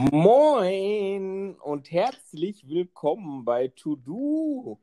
Moin 0.00 1.58
und 1.58 1.90
herzlich 1.90 2.68
willkommen 2.68 3.44
bei 3.44 3.66
To 3.66 3.96
Do. 3.96 4.78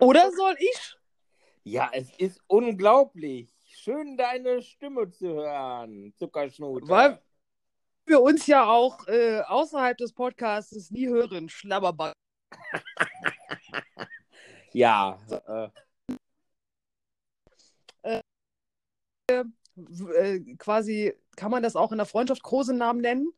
Oder 0.00 0.32
soll 0.32 0.56
ich? 0.58 0.96
Ja, 1.62 1.88
es 1.92 2.10
ist 2.18 2.40
unglaublich. 2.48 3.48
Schön, 3.68 4.16
deine 4.16 4.60
Stimme 4.60 5.08
zu 5.08 5.28
hören, 5.28 6.12
Zuckerschnute. 6.16 6.88
Weil 6.88 7.22
wir 8.06 8.20
uns 8.20 8.48
ja 8.48 8.66
auch 8.66 9.06
äh, 9.06 9.40
außerhalb 9.42 9.96
des 9.96 10.12
Podcasts 10.12 10.90
nie 10.90 11.06
hören, 11.06 11.48
Schlabberball. 11.48 12.12
ja, 14.72 15.16
äh, 18.02 18.20
äh, 19.28 20.40
quasi, 20.58 21.14
kann 21.36 21.52
man 21.52 21.62
das 21.62 21.76
auch 21.76 21.92
in 21.92 21.98
der 21.98 22.06
Freundschaft 22.06 22.42
Kosenamen 22.42 23.00
nennen? 23.00 23.32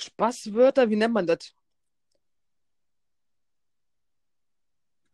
Spaßwörter, 0.00 0.88
wie 0.90 0.96
nennt 0.96 1.14
man 1.14 1.26
das? 1.26 1.52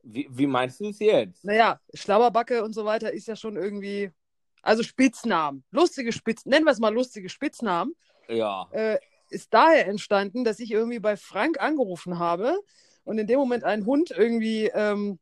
wie, 0.08 0.28
wie 0.30 0.46
meinst 0.46 0.80
du 0.80 0.88
es 0.88 0.98
jetzt? 1.00 1.44
Naja, 1.44 1.80
Schlabberbacke 1.92 2.62
und 2.62 2.72
so 2.72 2.84
weiter 2.84 3.12
ist 3.12 3.27
ja 3.27 3.36
schon 3.36 3.56
irgendwie. 3.56 4.10
Also 4.62 4.82
Spitznamen. 4.82 5.64
Lustige 5.70 6.12
Spitznamen, 6.12 6.50
nennen 6.54 6.64
wir 6.66 6.72
es 6.72 6.78
mal 6.80 6.92
lustige 6.94 7.28
Spitznamen. 7.28 7.94
Ja. 8.28 8.68
Äh, 8.72 8.98
ist 9.30 9.52
daher 9.54 9.86
entstanden, 9.86 10.44
dass 10.44 10.58
ich 10.60 10.70
irgendwie 10.72 10.98
bei 11.00 11.16
Frank 11.16 11.60
angerufen 11.60 12.18
habe 12.18 12.58
und 13.05 13.18
in 13.18 13.27
dem 13.27 13.38
Moment 13.38 13.62
ein 13.64 13.84
Hund 13.86 14.10
irgendwie 14.10 14.66
ähm, 14.74 15.18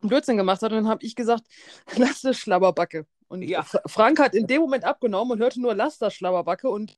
einen 0.00 0.08
Blödsinn 0.08 0.36
gemacht 0.36 0.62
hat 0.62 0.72
und 0.72 0.78
dann 0.78 0.88
habe 0.88 1.04
ich 1.04 1.14
gesagt, 1.14 1.44
lass 1.96 2.22
das 2.22 2.36
Schlabberbacke. 2.38 3.06
Und 3.28 3.42
Ja. 3.42 3.62
Fra- 3.62 3.82
Frank 3.86 4.18
hat 4.20 4.34
in 4.34 4.46
dem 4.48 4.60
Moment 4.60 4.84
abgenommen 4.84 5.32
und 5.32 5.38
hörte 5.40 5.60
nur, 5.60 5.74
lass 5.74 5.98
das 5.98 6.14
Schlabberbacke 6.14 6.68
und 6.68 6.96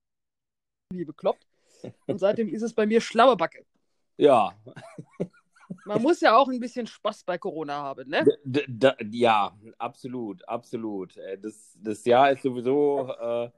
wie 0.91 1.05
bekloppt. 1.05 1.47
Und 2.07 2.19
seitdem 2.19 2.49
ist 2.49 2.63
es 2.63 2.75
bei 2.75 2.87
mir 2.87 3.01
Schlabberbacke. 3.01 3.65
Ja. 4.17 4.53
Man 5.85 6.03
muss 6.03 6.21
ja 6.21 6.37
auch 6.37 6.49
ein 6.49 6.61
bisschen 6.61 6.87
Spaß 6.87 7.25
bei 7.25 7.39
Corona 7.39 7.75
haben, 7.75 8.09
ne? 8.09 8.25
D 8.45 8.93
ja, 9.11 9.57
absolut, 9.79 10.47
absolut. 10.49 11.17
Äh, 11.17 11.39
Das, 11.39 11.77
das 11.81 12.05
Jahr 12.05 12.31
ist 12.31 12.43
sowieso 12.43 13.09
äh, 13.09 13.51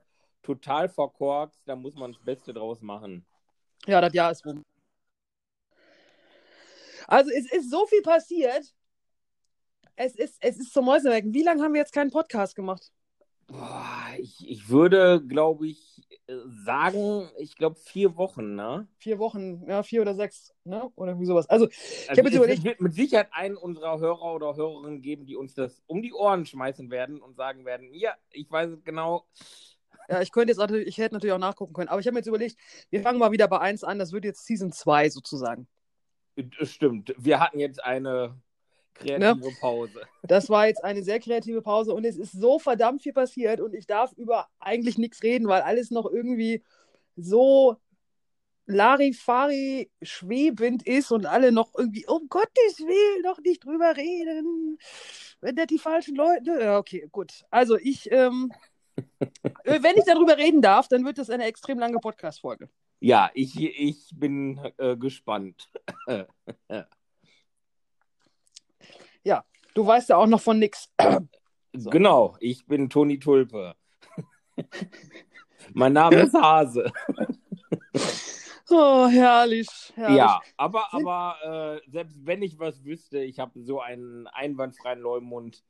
total 0.43 0.89
verkorkst, 0.89 1.61
da 1.67 1.75
muss 1.75 1.95
man 1.97 2.13
das 2.13 2.23
Beste 2.23 2.55
draus 2.55 2.81
machen. 2.81 3.27
Ja, 3.87 4.01
das 4.01 4.15
Jahr 4.15 4.31
ist 4.31 4.47
rum. 4.47 4.63
Also 7.07 7.31
es 7.31 7.53
ist 7.53 7.70
so 7.70 7.85
viel 7.87 8.03
passiert. 8.03 8.75
Es 9.97 10.17
ist, 10.17 10.37
es 10.41 10.59
ist 10.59 10.73
zum 10.73 10.87
Mäusemelken. 10.87 11.35
Wie 11.35 11.43
lange 11.43 11.63
haben 11.63 11.75
wir 11.75 11.81
jetzt 11.81 11.93
keinen 11.93 12.11
Podcast 12.11 12.57
gemacht? 12.57 12.91
Ich, 14.19 14.48
ich 14.48 14.69
würde, 14.69 15.23
glaube 15.27 15.67
ich, 15.69 16.03
äh, 16.27 16.34
sagen, 16.64 17.28
ich 17.39 17.56
glaube 17.56 17.77
vier 17.77 18.17
Wochen, 18.17 18.55
ne? 18.55 18.89
Vier 18.97 19.19
Wochen, 19.19 19.64
ja, 19.69 19.83
vier 19.83 20.03
oder 20.03 20.14
sechs, 20.14 20.55
ne? 20.64 20.91
Oder 20.97 21.12
irgendwie 21.12 21.27
sowas. 21.27 21.48
Also, 21.48 21.67
Also 21.67 22.09
hab 22.09 22.17
jetzt 22.25 22.34
überlegt- 22.34 22.64
wird 22.64 22.81
mit 22.81 22.95
Sicherheit 22.95 23.28
einen 23.33 23.56
unserer 23.56 23.98
Hörer 23.98 24.34
oder 24.34 24.56
Hörerinnen 24.56 25.03
geben, 25.03 25.27
die 25.27 25.36
uns 25.36 25.55
das 25.55 25.83
um 25.86 26.03
die 26.03 26.12
Ohren 26.14 26.47
schmeißen 26.47 26.91
werden 26.91 27.20
und 27.20 27.36
sagen 27.36 27.64
werden, 27.64 27.92
ja, 27.92 28.14
ich 28.31 28.51
weiß 28.51 28.70
es 28.70 28.84
genau. 28.84 29.27
ja, 30.08 30.20
ich 30.23 30.33
könnte 30.33 30.51
jetzt 30.51 30.58
natürlich, 30.58 30.86
ich 30.89 30.98
hätte 30.98 31.14
natürlich 31.14 31.33
auch 31.34 31.39
nachgucken 31.39 31.75
können, 31.75 31.89
aber 31.89 32.01
ich 32.01 32.06
habe 32.06 32.14
mir 32.14 32.20
jetzt 32.20 32.29
überlegt, 32.29 32.56
wir 32.91 33.03
fangen 33.03 33.19
mal 33.19 33.33
wieder 33.33 33.48
bei 33.48 33.58
1 33.61 33.84
an, 33.84 33.98
das 33.98 34.12
wird 34.12 34.25
jetzt 34.25 34.47
Season 34.47 34.73
2 34.73 35.11
sozusagen. 35.11 35.67
Es 36.58 36.73
Stimmt, 36.73 37.14
wir 37.19 37.41
hatten 37.41 37.58
jetzt 37.61 37.83
eine 37.84 38.36
kreative 38.95 39.50
Pause. 39.61 40.00
Das 40.23 40.48
war 40.48 40.67
jetzt 40.67 40.83
eine 40.83 41.03
sehr 41.03 41.20
kreative 41.20 41.61
Pause 41.61 41.92
und 41.92 42.05
es 42.05 42.17
ist 42.17 42.33
so 42.33 42.59
verdammt 42.59 43.03
viel 43.03 43.12
passiert 43.12 43.61
und 43.61 43.75
ich 43.75 43.86
darf 43.86 44.12
über 44.12 44.48
eigentlich 44.59 44.97
nichts 44.97 45.23
reden, 45.23 45.48
weil 45.48 45.62
alles 45.62 45.91
noch 45.91 46.11
irgendwie 46.11 46.62
so 47.17 47.77
Larifari 48.67 49.91
schwebend 50.03 50.86
ist 50.86 51.12
und 51.12 51.27
alle 51.27 51.53
noch 51.53 51.73
irgendwie, 51.77 52.06
um 52.06 52.28
Gottes 52.28 52.78
Willen, 52.78 53.23
noch 53.23 53.39
nicht 53.41 53.64
drüber 53.64 53.97
reden. 53.97 54.78
Wenn 55.41 55.56
das 55.56 55.67
die 55.67 55.79
falschen 55.79 56.17
Leute. 56.17 56.58
Ja, 56.61 56.79
okay, 56.79 57.07
gut. 57.13 57.45
Also 57.51 57.77
ich, 57.77 58.11
ähm, 58.11 58.51
äh, 59.64 59.83
wenn 59.83 59.96
ich 59.96 60.05
darüber 60.07 60.39
reden 60.39 60.63
darf, 60.63 60.89
dann 60.89 61.05
wird 61.05 61.19
das 61.19 61.29
eine 61.29 61.45
extrem 61.45 61.79
lange 61.79 61.98
Podcast-Folge. 61.98 62.70
Ja, 63.01 63.30
ich, 63.35 63.61
ich 63.61 64.11
bin 64.14 64.58
äh, 64.79 64.96
gespannt. 64.96 65.69
Du 69.74 69.85
weißt 69.85 70.08
ja 70.08 70.17
auch 70.17 70.27
noch 70.27 70.40
von 70.40 70.58
nix. 70.58 70.90
So. 71.77 71.90
Genau, 71.90 72.36
ich 72.39 72.64
bin 72.67 72.89
Toni 72.89 73.18
Tulpe. 73.18 73.74
mein 75.74 75.92
Name 75.92 76.18
ist 76.18 76.35
Hase. 76.35 76.92
Oh, 78.70 79.07
herrlich. 79.08 79.68
herrlich. 79.95 80.17
Ja, 80.17 80.40
aber, 80.57 80.95
aber 80.95 81.80
äh, 81.84 81.90
selbst 81.90 82.24
wenn 82.24 82.42
ich 82.42 82.58
was 82.58 82.83
wüsste, 82.83 83.18
ich 83.18 83.39
habe 83.39 83.61
so 83.61 83.80
einen 83.80 84.27
einwandfreien 84.29 85.01
Leumund. 85.01 85.63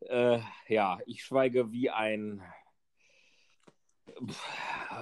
Äh, 0.00 0.40
ja, 0.68 0.98
ich 1.06 1.24
schweige 1.24 1.72
wie 1.72 1.90
ein. 1.90 2.42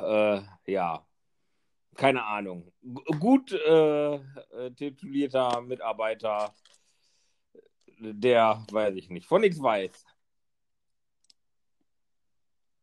Äh, 0.00 0.43
ja, 0.67 1.06
keine 1.97 2.25
Ahnung. 2.25 2.71
G 2.83 3.00
gut 3.19 3.53
äh, 3.53 4.15
äh, 4.15 4.71
titulierter 4.77 5.61
Mitarbeiter, 5.62 6.55
der, 7.99 8.65
weiß 8.71 8.95
ich 8.97 9.11
nicht, 9.11 9.27
von 9.27 9.41
nichts 9.41 9.63
weiß. 9.63 10.05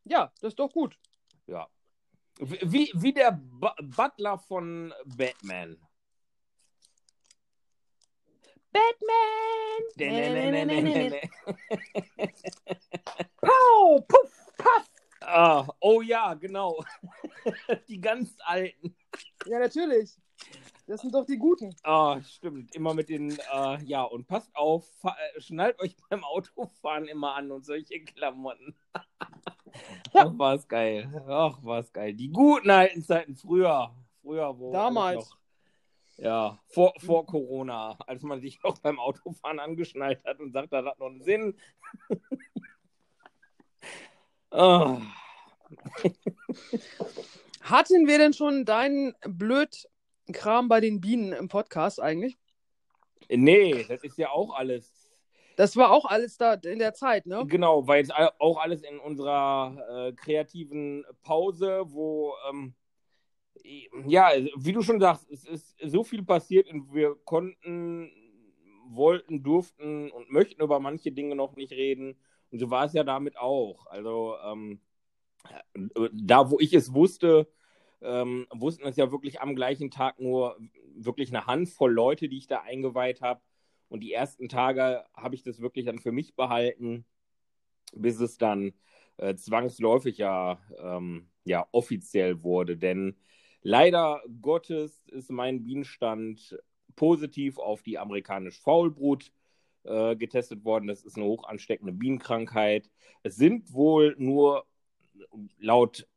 Ja, 0.05 0.31
das 0.41 0.49
ist 0.49 0.59
doch 0.59 0.71
gut. 0.71 0.97
Ja. 1.47 1.67
Wie, 2.39 2.91
wie 2.93 3.13
der 3.13 3.31
Bu 3.31 3.69
Butler 3.81 4.37
von 4.37 4.93
Batman. 5.05 5.77
Batman! 8.71 9.81
Nee, 9.95 10.29
nee, 10.29 10.51
nee, 10.51 10.65
nee, 10.65 10.81
nee, 10.81 11.09
nee. 11.09 11.29
Pow, 13.41 14.05
puff, 14.05 14.53
paff. 14.57 14.89
Ah, 15.21 15.65
oh 15.79 16.01
ja, 16.01 16.33
genau. 16.33 16.83
Die 17.87 18.01
ganz 18.01 18.35
alten. 18.39 18.95
Ja, 19.45 19.59
natürlich. 19.59 20.17
Das 20.87 21.01
sind 21.01 21.15
doch 21.15 21.25
die 21.25 21.37
Guten. 21.37 21.75
Ah, 21.83 22.21
stimmt. 22.21 22.75
Immer 22.75 22.93
mit 22.93 23.09
den, 23.09 23.31
äh, 23.31 23.83
ja, 23.85 24.03
und 24.03 24.27
passt 24.27 24.55
auf, 24.55 24.85
äh, 25.03 25.41
schnallt 25.41 25.79
euch 25.79 25.95
beim 26.09 26.23
Autofahren 26.23 27.07
immer 27.07 27.35
an 27.35 27.51
und 27.51 27.65
solche 27.65 27.99
Klamotten. 28.01 28.75
Ja. 30.13 30.27
Ach, 30.27 30.37
war 30.37 30.53
es 30.53 30.67
geil. 30.67 31.23
Ach, 31.27 31.63
war 31.63 31.79
es 31.79 31.91
geil. 31.91 32.13
Die 32.13 32.29
guten 32.29 32.69
alten 32.69 33.03
Zeiten 33.03 33.35
früher. 33.35 33.93
Früher, 34.21 34.57
wo. 34.57 34.71
Damals. 34.71 35.29
Noch, 35.29 35.37
ja, 36.17 36.59
vor, 36.67 36.93
vor 36.99 37.25
Corona, 37.25 37.97
als 38.07 38.23
man 38.23 38.39
sich 38.39 38.63
auch 38.63 38.77
beim 38.77 38.99
Autofahren 38.99 39.59
angeschnallt 39.59 40.23
hat 40.23 40.39
und 40.39 40.53
sagt, 40.53 40.71
das 40.71 40.85
hat 40.85 40.99
noch 40.99 41.07
einen 41.07 41.21
Sinn. 41.21 41.57
ah. 44.51 45.01
Hatten 47.61 48.07
wir 48.07 48.17
denn 48.17 48.33
schon 48.33 48.63
deinen 48.63 49.13
Blödkram 50.25 50.67
bei 50.67 50.81
den 50.81 51.01
Bienen 51.01 51.33
im 51.33 51.47
Podcast 51.47 52.01
eigentlich? 52.01 52.37
Nee, 53.29 53.85
das 53.87 54.03
ist 54.03 54.17
ja 54.17 54.29
auch 54.29 54.55
alles 54.55 55.11
Das 55.55 55.77
war 55.77 55.91
auch 55.91 56.05
alles 56.05 56.37
da 56.37 56.53
in 56.53 56.79
der 56.79 56.93
Zeit, 56.93 57.25
ne? 57.25 57.45
Genau, 57.47 57.87
weil 57.87 57.99
jetzt 57.99 58.13
auch 58.13 58.57
alles 58.57 58.81
in 58.81 58.99
unserer 58.99 60.07
äh, 60.07 60.13
kreativen 60.13 61.05
Pause, 61.21 61.83
wo, 61.85 62.33
ähm, 62.49 62.73
ja, 64.07 64.29
wie 64.57 64.73
du 64.73 64.81
schon 64.81 64.99
sagst, 64.99 65.29
es 65.29 65.45
ist 65.45 65.75
so 65.83 66.03
viel 66.03 66.23
passiert 66.23 66.69
und 66.71 66.93
wir 66.93 67.15
konnten, 67.23 68.11
wollten, 68.87 69.43
durften 69.43 70.11
und 70.11 70.29
möchten 70.31 70.61
über 70.61 70.79
manche 70.79 71.11
Dinge 71.11 71.35
noch 71.35 71.55
nicht 71.55 71.71
reden. 71.71 72.19
Und 72.51 72.59
so 72.59 72.69
war 72.69 72.85
es 72.85 72.93
ja 72.93 73.03
damit 73.03 73.37
auch. 73.37 73.87
Also, 73.87 74.35
ähm, 74.43 74.81
da, 76.11 76.49
wo 76.49 76.59
ich 76.59 76.73
es 76.73 76.93
wusste, 76.93 77.47
ähm, 78.01 78.47
wussten 78.53 78.85
es 78.85 78.95
ja 78.95 79.11
wirklich 79.11 79.41
am 79.41 79.55
gleichen 79.55 79.91
Tag 79.91 80.19
nur 80.19 80.57
wirklich 80.95 81.29
eine 81.29 81.45
Handvoll 81.47 81.91
Leute, 81.91 82.29
die 82.29 82.37
ich 82.37 82.47
da 82.47 82.61
eingeweiht 82.61 83.21
habe. 83.21 83.41
Und 83.87 84.01
die 84.01 84.13
ersten 84.13 84.49
Tage 84.49 85.03
habe 85.13 85.35
ich 85.35 85.43
das 85.43 85.61
wirklich 85.61 85.85
dann 85.85 85.99
für 85.99 86.11
mich 86.11 86.35
behalten, 86.35 87.05
bis 87.93 88.19
es 88.19 88.37
dann 88.37 88.73
äh, 89.17 89.35
zwangsläufig 89.35 90.17
ja, 90.17 90.59
ähm, 90.79 91.29
ja 91.43 91.67
offiziell 91.71 92.43
wurde. 92.43 92.77
Denn 92.77 93.15
leider 93.61 94.21
Gottes 94.41 95.05
ist 95.07 95.31
mein 95.31 95.63
Bienenstand 95.63 96.57
positiv 96.95 97.57
auf 97.57 97.83
die 97.83 97.97
amerikanische 97.97 98.61
Faulbrut 98.61 99.31
äh, 99.83 100.15
getestet 100.15 100.65
worden. 100.65 100.87
Das 100.87 101.03
ist 101.03 101.17
eine 101.17 101.25
hoch 101.25 101.43
ansteckende 101.43 101.93
Bienenkrankheit. 101.93 102.89
Es 103.23 103.35
sind 103.35 103.73
wohl 103.73 104.15
nur 104.17 104.65
laut 105.57 106.07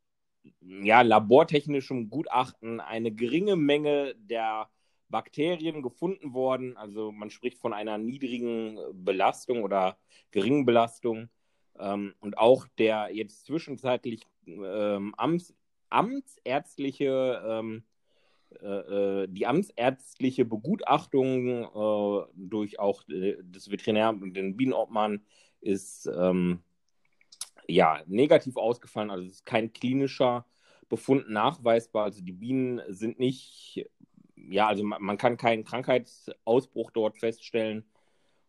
ja, 0.60 1.02
labortechnischem 1.02 2.10
Gutachten 2.10 2.80
eine 2.80 3.12
geringe 3.12 3.56
Menge 3.56 4.14
der 4.16 4.68
Bakterien 5.08 5.82
gefunden 5.82 6.34
worden. 6.34 6.76
Also 6.76 7.12
man 7.12 7.30
spricht 7.30 7.58
von 7.58 7.72
einer 7.72 7.98
niedrigen 7.98 8.78
Belastung 8.92 9.62
oder 9.62 9.98
geringen 10.30 10.66
Belastung. 10.66 11.28
Ähm, 11.78 12.14
und 12.20 12.38
auch 12.38 12.66
der 12.78 13.10
jetzt 13.12 13.46
zwischenzeitlich 13.46 14.22
ähm, 14.46 15.14
Amts, 15.16 15.54
amtsärztliche 15.90 17.42
ähm, 17.46 17.84
äh, 18.60 19.28
die 19.28 19.46
amtsärztliche 19.46 20.44
Begutachtung 20.44 21.64
äh, 21.64 22.26
durch 22.34 22.78
auch 22.78 23.02
das 23.06 23.70
Veterinär 23.70 24.10
und 24.10 24.34
den 24.34 24.56
Bienenobmann 24.56 25.22
ist 25.60 26.06
ähm, 26.06 26.60
ja 27.68 28.02
negativ 28.06 28.56
ausgefallen. 28.56 29.10
Also 29.10 29.26
es 29.26 29.34
ist 29.34 29.46
kein 29.46 29.72
klinischer 29.72 30.46
Befund 30.88 31.28
nachweisbar. 31.30 32.04
Also 32.04 32.22
die 32.22 32.32
Bienen 32.32 32.80
sind 32.88 33.18
nicht, 33.18 33.86
ja, 34.36 34.66
also 34.66 34.82
man, 34.82 35.02
man 35.02 35.18
kann 35.18 35.36
keinen 35.36 35.64
Krankheitsausbruch 35.64 36.90
dort 36.90 37.18
feststellen. 37.18 37.84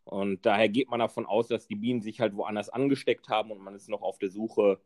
Und 0.06 0.46
daher 0.46 0.70
geht 0.70 0.90
man 0.90 1.00
davon 1.00 1.26
aus, 1.26 1.48
dass 1.50 1.68
die 1.68 1.76
Bienen 1.76 2.02
sich 2.02 2.20
halt 2.20 2.36
woanders 2.36 2.70
angesteckt 2.70 3.30
haben 3.30 3.52
und 3.52 3.60
man 3.60 3.76
ist 3.76 3.90
noch 3.90 4.02
auf 4.02 4.18
der 4.18 4.32
Suche, 4.32 4.80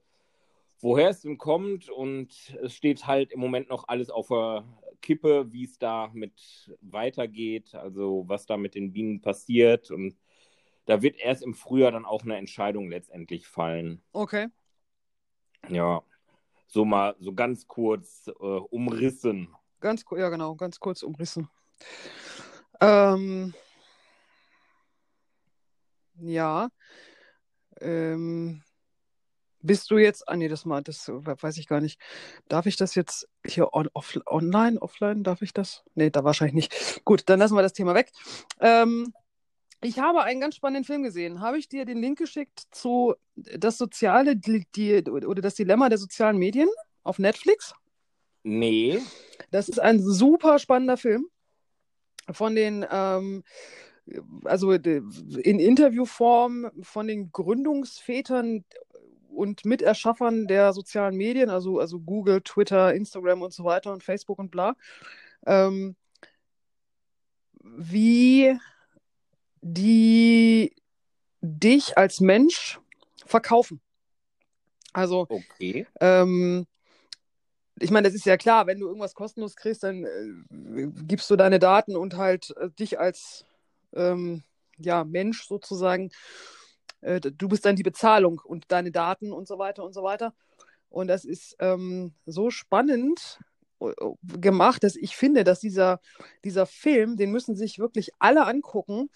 woher 0.79 1.09
es 1.09 1.21
denn 1.21 1.37
kommt. 1.37 1.89
Und 1.89 2.53
es 2.61 2.73
steht 2.73 3.07
halt 3.07 3.31
im 3.31 3.39
Moment 3.39 3.69
noch 3.69 3.87
alles 3.87 4.09
auf 4.09 4.27
der 4.27 4.65
Kippe, 5.01 5.51
wie 5.53 5.63
es 5.63 5.77
da 5.77 6.09
mit 6.13 6.75
weitergeht, 6.81 7.73
also 7.75 8.25
was 8.27 8.45
da 8.45 8.57
mit 8.57 8.75
den 8.75 8.91
Bienen 8.91 9.21
passiert. 9.21 9.91
Und 9.91 10.17
da 10.85 11.01
wird 11.01 11.17
erst 11.17 11.43
im 11.43 11.53
Frühjahr 11.53 11.91
dann 11.91 12.05
auch 12.05 12.23
eine 12.23 12.37
Entscheidung 12.37 12.89
letztendlich 12.89 13.47
fallen. 13.47 14.03
Okay. 14.11 14.47
Ja, 15.69 16.03
so 16.67 16.85
mal 16.85 17.15
so 17.19 17.33
ganz 17.33 17.67
kurz 17.67 18.27
äh, 18.27 18.31
umrissen. 18.31 19.55
Ganz, 19.79 20.05
ja, 20.11 20.29
genau, 20.29 20.55
ganz 20.55 20.79
kurz 20.79 21.03
umrissen. 21.03 21.49
Ähm, 22.81 23.53
ja. 26.19 26.69
Ähm, 27.79 28.63
bist 29.61 29.89
du 29.89 29.97
jetzt, 29.97 30.27
ah 30.27 30.35
nee, 30.35 30.49
das 30.49 30.65
mal, 30.65 30.83
das 30.83 31.07
weiß 31.07 31.57
ich 31.57 31.67
gar 31.67 31.79
nicht. 31.79 31.99
Darf 32.49 32.65
ich 32.65 32.75
das 32.75 32.95
jetzt 32.95 33.29
hier 33.45 33.73
on, 33.73 33.89
off, 33.93 34.17
online, 34.25 34.81
offline, 34.81 35.23
darf 35.23 35.41
ich 35.41 35.53
das? 35.53 35.83
Nee, 35.95 36.09
da 36.09 36.23
wahrscheinlich 36.23 36.55
nicht. 36.55 37.05
Gut, 37.05 37.23
dann 37.27 37.39
lassen 37.39 37.55
wir 37.55 37.61
das 37.61 37.73
Thema 37.73 37.95
weg. 37.95 38.11
Ähm, 38.59 39.13
ich 39.83 39.99
habe 39.99 40.23
einen 40.23 40.41
ganz 40.41 40.55
spannenden 40.55 40.83
Film 40.83 41.03
gesehen. 41.03 41.41
Habe 41.41 41.57
ich 41.57 41.67
dir 41.67 41.85
den 41.85 41.99
Link 41.99 42.17
geschickt 42.17 42.63
zu 42.71 43.15
das 43.35 43.77
soziale, 43.77 44.35
die, 44.35 45.03
oder 45.09 45.41
das 45.41 45.55
Dilemma 45.55 45.89
der 45.89 45.97
sozialen 45.97 46.37
Medien 46.37 46.69
auf 47.03 47.19
Netflix? 47.19 47.73
Nee. 48.43 48.99
Das 49.51 49.69
ist 49.69 49.79
ein 49.79 49.99
super 49.99 50.59
spannender 50.59 50.97
Film 50.97 51.27
von 52.31 52.55
den 52.55 52.85
ähm, 52.89 53.43
also 54.43 54.71
in 54.71 55.59
Interviewform 55.59 56.71
von 56.81 57.07
den 57.07 57.31
Gründungsvätern 57.31 58.65
und 59.29 59.65
Miterschaffern 59.65 60.47
der 60.47 60.73
sozialen 60.73 61.15
Medien, 61.15 61.49
also, 61.49 61.79
also 61.79 61.99
Google, 61.99 62.41
Twitter, 62.41 62.93
Instagram 62.93 63.41
und 63.41 63.53
so 63.53 63.63
weiter 63.63 63.91
und 63.91 64.03
Facebook 64.03 64.39
und 64.39 64.51
bla, 64.51 64.75
ähm, 65.45 65.95
wie 67.63 68.57
die 69.63 70.75
dich 71.41 71.97
als 71.97 72.19
Mensch 72.19 72.79
verkaufen. 73.25 73.81
Also, 74.91 75.25
okay. 75.29 75.87
ähm, 75.99 76.67
ich 77.79 77.89
meine, 77.89 78.07
das 78.07 78.15
ist 78.15 78.25
ja 78.25 78.37
klar, 78.37 78.67
wenn 78.67 78.79
du 78.79 78.87
irgendwas 78.87 79.15
kostenlos 79.15 79.55
kriegst, 79.55 79.83
dann 79.83 80.03
äh, 80.03 80.87
gibst 81.05 81.29
du 81.29 81.35
deine 81.35 81.59
Daten 81.59 81.95
und 81.95 82.15
halt 82.15 82.55
äh, 82.57 82.69
dich 82.69 82.99
als 82.99 83.45
ähm, 83.93 84.43
ja, 84.77 85.03
Mensch 85.03 85.47
sozusagen, 85.47 86.11
äh, 87.01 87.19
du 87.19 87.47
bist 87.47 87.65
dann 87.65 87.75
die 87.75 87.83
Bezahlung 87.83 88.39
und 88.43 88.65
deine 88.71 88.91
Daten 88.91 89.31
und 89.31 89.47
so 89.47 89.57
weiter 89.57 89.83
und 89.83 89.93
so 89.93 90.03
weiter. 90.03 90.33
Und 90.89 91.07
das 91.07 91.25
ist 91.25 91.55
ähm, 91.59 92.13
so 92.25 92.51
spannend 92.51 93.39
äh, 93.79 93.91
gemacht, 94.39 94.83
dass 94.83 94.95
ich 94.95 95.15
finde, 95.15 95.43
dass 95.43 95.59
dieser, 95.59 95.99
dieser 96.43 96.67
Film, 96.67 97.17
den 97.17 97.31
müssen 97.31 97.55
sich 97.55 97.79
wirklich 97.79 98.11
alle 98.19 98.45
angucken 98.45 99.09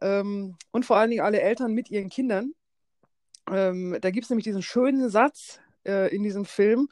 ähm, 0.00 0.56
und 0.70 0.84
vor 0.84 0.96
allen 0.96 1.10
Dingen 1.10 1.24
alle 1.24 1.40
Eltern 1.40 1.72
mit 1.72 1.90
ihren 1.90 2.08
Kindern. 2.08 2.52
Ähm, 3.50 3.98
da 4.00 4.10
gibt 4.10 4.24
es 4.24 4.30
nämlich 4.30 4.44
diesen 4.44 4.62
schönen 4.62 5.08
Satz 5.10 5.60
äh, 5.84 6.14
in 6.14 6.22
diesem 6.22 6.44
Film, 6.44 6.88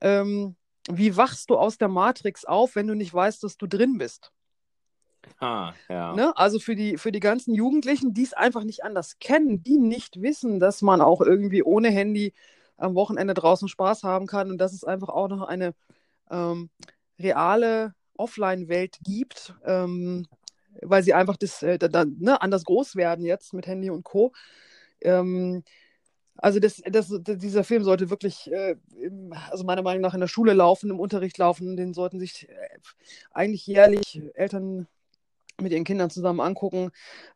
ähm, 0.00 0.56
wie 0.90 1.16
wachst 1.16 1.50
du 1.50 1.56
aus 1.56 1.78
der 1.78 1.88
Matrix 1.88 2.44
auf, 2.44 2.74
wenn 2.74 2.86
du 2.86 2.94
nicht 2.94 3.12
weißt, 3.12 3.42
dass 3.44 3.56
du 3.56 3.66
drin 3.66 3.98
bist? 3.98 4.32
Ah, 5.40 5.74
ja. 5.88 6.14
Ne? 6.14 6.36
Also 6.36 6.58
für 6.58 6.74
die, 6.74 6.96
für 6.96 7.12
die 7.12 7.20
ganzen 7.20 7.54
Jugendlichen, 7.54 8.14
die 8.14 8.22
es 8.22 8.32
einfach 8.32 8.64
nicht 8.64 8.84
anders 8.84 9.18
kennen, 9.18 9.62
die 9.62 9.78
nicht 9.78 10.22
wissen, 10.22 10.60
dass 10.60 10.80
man 10.82 11.00
auch 11.00 11.20
irgendwie 11.20 11.62
ohne 11.62 11.90
Handy 11.90 12.32
am 12.76 12.94
Wochenende 12.94 13.34
draußen 13.34 13.68
Spaß 13.68 14.04
haben 14.04 14.26
kann 14.26 14.50
und 14.50 14.58
dass 14.58 14.72
es 14.72 14.84
einfach 14.84 15.08
auch 15.08 15.28
noch 15.28 15.42
eine 15.42 15.74
ähm, 16.30 16.70
reale 17.18 17.94
Offline-Welt 18.16 18.98
gibt, 19.04 19.54
ähm, 19.64 20.26
weil 20.82 21.02
sie 21.02 21.14
einfach 21.14 21.36
das, 21.36 21.62
äh, 21.62 21.78
da, 21.78 22.04
ne, 22.04 22.40
anders 22.40 22.64
groß 22.64 22.96
werden 22.96 23.24
jetzt 23.24 23.52
mit 23.54 23.66
Handy 23.66 23.90
und 23.90 24.04
Co. 24.04 24.32
Ähm, 25.00 25.64
also 26.36 26.60
das, 26.60 26.80
das, 26.88 27.12
dieser 27.22 27.64
Film 27.64 27.82
sollte 27.82 28.10
wirklich, 28.10 28.50
äh, 28.52 28.76
im, 29.00 29.32
also 29.50 29.64
meiner 29.64 29.82
Meinung 29.82 30.02
nach 30.02 30.14
in 30.14 30.20
der 30.20 30.28
Schule 30.28 30.52
laufen, 30.52 30.90
im 30.90 31.00
Unterricht 31.00 31.36
laufen. 31.38 31.76
Den 31.76 31.94
sollten 31.94 32.20
sich 32.20 32.48
äh, 32.48 32.78
eigentlich 33.32 33.66
jährlich 33.66 34.22
Eltern 34.34 34.86
mit 35.60 35.72
ihren 35.72 35.84
Kindern 35.84 36.10
zusammen 36.10 36.40
angucken, 36.40 36.90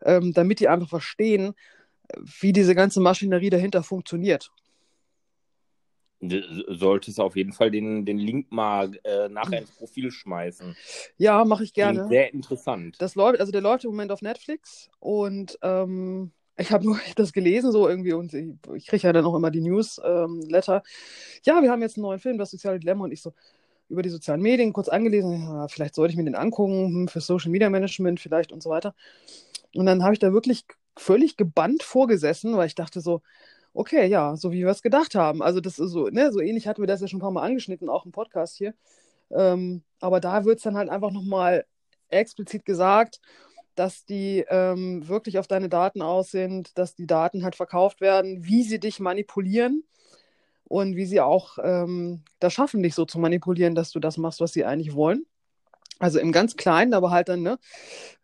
ähm, 0.05 0.33
damit 0.33 0.61
die 0.61 0.69
einfach 0.69 0.89
verstehen, 0.89 1.55
wie 2.41 2.53
diese 2.53 2.75
ganze 2.75 3.01
Maschinerie 3.01 3.51
dahinter 3.51 3.83
funktioniert. 3.83 4.53
Sollte 6.69 7.11
es 7.11 7.19
auf 7.19 7.37
jeden 7.37 7.53
Fall 7.53 7.71
den, 7.71 8.05
den 8.07 8.19
Link 8.19 8.53
mal 8.53 8.93
äh, 9.05 9.29
nachher 9.29 9.59
ins 9.59 9.73
Profil 9.73 10.11
schmeißen. 10.11 10.77
Ja, 11.17 11.45
mache 11.45 11.65
ich 11.65 11.75
gerne. 11.75 12.07
Sehr 12.09 12.33
interessant. 12.33 12.97
Das 13.01 13.15
läuft, 13.15 13.41
also 13.41 13.51
der 13.51 13.61
läuft 13.61 13.85
im 13.85 13.91
Moment 13.91 14.13
auf 14.13 14.23
Netflix 14.23 14.91
und 15.01 15.59
ähm, 15.63 16.31
ich 16.57 16.71
habe 16.71 16.85
nur 16.85 16.99
das 17.17 17.33
gelesen 17.33 17.73
so 17.73 17.89
irgendwie 17.89 18.13
und 18.13 18.33
ich, 18.35 18.55
ich 18.75 18.87
kriege 18.87 19.07
ja 19.07 19.13
dann 19.13 19.25
auch 19.25 19.35
immer 19.35 19.51
die 19.51 19.61
Newsletter. 19.61 20.77
Ähm, 20.77 20.83
ja, 21.45 21.63
wir 21.63 21.71
haben 21.71 21.83
jetzt 21.83 21.97
einen 21.97 22.03
neuen 22.03 22.21
Film, 22.21 22.39
das 22.39 22.51
soziale 22.51 22.79
Dilemma 22.79 23.05
und 23.05 23.13
ich 23.13 23.23
so, 23.23 23.33
über 23.89 24.03
die 24.03 24.09
sozialen 24.09 24.41
Medien 24.41 24.73
kurz 24.73 24.89
angelesen, 24.89 25.43
ja, 25.43 25.69
vielleicht 25.69 25.95
sollte 25.95 26.13
ich 26.13 26.17
mir 26.17 26.25
den 26.25 26.35
angucken, 26.35 26.87
hm, 26.87 27.09
für 27.09 27.21
Social 27.21 27.51
Media 27.51 27.69
Management 27.69 28.21
vielleicht 28.21 28.53
und 28.53 28.63
so 28.63 28.71
weiter. 28.71 28.95
Und 29.75 29.87
dann 29.87 30.03
habe 30.03 30.15
ich 30.15 30.19
da 30.19 30.33
wirklich 30.33 30.65
völlig 30.97 31.37
gebannt 31.37 31.83
vorgesessen, 31.83 32.57
weil 32.57 32.67
ich 32.67 32.75
dachte 32.75 33.01
so, 33.01 33.23
okay, 33.75 34.07
ja, 34.07 34.37
so 34.37 34.53
wie 34.53 34.61
wir 34.61 34.69
es 34.69 34.83
gedacht 34.83 35.15
haben. 35.15 35.43
Also 35.43 35.61
das 35.61 35.79
ist 35.79 35.91
so, 35.91 36.09
ne, 36.09 36.33
so 36.33 36.41
ähnlich 36.41 36.67
hatten 36.67 36.83
wir 36.83 36.87
das 36.87 37.01
ja 37.01 37.09
schon 37.09 37.19
ein 37.19 37.23
paar 37.23 37.31
Mal 37.31 37.43
angeschnitten, 37.43 37.89
auch 37.89 38.05
im 38.05 38.13
Podcast 38.13 38.57
hier. 38.57 38.75
Ähm, 39.31 39.83
aber 40.01 40.21
da 40.21 40.45
wird 40.45 40.59
es 40.59 40.65
dann 40.65 40.77
halt 40.77 40.91
einfach 40.91 41.11
nochmal 41.11 41.65
explizit 42.09 42.65
gesagt, 42.65 43.21
dass 43.75 44.05
die 44.05 44.45
ähm, 44.49 45.09
wirklich 45.09 45.39
auf 45.39 45.47
deine 45.47 45.69
Daten 45.69 46.03
aus 46.03 46.31
sind, 46.31 46.77
dass 46.79 46.95
die 46.95 47.07
Daten 47.07 47.43
halt 47.43 47.57
verkauft 47.57 48.01
werden, 48.01 48.45
wie 48.45 48.63
sie 48.63 48.79
dich 48.79 49.01
manipulieren 49.01 49.85
und 50.65 50.97
wie 50.97 51.07
sie 51.07 51.21
auch 51.21 51.59
ähm, 51.63 52.23
das 52.39 52.53
schaffen, 52.53 52.83
dich 52.83 52.95
so 52.95 53.07
zu 53.07 53.19
manipulieren, 53.19 53.75
dass 53.75 53.91
du 53.91 54.01
das 54.01 54.19
machst, 54.19 54.41
was 54.41 54.53
sie 54.53 54.65
eigentlich 54.65 54.95
wollen. 54.95 55.25
Also 56.03 56.19
im 56.19 56.33
ganz 56.33 56.57
Kleinen, 56.57 56.95
aber 56.95 57.13
halt 57.13 57.29
dann, 57.29 57.43
ne, 57.43 57.61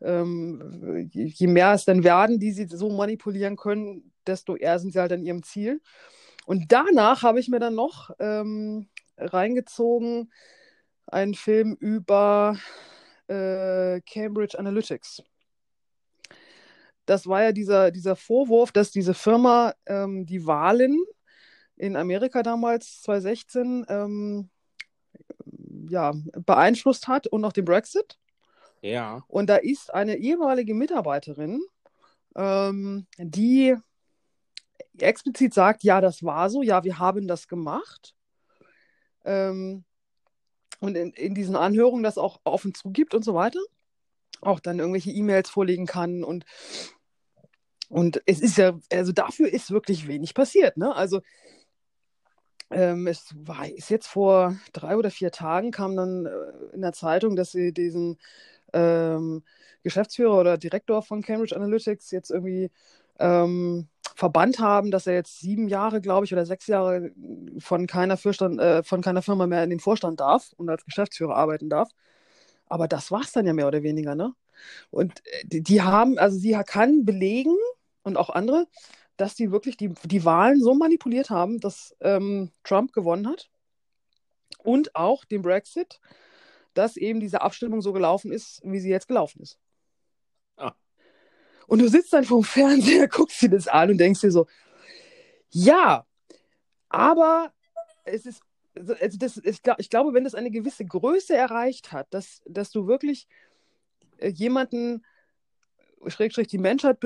ähm, 0.00 1.08
je 1.12 1.47
mehr 1.47 1.75
es 1.75 1.85
dann 1.85 2.02
werden, 2.02 2.40
die 2.40 2.50
sie 2.50 2.66
so 2.66 2.90
manipulieren 2.90 3.56
können, 3.56 4.12
desto 4.26 4.56
eher 4.56 4.80
sind 4.80 4.92
sie 4.92 4.99
halt 4.99 5.12
an 5.12 5.23
ihrem 5.23 5.44
Ziel. 5.44 5.80
Und 6.44 6.73
danach 6.73 7.23
habe 7.23 7.38
ich 7.38 7.49
mir 7.49 7.61
dann 7.61 7.76
noch 7.76 8.11
ähm, 8.18 8.88
reingezogen 9.16 10.32
einen 11.06 11.35
Film 11.35 11.76
über 11.78 12.58
äh, 13.28 14.00
Cambridge 14.00 14.58
Analytics. 14.58 15.23
Das 17.06 17.28
war 17.28 17.44
ja 17.44 17.52
dieser, 17.52 17.92
dieser 17.92 18.16
Vorwurf, 18.16 18.73
dass 18.73 18.90
diese 18.90 19.14
Firma 19.14 19.73
ähm, 19.87 20.26
die 20.26 20.44
Wahlen 20.49 20.99
in 21.76 21.94
Amerika 21.94 22.42
damals 22.42 23.02
2016 23.02 23.87
ähm, 23.88 24.50
ja, 25.90 26.12
beeinflusst 26.47 27.09
hat 27.09 27.26
und 27.26 27.45
auch 27.45 27.52
den 27.52 27.64
Brexit. 27.64 28.18
Ja. 28.80 29.23
Und 29.28 29.49
da 29.49 29.57
ist 29.57 29.92
eine 29.92 30.16
ehemalige 30.16 30.75
Mitarbeiterin, 30.75 31.61
ähm, 32.37 33.07
die 33.18 33.76
explizit 34.99 35.54
sagt, 35.54 35.83
ja, 35.83 36.00
das 36.00 36.23
war 36.23 36.50
so, 36.50 36.62
ja, 36.62 36.85
wir 36.85 36.99
haben 36.99 37.26
das 37.26 37.49
gemacht. 37.49 38.14
Ähm, 39.25 39.85
und 40.80 40.97
in, 40.97 41.12
in 41.12 41.35
diesen 41.35 41.57
Anhörungen 41.57 42.02
das 42.02 42.18
auch 42.18 42.40
offen 42.45 42.75
zugibt 42.75 43.14
und 43.14 43.25
so 43.25 43.35
weiter. 43.35 43.61
Auch 44.40 44.61
dann 44.61 44.78
irgendwelche 44.78 45.11
E-Mails 45.11 45.50
vorlegen 45.50 45.87
kann 45.87 46.23
und 46.23 46.45
und 47.88 48.23
es 48.26 48.40
ist 48.40 48.59
ja, 48.59 48.78
also 48.92 49.12
dafür 49.12 49.50
ist 49.50 49.71
wirklich 49.71 50.07
wenig 50.07 50.35
passiert. 50.35 50.76
Ne? 50.76 50.95
Also 50.95 51.23
ähm, 52.71 53.07
es 53.07 53.35
war, 53.35 53.67
ist 53.69 53.91
jetzt 53.91 54.07
vor 54.09 54.57
drei 54.73 54.97
oder 54.97 55.11
vier 55.11 55.31
Tagen 55.31 55.71
kam 55.71 55.97
dann 55.97 56.27
äh, 56.27 56.75
in 56.75 56.83
der 56.83 56.93
Zeitung, 56.93 57.37
dass 57.37 57.53
sie 57.53 57.73
diesen 57.73 58.19
ähm, 58.73 59.43
Geschäftsführer 59.83 60.39
oder 60.41 60.59
Direktor 60.59 61.03
von 61.03 61.23
Cambridge 61.23 61.57
Analytics 61.57 62.11
jetzt 62.11 62.31
irgendwie 62.31 62.71
ähm, 63.19 63.89
verbannt 64.15 64.59
haben, 64.59 64.91
dass 64.91 65.07
er 65.07 65.15
jetzt 65.15 65.41
sieben 65.41 65.69
Jahre, 65.69 66.01
glaube 66.01 66.27
ich, 66.27 66.33
oder 66.33 66.45
sechs 66.45 66.67
Jahre 66.67 67.13
von 67.59 67.87
keiner, 67.87 68.17
Fürstand, 68.17 68.61
äh, 68.61 68.83
von 68.83 69.01
keiner 69.01 69.23
Firma 69.23 69.47
mehr 69.47 69.65
in 69.65 69.71
den 69.71 69.81
Vorstand 69.81 70.21
darf 70.21 70.53
und 70.57 70.69
als 70.69 70.85
Geschäftsführer 70.85 71.37
arbeiten 71.37 71.69
darf. 71.71 71.89
Aber 72.67 72.89
das 72.89 73.11
war 73.11 73.23
es 73.23 73.33
dann 73.33 73.47
ja 73.47 73.53
mehr 73.55 73.69
oder 73.69 73.83
weniger, 73.83 74.15
ne? 74.15 74.35
Und 74.91 75.21
äh, 75.27 75.47
die, 75.47 75.63
die 75.63 75.83
haben, 75.83 76.19
also 76.19 76.39
sie 76.39 76.59
kann 76.67 77.05
belegen 77.05 77.57
und 78.03 78.17
auch 78.17 78.31
andere, 78.31 78.67
dass 79.19 79.35
die 79.35 79.51
wirklich 79.51 79.77
die, 79.77 79.93
die 80.05 80.25
Wahlen 80.25 80.61
so 80.61 80.75
manipuliert 80.75 81.29
haben, 81.29 81.61
dass 81.61 81.95
ähm, 82.01 82.51
Trump 82.63 82.93
gewonnen 82.93 83.29
hat 83.29 83.51
und 84.63 84.95
auch 84.95 85.25
den 85.25 85.43
Brexit, 85.43 86.01
dass 86.73 86.97
eben 86.97 87.19
diese 87.21 87.43
Abstimmung 87.43 87.83
so 87.83 87.93
gelaufen 87.93 88.33
ist, 88.33 88.61
wie 88.65 88.79
sie 88.79 88.89
jetzt 88.89 89.09
gelaufen 89.09 89.43
ist. 89.43 89.59
Ah. 90.57 90.73
Und 91.67 91.81
du 91.81 91.89
sitzt 91.89 92.13
dann 92.13 92.25
vorm 92.25 92.45
Fernseher, 92.45 93.09
guckst 93.13 93.43
dir 93.43 93.51
das 93.51 93.67
an 93.67 93.91
und 93.91 93.99
denkst 93.99 94.21
dir 94.21 94.31
so, 94.31 94.47
ja, 95.51 96.07
aber 96.89 97.53
es 98.05 98.25
ist, 98.25 98.41
also 98.77 98.95
das, 99.19 99.37
ich, 99.39 99.63
glaub, 99.63 99.81
ich 99.81 99.91
glaube, 99.91 100.15
wenn 100.15 100.25
das 100.25 100.37
eine 100.37 100.53
gewisse 100.53 100.85
Größe 100.85 101.35
erreicht 101.35 101.91
hat, 101.91 102.07
dass, 102.15 102.41
dass 102.47 102.71
du 102.71 102.87
wirklich 102.87 103.27
äh, 104.19 104.29
jemanden 104.29 105.03
Schrägstrich 106.07 106.49
die 106.49 106.59
Menschheit 106.59 106.99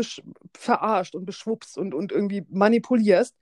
verarscht 0.54 1.14
und 1.14 1.24
beschwupst 1.24 1.78
und, 1.78 1.94
und 1.94 2.12
irgendwie 2.12 2.44
manipulierst, 2.48 3.36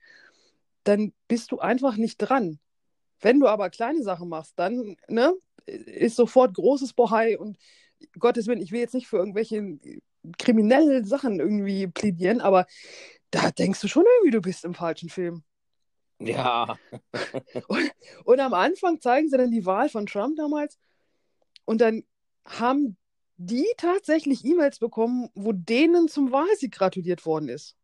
dann 0.83 1.13
bist 1.27 1.51
du 1.51 1.59
einfach 1.59 1.97
nicht 1.97 2.17
dran. 2.17 2.59
Wenn 3.19 3.39
du 3.39 3.47
aber 3.47 3.69
kleine 3.69 4.01
Sachen 4.03 4.29
machst, 4.29 4.57
dann 4.57 4.95
ne, 5.07 5.33
ist 5.65 6.15
sofort 6.15 6.55
großes 6.55 6.93
Bohai 6.93 7.37
und 7.37 7.57
Gottes 8.17 8.47
Willen, 8.47 8.61
ich 8.61 8.71
will 8.71 8.79
jetzt 8.79 8.95
nicht 8.95 9.07
für 9.07 9.17
irgendwelche 9.17 9.77
kriminellen 10.37 11.05
Sachen 11.05 11.39
irgendwie 11.39 11.87
plädieren, 11.87 12.41
aber 12.41 12.65
da 13.29 13.51
denkst 13.51 13.79
du 13.81 13.87
schon 13.87 14.05
irgendwie, 14.17 14.31
du 14.31 14.41
bist 14.41 14.65
im 14.65 14.73
falschen 14.73 15.09
Film. 15.09 15.43
Ja. 16.19 16.77
und, 17.67 17.91
und 18.25 18.39
am 18.39 18.53
Anfang 18.53 18.99
zeigen 19.01 19.29
sie 19.29 19.37
dann 19.37 19.51
die 19.51 19.65
Wahl 19.65 19.89
von 19.89 20.05
Trump 20.05 20.35
damals 20.37 20.77
und 21.65 21.81
dann 21.81 22.03
haben 22.45 22.97
die 23.43 23.67
tatsächlich 23.77 24.45
E-Mails 24.45 24.77
bekommen, 24.77 25.29
wo 25.33 25.51
denen 25.51 26.07
zum 26.07 26.31
Wahlsieg 26.31 26.71
gratuliert 26.73 27.25
worden 27.25 27.49
ist. 27.49 27.75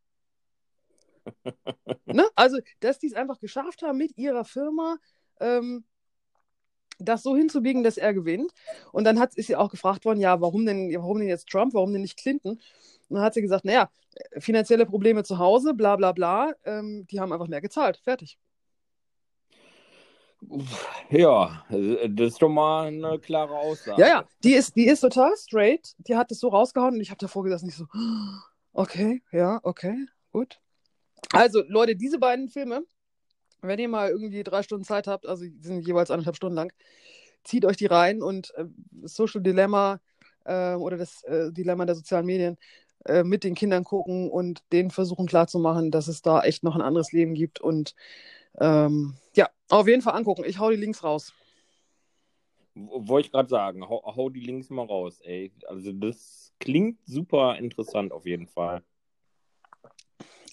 ne? 2.06 2.28
Also, 2.36 2.60
dass 2.80 3.00
die 3.00 3.08
es 3.08 3.14
einfach 3.14 3.40
geschafft 3.40 3.82
haben, 3.82 3.98
mit 3.98 4.18
ihrer 4.18 4.46
Firma 4.46 4.98
ähm, 5.40 5.84
das 7.00 7.24
so 7.24 7.36
hinzubiegen, 7.36 7.84
dass 7.84 7.98
er 7.98 8.14
gewinnt. 8.14 8.52
Und 8.92 9.04
dann 9.04 9.20
hat, 9.20 9.36
ist 9.36 9.48
sie 9.48 9.56
auch 9.56 9.70
gefragt 9.72 10.06
worden, 10.06 10.20
ja, 10.20 10.42
warum 10.42 10.66
denn, 10.66 10.94
warum 10.96 11.20
denn 11.20 11.28
jetzt 11.28 11.50
Trump, 11.50 11.74
warum 11.74 11.92
denn 11.92 12.02
nicht 12.02 12.18
Clinton? 12.18 12.60
Und 13.10 13.16
dann 13.16 13.22
hat 13.22 13.34
sie 13.34 13.42
gesagt, 13.42 13.66
naja, 13.66 13.90
finanzielle 14.38 14.86
Probleme 14.86 15.24
zu 15.24 15.40
Hause, 15.40 15.74
bla 15.74 15.96
bla 15.96 16.12
bla, 16.12 16.54
ähm, 16.66 17.08
die 17.08 17.20
haben 17.20 17.34
einfach 17.34 17.48
mehr 17.48 17.62
gezahlt. 17.62 18.00
Fertig. 18.04 18.38
Ja, 21.10 21.66
das 21.70 22.34
ist 22.34 22.42
doch 22.42 22.50
mal 22.50 22.88
eine 22.88 23.20
klare 23.20 23.56
Aussage. 23.56 24.02
Ja, 24.02 24.08
ja, 24.08 24.26
die 24.44 24.54
ist, 24.54 24.76
die 24.76 24.88
ist 24.88 25.02
total 25.02 25.36
straight. 25.36 25.94
Die 26.00 26.16
hat 26.16 26.32
es 26.32 26.40
so 26.40 26.50
rausgehauen 26.50 26.96
und 26.96 27.02
ich 27.02 27.10
habe 27.10 27.20
davor 27.20 27.44
gesagt, 27.44 27.64
nicht 27.64 27.78
so, 27.78 27.86
okay, 28.74 29.22
ja, 29.32 29.60
okay, 29.64 30.06
gut. 30.32 30.60
Also, 31.34 31.64
Leute, 31.68 31.96
diese 31.96 32.20
beiden 32.20 32.48
Filme, 32.48 32.84
wenn 33.62 33.80
ihr 33.80 33.90
mal 33.90 34.10
irgendwie 34.10 34.44
drei 34.44 34.64
Stunden 34.64 34.86
Zeit 34.86 35.08
habt, 35.08 35.26
also 35.26 35.44
die 35.44 35.58
sind 35.62 35.86
jeweils 35.86 36.12
anderthalb 36.12 36.36
Stunden 36.36 36.56
lang, 36.56 36.72
zieht 37.44 37.66
euch 37.66 37.78
die 37.78 37.86
rein 37.86 38.22
und 38.22 38.54
äh, 38.56 38.66
Social 39.04 39.42
Dilemma 39.42 40.00
äh, 40.46 40.74
oder 40.76 40.98
das 40.98 41.24
äh, 41.24 41.52
Dilemma 41.52 41.86
der 41.86 41.96
sozialen 41.96 42.26
Medien 42.26 42.58
äh, 43.06 43.24
mit 43.24 43.44
den 43.44 43.56
Kindern 43.56 43.84
gucken 43.84 44.30
und 44.30 44.64
denen 44.72 44.92
versuchen 44.92 45.28
klarzumachen, 45.28 45.92
dass 45.92 46.08
es 46.08 46.22
da 46.22 46.42
echt 46.42 46.64
noch 46.64 46.76
ein 46.76 46.82
anderes 46.82 47.12
Leben 47.12 47.34
gibt 47.34 47.60
und 47.60 47.96
ähm, 48.60 49.16
ja, 49.36 49.50
auf 49.70 49.88
jeden 49.88 50.02
Fall 50.02 50.16
angucken. 50.16 50.44
Ich 50.46 50.60
hau 50.60 50.70
die 50.70 50.78
Links 50.78 51.04
raus. 51.04 51.34
Wollte 52.74 53.28
ich 53.28 53.32
gerade 53.32 53.50
sagen, 53.50 53.88
hau, 53.88 54.04
hau, 54.16 54.30
die 54.30 54.40
Links 54.40 54.70
mal 54.70 54.86
raus, 54.86 55.20
ey. 55.22 55.52
Also 55.68 55.92
das 55.92 56.54
klingt 56.60 57.00
super 57.06 57.58
interessant 57.58 58.12
auf 58.12 58.26
jeden 58.26 58.48
Fall. 58.48 58.84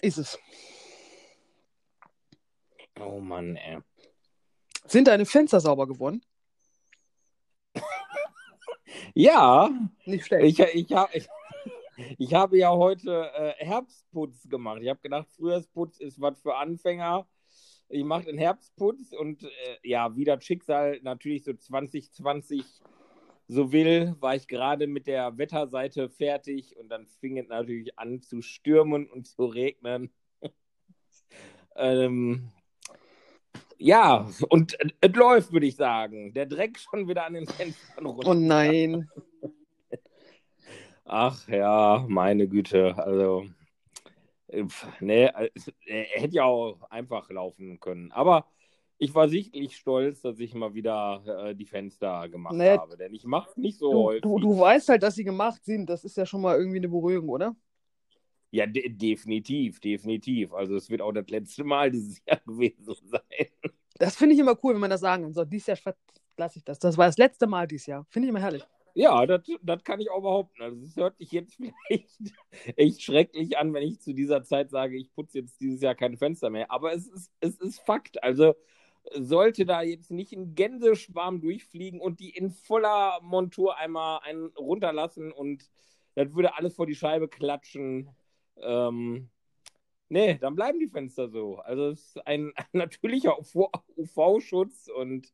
Ist 0.01 0.17
es. 0.17 0.39
Oh 2.99 3.19
Mann, 3.19 3.55
ey. 3.55 3.79
Sind 4.87 5.07
deine 5.07 5.25
Fenster 5.25 5.59
sauber 5.59 5.87
geworden? 5.87 6.23
ja. 9.13 9.69
Nicht 10.05 10.25
schlecht. 10.25 10.59
Ich, 10.59 10.91
ich, 10.91 10.91
ich, 11.13 11.27
ich 12.17 12.33
habe 12.33 12.57
ja 12.57 12.71
heute 12.71 13.31
äh, 13.33 13.65
Herbstputz 13.65 14.47
gemacht. 14.47 14.79
Ich 14.81 14.89
habe 14.89 14.99
gedacht, 14.99 15.27
Frühjahrsputz 15.35 15.99
ist 15.99 16.21
was 16.21 16.39
für 16.39 16.55
Anfänger 16.55 17.27
ich 17.89 18.03
mache 18.03 18.25
den 18.25 18.37
Herbstputz 18.37 19.13
und 19.13 19.43
äh, 19.43 19.49
ja, 19.83 20.15
wie 20.15 20.25
das 20.25 20.43
Schicksal 20.43 20.99
natürlich 21.01 21.43
so 21.43 21.53
2020 21.53 22.63
so 23.47 23.71
will, 23.71 24.15
war 24.19 24.35
ich 24.35 24.47
gerade 24.47 24.87
mit 24.87 25.07
der 25.07 25.37
Wetterseite 25.37 26.09
fertig 26.09 26.75
und 26.77 26.89
dann 26.89 27.05
fing 27.05 27.37
es 27.37 27.47
natürlich 27.47 27.97
an 27.99 28.21
zu 28.21 28.41
stürmen 28.41 29.07
und 29.07 29.27
zu 29.27 29.45
regnen. 29.45 30.11
ähm, 31.75 32.51
ja, 33.77 34.27
und 34.49 34.77
es 35.01 35.15
läuft, 35.15 35.51
würde 35.51 35.67
ich 35.67 35.75
sagen. 35.75 36.33
Der 36.33 36.45
Dreck 36.45 36.79
schon 36.79 37.07
wieder 37.07 37.25
an 37.25 37.33
den 37.33 37.45
Fenstern 37.45 38.05
runter. 38.05 38.29
Oh 38.29 38.33
nein. 38.33 39.09
Ach 41.05 41.47
ja, 41.47 42.03
meine 42.07 42.47
Güte. 42.47 42.97
Also, 42.97 43.45
Nee, 44.99 45.25
er 45.25 45.49
hätte 45.85 46.35
ja 46.35 46.43
auch 46.43 46.81
einfach 46.89 47.29
laufen 47.29 47.79
können. 47.79 48.11
Aber 48.11 48.45
ich 48.97 49.13
war 49.13 49.27
sichtlich 49.27 49.75
stolz, 49.75 50.21
dass 50.21 50.39
ich 50.39 50.53
mal 50.53 50.73
wieder 50.73 51.23
äh, 51.49 51.55
die 51.55 51.65
Fenster 51.65 52.29
gemacht 52.29 52.55
nee, 52.55 52.77
habe. 52.77 52.95
Denn 52.97 53.13
ich 53.13 53.25
mache 53.25 53.59
nicht 53.59 53.77
so 53.77 53.91
du, 53.91 54.03
häufig. 54.03 54.21
Du, 54.21 54.39
du 54.39 54.59
weißt 54.59 54.89
halt, 54.89 55.03
dass 55.03 55.15
sie 55.15 55.23
gemacht 55.23 55.63
sind. 55.65 55.89
Das 55.89 56.03
ist 56.03 56.17
ja 56.17 56.25
schon 56.25 56.41
mal 56.41 56.57
irgendwie 56.57 56.77
eine 56.77 56.87
Beruhigung, 56.87 57.29
oder? 57.29 57.55
Ja, 58.51 58.65
de 58.65 58.87
definitiv, 58.87 59.79
definitiv. 59.81 60.53
Also 60.53 60.75
es 60.75 60.89
wird 60.89 61.01
auch 61.01 61.11
das 61.11 61.27
letzte 61.29 61.63
Mal 61.63 61.91
dieses 61.91 62.23
Jahr 62.25 62.39
gewesen 62.45 62.85
sein. 63.03 63.47
Das 63.97 64.15
finde 64.15 64.35
ich 64.35 64.39
immer 64.39 64.57
cool, 64.63 64.73
wenn 64.73 64.81
man 64.81 64.89
das 64.89 65.01
sagen 65.01 65.23
kann. 65.23 65.33
So, 65.33 65.43
dieses 65.43 65.67
Jahr 65.67 65.95
lasse 66.37 66.59
ich 66.59 66.63
das. 66.63 66.79
Das 66.79 66.97
war 66.97 67.07
das 67.07 67.17
letzte 67.17 67.47
Mal 67.47 67.67
dieses 67.67 67.87
Jahr. 67.87 68.05
Finde 68.09 68.27
ich 68.27 68.29
immer 68.29 68.41
herrlich. 68.41 68.65
Ja, 68.97 69.25
das, 69.25 69.43
kann 69.83 69.99
ich 69.99 70.09
auch 70.09 70.21
behaupten. 70.21 70.61
Also 70.61 70.81
es 70.81 70.95
hört 70.95 71.17
sich 71.17 71.31
jetzt 71.31 71.55
vielleicht 71.87 72.33
echt 72.77 73.01
schrecklich 73.01 73.57
an, 73.57 73.73
wenn 73.73 73.83
ich 73.83 73.99
zu 73.99 74.13
dieser 74.13 74.43
Zeit 74.43 74.69
sage, 74.69 74.97
ich 74.97 75.13
putze 75.13 75.39
jetzt 75.39 75.59
dieses 75.59 75.81
Jahr 75.81 75.95
keine 75.95 76.15
Fenster 76.17 76.49
mehr. 76.49 76.71
Aber 76.71 76.93
es 76.93 77.05
ist, 77.07 77.29
es 77.41 77.57
ist 77.57 77.81
Fakt. 77.81 78.23
Also 78.23 78.55
sollte 79.13 79.65
da 79.65 79.81
jetzt 79.81 80.11
nicht 80.11 80.31
ein 80.31 80.55
Gänseschwarm 80.55 81.41
durchfliegen 81.41 81.99
und 81.99 82.21
die 82.21 82.29
in 82.29 82.49
voller 82.51 83.19
Montur 83.21 83.77
einmal 83.77 84.21
einen 84.23 84.47
runterlassen 84.57 85.31
und 85.31 85.69
das 86.15 86.33
würde 86.33 86.55
alles 86.55 86.75
vor 86.75 86.85
die 86.87 86.95
Scheibe 86.95 87.27
klatschen. 87.27 88.09
Ähm, 88.57 89.29
nee, 90.09 90.37
dann 90.39 90.55
bleiben 90.55 90.79
die 90.79 90.87
Fenster 90.87 91.29
so. 91.29 91.57
Also 91.57 91.89
es 91.89 92.15
ist 92.15 92.27
ein, 92.27 92.53
ein 92.55 92.65
natürlicher 92.71 93.37
UV-Schutz 93.37 94.87
und 94.87 95.33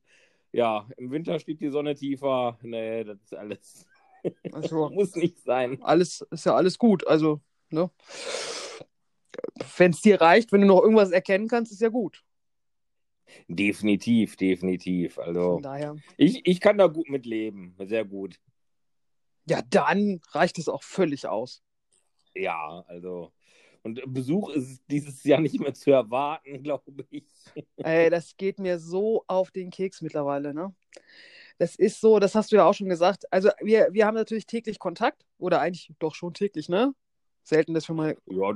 ja, 0.51 0.87
im 0.97 1.11
Winter 1.11 1.39
steht 1.39 1.61
die 1.61 1.69
Sonne 1.69 1.95
tiefer. 1.95 2.57
Nee, 2.61 3.03
das 3.03 3.21
ist 3.21 3.35
alles. 3.35 3.87
Also, 4.51 4.87
Muss 4.91 5.15
nicht 5.15 5.41
sein. 5.41 5.81
Alles 5.81 6.21
ist 6.29 6.45
ja 6.45 6.53
alles 6.53 6.77
gut. 6.77 7.07
Also, 7.07 7.41
ne? 7.71 7.89
Wenn 9.77 9.89
es 9.89 10.01
dir 10.01 10.21
reicht, 10.21 10.51
wenn 10.51 10.61
du 10.61 10.67
noch 10.67 10.83
irgendwas 10.83 11.09
erkennen 11.09 11.47
kannst, 11.47 11.71
ist 11.71 11.81
ja 11.81 11.89
gut. 11.89 12.23
Definitiv, 13.47 14.35
definitiv. 14.35 15.17
Also, 15.17 15.53
Von 15.53 15.63
daher. 15.63 15.95
Ich, 16.17 16.45
ich 16.45 16.59
kann 16.59 16.77
da 16.77 16.85
gut 16.85 17.09
mit 17.09 17.25
leben. 17.25 17.75
Sehr 17.79 18.05
gut. 18.05 18.39
Ja, 19.45 19.63
dann 19.67 20.21
reicht 20.33 20.59
es 20.59 20.69
auch 20.69 20.83
völlig 20.83 21.25
aus. 21.25 21.63
Ja, 22.35 22.83
also 22.87 23.33
und 23.83 24.01
Besuch 24.13 24.49
ist 24.49 24.83
dieses 24.89 25.23
Jahr 25.23 25.39
nicht 25.39 25.59
mehr 25.59 25.73
zu 25.73 25.91
erwarten, 25.91 26.63
glaube 26.63 27.05
ich. 27.09 27.25
Ey, 27.77 28.09
das 28.09 28.37
geht 28.37 28.59
mir 28.59 28.79
so 28.79 29.23
auf 29.27 29.51
den 29.51 29.69
Keks 29.69 30.01
mittlerweile, 30.01 30.53
ne? 30.53 30.73
Das 31.57 31.75
ist 31.75 32.01
so, 32.01 32.19
das 32.19 32.33
hast 32.33 32.51
du 32.51 32.55
ja 32.55 32.65
auch 32.65 32.73
schon 32.73 32.89
gesagt. 32.89 33.31
Also 33.31 33.49
wir, 33.61 33.89
wir 33.91 34.05
haben 34.05 34.15
natürlich 34.15 34.47
täglich 34.47 34.79
Kontakt 34.79 35.25
oder 35.37 35.61
eigentlich 35.61 35.91
doch 35.99 36.15
schon 36.15 36.33
täglich, 36.33 36.69
ne? 36.69 36.93
Selten 37.43 37.73
das 37.73 37.85
schon 37.85 37.95
mal. 37.95 38.17
Ja, 38.25 38.55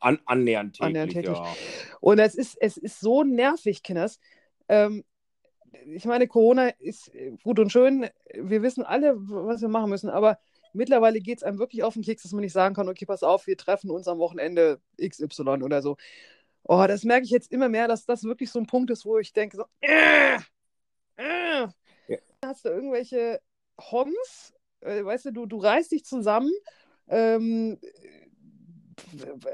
an, 0.00 0.18
annähernd 0.26 0.74
täglich. 0.74 0.86
Annähernd 0.86 1.12
täglich. 1.12 1.38
Ja. 1.38 1.56
Und 2.00 2.18
es 2.18 2.34
ist, 2.34 2.56
es 2.60 2.76
ist 2.76 3.00
so 3.00 3.22
nervig, 3.22 3.82
Kinders. 3.82 4.18
Ähm, 4.68 5.04
ich 5.86 6.04
meine, 6.04 6.26
Corona 6.26 6.68
ist 6.78 7.10
gut 7.42 7.58
und 7.58 7.70
schön. 7.70 8.08
Wir 8.34 8.62
wissen 8.62 8.82
alle, 8.82 9.14
was 9.16 9.60
wir 9.60 9.68
machen 9.68 9.90
müssen, 9.90 10.10
aber 10.10 10.38
mittlerweile 10.78 11.20
geht 11.20 11.38
es 11.38 11.42
einem 11.44 11.58
wirklich 11.58 11.82
auf 11.82 11.94
den 11.94 12.02
Keks, 12.02 12.22
dass 12.22 12.32
man 12.32 12.40
nicht 12.40 12.52
sagen 12.52 12.74
kann, 12.74 12.88
okay, 12.88 13.04
pass 13.04 13.22
auf, 13.22 13.46
wir 13.46 13.56
treffen 13.56 13.90
uns 13.90 14.08
am 14.08 14.18
Wochenende 14.18 14.80
XY 14.98 15.62
oder 15.62 15.82
so. 15.82 15.96
Oh, 16.62 16.84
das 16.86 17.04
merke 17.04 17.24
ich 17.24 17.30
jetzt 17.30 17.52
immer 17.52 17.68
mehr, 17.68 17.88
dass 17.88 18.06
das 18.06 18.24
wirklich 18.24 18.50
so 18.50 18.58
ein 18.58 18.66
Punkt 18.66 18.90
ist, 18.90 19.04
wo 19.04 19.18
ich 19.18 19.32
denke, 19.32 19.56
so, 19.56 19.64
äh, 19.80 20.36
äh. 21.16 21.66
Ja. 22.08 22.18
hast 22.44 22.64
du 22.64 22.70
irgendwelche 22.70 23.40
Hongs, 23.78 24.54
äh, 24.80 25.04
weißt 25.04 25.26
du, 25.26 25.32
du, 25.32 25.46
du 25.46 25.58
reißt 25.58 25.92
dich 25.92 26.04
zusammen, 26.04 26.52
ähm, 27.08 27.78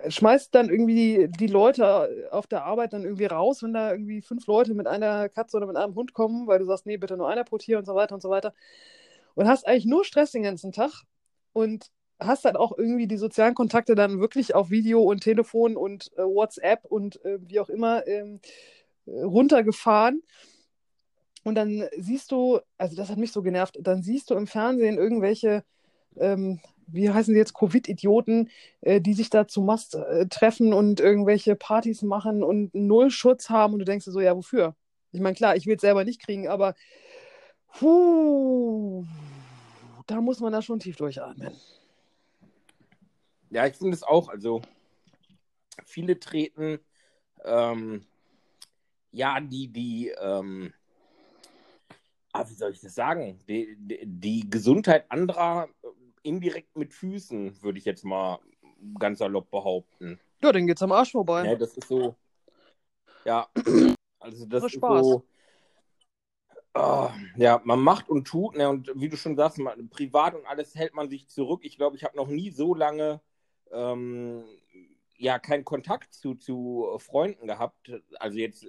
schmeißt 0.09 0.55
dann 0.55 0.71
irgendwie 0.71 0.95
die, 0.95 1.29
die, 1.29 1.47
Leute 1.47 2.29
auf 2.31 2.47
der 2.47 2.65
Arbeit 2.65 2.93
dann 2.93 3.05
irgendwie 3.05 3.27
raus, 3.27 3.63
wenn 3.63 3.73
da 3.73 3.93
irgendwie 3.93 4.23
fünf 4.23 4.47
Leute 4.47 4.75
mit 4.75 4.87
einer 4.87 5.29
Katze 5.29 5.57
oder 5.57 5.67
mit 5.67 5.77
einem 5.77 5.95
Hund 5.95 6.13
kommen, 6.15 6.47
weil 6.47 6.59
du 6.59 6.65
sagst, 6.65 6.87
nee, 6.87 6.97
bitte 6.97 7.17
nur 7.17 7.29
einer 7.29 7.45
pro 7.45 7.59
Tier 7.59 7.79
und 7.79 7.85
so 7.87 7.95
weiter 7.95 8.15
und 8.15 8.23
so 8.23 8.31
weiter. 8.31 8.55
und 9.35 9.49
hast 9.49 9.67
eigentlich 9.67 9.87
nur 9.87 10.05
Stress 10.05 10.33
den 10.33 10.43
ganzen 10.43 10.73
Tag 10.73 11.05
und 11.55 11.87
hast 12.21 12.45
dann 12.45 12.57
auch 12.57 12.77
irgendwie 12.77 13.07
die 13.07 13.17
sozialen 13.17 13.55
Kontakte 13.55 13.95
dann 13.95 14.21
wirklich 14.21 14.55
auf 14.55 14.71
Video 14.71 15.03
und 15.03 15.23
Telefon 15.23 15.77
und 15.77 16.13
äh, 16.17 16.23
WhatsApp 16.23 16.85
und 16.85 17.25
äh, 17.25 17.39
wie 17.41 17.61
auch 17.61 17.71
immer 17.71 18.07
ähm, 18.07 18.41
runtergefahren. 19.07 20.23
Und 21.45 21.57
dann 21.57 21.85
siehst 21.99 22.33
du, 22.33 22.61
also 22.79 22.97
das 22.97 23.11
hat 23.11 23.19
mich 23.19 23.33
so 23.33 23.43
genervt, 23.43 23.79
dann 23.81 24.03
siehst 24.03 24.31
du 24.31 24.35
im 24.35 24.47
Fernsehen 24.47 24.97
irgendwelche, 24.97 25.63
ähm, 26.17 26.61
wie 26.87 27.11
heißen 27.11 27.35
sie 27.35 27.39
jetzt, 27.39 27.55
Covid-Idioten, 27.55 28.51
äh, 28.81 29.01
die 29.01 29.15
sich 29.15 29.29
da 29.29 29.47
zu 29.47 29.61
Mast 29.61 29.95
äh, 29.95 30.27
treffen 30.27 30.73
und 30.73 31.01
irgendwelche 31.01 31.55
Partys 31.55 32.03
machen 32.03 32.43
und 32.43 32.75
null 32.75 33.11
Schutz 33.11 33.51
haben 33.51 33.75
und 33.75 33.81
du 33.81 33.85
denkst 33.85 34.07
dir 34.07 34.13
so, 34.13 34.21
ja, 34.21 34.35
wofür? 34.37 34.75
Ich 35.13 35.21
meine, 35.21 35.37
klar, 35.37 35.55
ich 35.57 35.67
will 35.67 35.77
es 35.77 35.83
selber 35.83 36.05
nicht 36.05 36.23
kriegen, 36.23 36.49
aber 36.49 36.75
puh, 37.73 39.05
da 40.07 40.21
muss 40.21 40.41
man 40.41 40.53
da 40.53 40.63
schon 40.63 40.79
tief 40.79 40.97
durchatmen. 40.97 41.55
Ja, 43.51 43.67
ich 43.67 43.77
finde 43.77 43.95
es 43.95 44.03
auch. 44.03 44.29
Also, 44.29 44.63
viele 45.85 46.19
treten, 46.19 46.81
ähm, 47.45 48.05
ja, 49.13 49.41
die, 49.41 49.69
die, 49.69 50.09
ähm, 50.21 50.73
ah, 52.33 52.49
wie 52.49 52.55
soll 52.55 52.73
ich 52.73 52.81
das 52.81 52.95
sagen? 52.95 53.39
Die, 53.49 53.77
die, 53.79 54.01
die 54.05 54.51
Gesundheit 54.51 55.11
anderer 55.11 55.69
äh, 55.83 55.89
indirekt 56.23 56.77
mit 56.77 56.93
Füßen, 56.93 57.63
würde 57.63 57.79
ich 57.79 57.85
jetzt 57.85 58.05
mal 58.05 58.41
ganz 58.99 59.19
salopp 59.19 59.51
behaupten. 59.51 60.19
Ja, 60.43 60.53
dann 60.53 60.67
geht's 60.67 60.83
am 60.83 60.93
Arsch 60.93 61.13
vorbei. 61.13 61.45
Ja, 61.45 61.55
das 61.55 61.77
ist 61.77 61.89
so. 61.89 62.17
Ja, 63.25 63.49
also 64.19 64.47
das 64.47 64.61
Nur 64.61 64.67
ist 64.67 64.75
Spaß. 64.75 65.07
so. 65.07 65.25
Ah, 66.75 67.15
ja, 67.37 67.61
man 67.65 67.81
macht 67.81 68.09
und 68.09 68.27
tut, 68.27 68.57
ne, 68.57 68.69
und 68.69 68.91
wie 68.97 69.09
du 69.09 69.17
schon 69.17 69.37
sagst, 69.37 69.59
man, 69.59 69.89
privat 69.91 70.35
und 70.35 70.45
alles 70.45 70.75
hält 70.75 70.93
man 70.93 71.09
sich 71.09 71.29
zurück. 71.29 71.61
Ich 71.65 71.77
glaube, 71.77 71.97
ich 71.97 72.03
habe 72.03 72.17
noch 72.17 72.27
nie 72.27 72.51
so 72.51 72.75
lange 72.75 73.21
ähm, 73.71 74.45
ja 75.17 75.39
keinen 75.39 75.65
Kontakt 75.65 76.15
zu, 76.15 76.35
zu 76.35 76.97
Freunden 76.99 77.47
gehabt, 77.47 77.93
also 78.19 78.39
jetzt 78.39 78.67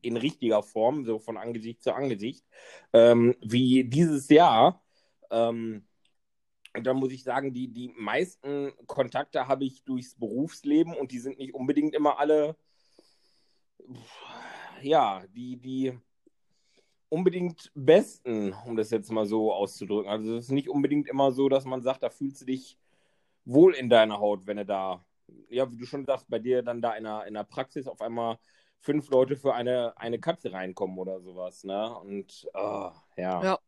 in 0.00 0.16
richtiger 0.16 0.62
Form, 0.62 1.04
so 1.04 1.18
von 1.18 1.36
Angesicht 1.36 1.82
zu 1.82 1.92
Angesicht, 1.92 2.44
ähm, 2.92 3.34
wie 3.42 3.84
dieses 3.84 4.28
Jahr. 4.28 4.82
Ähm, 5.30 5.84
und 6.76 6.86
da 6.86 6.94
muss 6.94 7.12
ich 7.12 7.24
sagen, 7.24 7.52
die, 7.52 7.68
die 7.68 7.92
meisten 7.96 8.72
Kontakte 8.86 9.48
habe 9.48 9.64
ich 9.64 9.82
durchs 9.84 10.14
Berufsleben 10.14 10.94
und 10.94 11.10
die 11.10 11.18
sind 11.18 11.38
nicht 11.38 11.54
unbedingt 11.54 11.94
immer 11.96 12.20
alle, 12.20 12.56
ja, 14.82 15.24
die, 15.34 15.56
die 15.56 15.98
unbedingt 17.10 17.70
besten, 17.74 18.54
um 18.64 18.76
das 18.76 18.90
jetzt 18.90 19.10
mal 19.10 19.26
so 19.26 19.52
auszudrücken. 19.52 20.10
Also 20.10 20.36
es 20.36 20.46
ist 20.46 20.52
nicht 20.52 20.68
unbedingt 20.68 21.08
immer 21.08 21.32
so, 21.32 21.48
dass 21.48 21.66
man 21.66 21.82
sagt, 21.82 22.02
da 22.02 22.08
fühlst 22.08 22.40
du 22.40 22.46
dich 22.46 22.78
wohl 23.44 23.74
in 23.74 23.90
deiner 23.90 24.18
Haut, 24.18 24.46
wenn 24.46 24.56
du 24.56 24.64
da, 24.64 25.04
ja, 25.50 25.70
wie 25.70 25.76
du 25.76 25.84
schon 25.84 26.06
sagst, 26.06 26.30
bei 26.30 26.38
dir 26.38 26.62
dann 26.62 26.80
da 26.80 26.94
in 26.94 27.04
der, 27.04 27.26
in 27.26 27.34
der 27.34 27.44
Praxis 27.44 27.86
auf 27.86 28.00
einmal 28.00 28.38
fünf 28.78 29.10
Leute 29.10 29.36
für 29.36 29.54
eine, 29.54 29.92
eine 29.98 30.18
Katze 30.18 30.52
reinkommen 30.52 30.98
oder 30.98 31.20
sowas, 31.20 31.64
ne? 31.64 31.94
Und 31.98 32.48
ah, 32.54 32.94
ja. 33.16 33.42
Ja. 33.42 33.58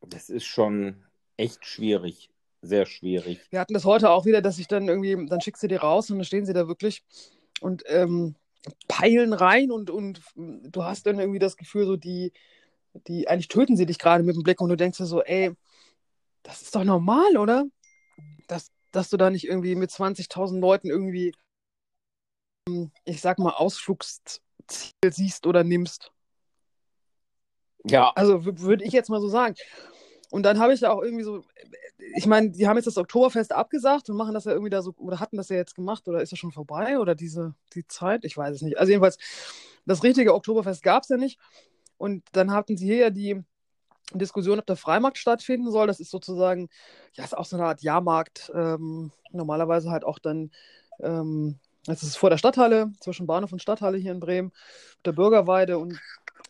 Das 0.00 0.30
ist 0.30 0.46
schon 0.46 1.04
echt 1.36 1.64
schwierig. 1.66 2.30
Sehr 2.62 2.86
schwierig. 2.86 3.40
Wir 3.50 3.60
hatten 3.60 3.74
das 3.74 3.84
heute 3.84 4.10
auch 4.10 4.24
wieder, 4.24 4.42
dass 4.42 4.58
ich 4.58 4.66
dann 4.66 4.88
irgendwie, 4.88 5.26
dann 5.26 5.40
schickst 5.40 5.62
du 5.62 5.68
die 5.68 5.76
raus 5.76 6.10
und 6.10 6.18
dann 6.18 6.24
stehen 6.24 6.46
sie 6.46 6.52
da 6.52 6.66
wirklich 6.66 7.04
und 7.60 7.84
ähm, 7.86 8.34
peilen 8.88 9.32
rein 9.32 9.70
und, 9.70 9.90
und 9.90 10.20
du 10.36 10.84
hast 10.84 11.06
dann 11.06 11.18
irgendwie 11.18 11.38
das 11.38 11.56
Gefühl, 11.56 11.86
so 11.86 11.96
die, 11.96 12.32
die, 13.06 13.28
eigentlich 13.28 13.48
töten 13.48 13.76
sie 13.76 13.86
dich 13.86 13.98
gerade 13.98 14.24
mit 14.24 14.36
dem 14.36 14.42
Blick 14.42 14.60
und 14.60 14.68
du 14.68 14.76
denkst 14.76 14.98
dir 14.98 15.06
so, 15.06 15.22
ey, 15.22 15.52
das 16.42 16.62
ist 16.62 16.74
doch 16.74 16.84
normal, 16.84 17.36
oder? 17.36 17.64
Dass, 18.46 18.70
dass 18.92 19.10
du 19.10 19.16
da 19.16 19.30
nicht 19.30 19.44
irgendwie 19.44 19.74
mit 19.74 19.90
20.000 19.90 20.60
Leuten 20.60 20.88
irgendwie, 20.88 21.32
ähm, 22.68 22.90
ich 23.04 23.20
sag 23.20 23.38
mal, 23.38 23.52
Ausflugsziel 23.52 24.40
siehst 25.10 25.46
oder 25.46 25.64
nimmst. 25.64 26.12
Ja, 27.84 28.12
Also 28.14 28.44
würde 28.44 28.84
ich 28.84 28.92
jetzt 28.92 29.08
mal 29.08 29.20
so 29.20 29.28
sagen. 29.28 29.54
Und 30.30 30.42
dann 30.42 30.58
habe 30.58 30.74
ich 30.74 30.80
ja 30.80 30.90
auch 30.92 31.02
irgendwie 31.02 31.24
so, 31.24 31.44
ich 32.14 32.26
meine, 32.26 32.50
die 32.50 32.66
haben 32.68 32.76
jetzt 32.76 32.86
das 32.86 32.96
Oktoberfest 32.96 33.52
abgesagt 33.52 34.08
und 34.08 34.16
machen 34.16 34.34
das 34.34 34.44
ja 34.44 34.52
irgendwie 34.52 34.70
da 34.70 34.82
so, 34.82 34.94
oder 34.98 35.20
hatten 35.20 35.36
das 35.36 35.48
ja 35.48 35.56
jetzt 35.56 35.74
gemacht, 35.74 36.06
oder 36.08 36.22
ist 36.22 36.32
das 36.32 36.38
schon 36.38 36.52
vorbei, 36.52 36.98
oder 36.98 37.14
diese, 37.14 37.54
die 37.74 37.86
Zeit? 37.86 38.24
Ich 38.24 38.36
weiß 38.36 38.54
es 38.56 38.62
nicht. 38.62 38.78
Also 38.78 38.90
jedenfalls, 38.90 39.18
das 39.86 40.02
richtige 40.02 40.34
Oktoberfest 40.34 40.82
gab 40.82 41.02
es 41.02 41.08
ja 41.08 41.16
nicht. 41.16 41.38
Und 41.96 42.24
dann 42.32 42.52
hatten 42.52 42.76
sie 42.76 42.86
hier 42.86 42.96
ja 42.96 43.10
die 43.10 43.42
Diskussion, 44.14 44.58
ob 44.58 44.66
der 44.66 44.76
Freimarkt 44.76 45.18
stattfinden 45.18 45.70
soll. 45.70 45.86
Das 45.86 46.00
ist 46.00 46.10
sozusagen, 46.10 46.68
ja, 47.14 47.24
ist 47.24 47.36
auch 47.36 47.44
so 47.44 47.56
eine 47.56 47.66
Art 47.66 47.82
Jahrmarkt. 47.82 48.52
Ähm, 48.54 49.10
normalerweise 49.32 49.90
halt 49.90 50.04
auch 50.04 50.18
dann, 50.18 50.50
ähm, 51.00 51.58
das 51.84 52.02
ist 52.02 52.16
vor 52.16 52.30
der 52.30 52.38
Stadthalle, 52.38 52.92
zwischen 53.00 53.26
Bahnhof 53.26 53.52
und 53.52 53.62
Stadthalle 53.62 53.98
hier 53.98 54.12
in 54.12 54.20
Bremen, 54.20 54.52
der 55.04 55.12
Bürgerweide 55.12 55.78
und 55.78 55.98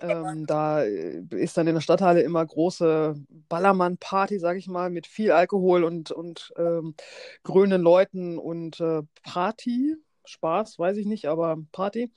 ähm, 0.01 0.47
da 0.47 0.83
äh, 0.85 1.23
ist 1.31 1.57
dann 1.57 1.67
in 1.67 1.75
der 1.75 1.81
Stadthalle 1.81 2.23
immer 2.23 2.45
große 2.45 3.15
Ballermann-Party, 3.49 4.39
sag 4.39 4.57
ich 4.57 4.69
mal, 4.69 4.91
mit 4.91 5.07
viel 5.07 5.33
Alkohol 5.33 5.85
und, 5.85 6.11
und 6.11 6.53
ähm, 6.57 6.95
grünen 7.43 7.83
Leuten 7.83 8.39
und 8.39 8.81
äh, 8.81 9.03
Party. 9.23 9.97
Spaß, 10.25 10.79
weiß 10.79 10.99
ich 10.99 11.07
nicht, 11.07 11.27
aber 11.27 11.57
Party. 11.73 12.13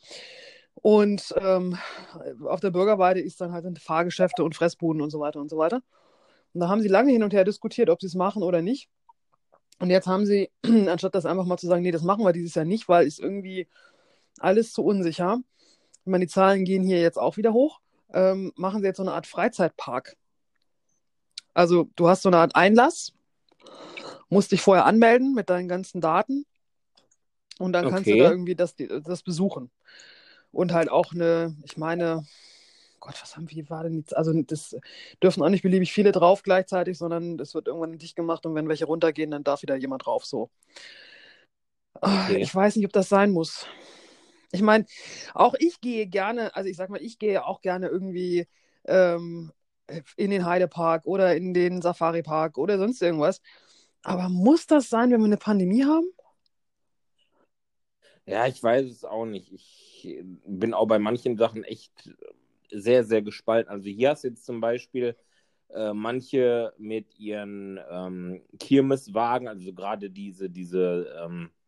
Und 0.75 1.33
ähm, 1.37 1.77
auf 2.45 2.59
der 2.59 2.71
Bürgerweide 2.71 3.21
ist 3.21 3.39
dann 3.41 3.53
halt 3.53 3.79
Fahrgeschäfte 3.79 4.43
und 4.43 4.55
Fressbuden 4.55 5.01
und 5.01 5.09
so 5.11 5.19
weiter 5.19 5.39
und 5.39 5.49
so 5.49 5.57
weiter. 5.57 5.81
Und 6.53 6.61
da 6.61 6.67
haben 6.67 6.81
sie 6.81 6.87
lange 6.87 7.11
hin 7.11 7.23
und 7.23 7.33
her 7.33 7.43
diskutiert, 7.45 7.89
ob 7.89 8.01
sie 8.01 8.07
es 8.07 8.15
machen 8.15 8.43
oder 8.43 8.61
nicht. 8.61 8.89
Und 9.79 9.89
jetzt 9.89 10.07
haben 10.07 10.25
sie, 10.25 10.51
anstatt 10.87 11.15
das 11.15 11.25
einfach 11.25 11.45
mal 11.45 11.57
zu 11.57 11.67
sagen, 11.67 11.81
nee, 11.81 11.91
das 11.91 12.03
machen 12.03 12.23
wir 12.25 12.33
dieses 12.33 12.55
Jahr 12.55 12.65
nicht, 12.65 12.87
weil 12.89 13.07
ist 13.07 13.19
irgendwie 13.19 13.67
alles 14.39 14.73
zu 14.73 14.83
unsicher. 14.83 15.39
Ich 16.03 16.11
meine, 16.11 16.25
die 16.25 16.31
Zahlen 16.31 16.65
gehen 16.65 16.83
hier 16.83 16.99
jetzt 17.01 17.17
auch 17.17 17.37
wieder 17.37 17.53
hoch. 17.53 17.79
Ähm, 18.13 18.51
machen 18.55 18.81
sie 18.81 18.87
jetzt 18.87 18.97
so 18.97 19.03
eine 19.03 19.13
Art 19.13 19.27
Freizeitpark. 19.27 20.17
Also 21.53 21.89
du 21.95 22.07
hast 22.07 22.23
so 22.23 22.29
eine 22.29 22.37
Art 22.37 22.55
Einlass, 22.55 23.13
musst 24.29 24.51
dich 24.51 24.61
vorher 24.61 24.85
anmelden 24.85 25.33
mit 25.33 25.49
deinen 25.49 25.67
ganzen 25.67 26.01
Daten 26.01 26.45
und 27.59 27.73
dann 27.73 27.87
kannst 27.89 28.07
du 28.07 28.15
Okay. 28.15 28.23
da 28.23 28.31
irgendwie 28.31 28.55
das, 28.55 28.75
das 28.77 29.21
besuchen. 29.23 29.69
Und 30.51 30.73
halt 30.73 30.89
auch 30.89 31.13
eine, 31.13 31.55
ich 31.63 31.77
meine, 31.77 32.25
Gott, 32.99 33.15
was 33.21 33.35
haben 33.35 33.49
wir, 33.49 33.69
war 33.69 33.83
denn 33.83 33.97
jetzt? 33.97 34.15
Also 34.15 34.33
das 34.43 34.75
dürfen 35.23 35.43
auch 35.43 35.49
nicht 35.49 35.63
beliebig 35.63 35.91
viele 35.91 36.11
drauf 36.11 36.43
gleichzeitig, 36.43 36.97
sondern 36.97 37.39
es 37.39 37.53
wird 37.53 37.67
irgendwann 37.67 37.97
dicht 37.97 38.15
gemacht 38.15 38.45
und 38.45 38.55
wenn 38.55 38.69
welche 38.69 38.85
runtergehen, 38.85 39.31
dann 39.31 39.43
darf 39.43 39.61
wieder 39.61 39.75
jemand 39.75 40.05
drauf 40.05 40.25
so. 40.25 40.49
Ah, 42.01 42.27
Okay. 42.29 42.41
Ich 42.41 42.53
weiß 42.53 42.75
nicht, 42.75 42.85
ob 42.85 42.93
das 42.93 43.09
sein 43.09 43.31
muss. 43.31 43.65
Ich 44.51 44.61
meine, 44.61 44.85
auch 45.33 45.55
ich 45.59 45.81
gehe 45.81 46.07
gerne, 46.07 46.55
also 46.55 46.69
ich 46.69 46.77
sag 46.77 46.89
mal, 46.89 47.01
ich 47.01 47.19
gehe 47.19 47.45
auch 47.45 47.61
gerne 47.61 47.87
irgendwie 47.87 48.47
ähm, 48.85 49.51
in 50.17 50.31
den 50.31 50.45
Heidepark 50.45 51.05
oder 51.05 51.35
in 51.35 51.53
den 51.53 51.81
Safari-Park 51.81 52.57
oder 52.57 52.77
sonst 52.77 53.01
irgendwas. 53.01 53.41
Aber 54.03 54.29
muss 54.29 54.67
das 54.67 54.89
sein, 54.89 55.11
wenn 55.11 55.19
wir 55.21 55.25
eine 55.25 55.37
Pandemie 55.37 55.85
haben? 55.85 56.05
Ja, 58.25 58.47
ich 58.47 58.61
weiß 58.61 58.85
es 58.87 59.03
auch 59.05 59.25
nicht. 59.25 59.51
Ich 59.51 60.19
bin 60.45 60.73
auch 60.73 60.87
bei 60.87 60.99
manchen 60.99 61.37
Sachen 61.37 61.63
echt 61.63 62.11
sehr, 62.71 63.03
sehr 63.03 63.21
gespalten. 63.21 63.71
Also 63.71 63.89
hier 63.89 64.11
hast 64.11 64.23
du 64.23 64.29
jetzt 64.29 64.45
zum 64.45 64.61
Beispiel 64.61 65.15
äh, 65.69 65.93
manche 65.93 66.73
mit 66.77 67.19
ihren 67.19 67.79
ähm, 67.89 68.41
Kirmeswagen, 68.59 69.47
also 69.47 69.73
gerade 69.73 70.09
diese, 70.09 70.49
diese 70.49 71.07
ähm, 71.23 71.49
äh, 71.51 71.60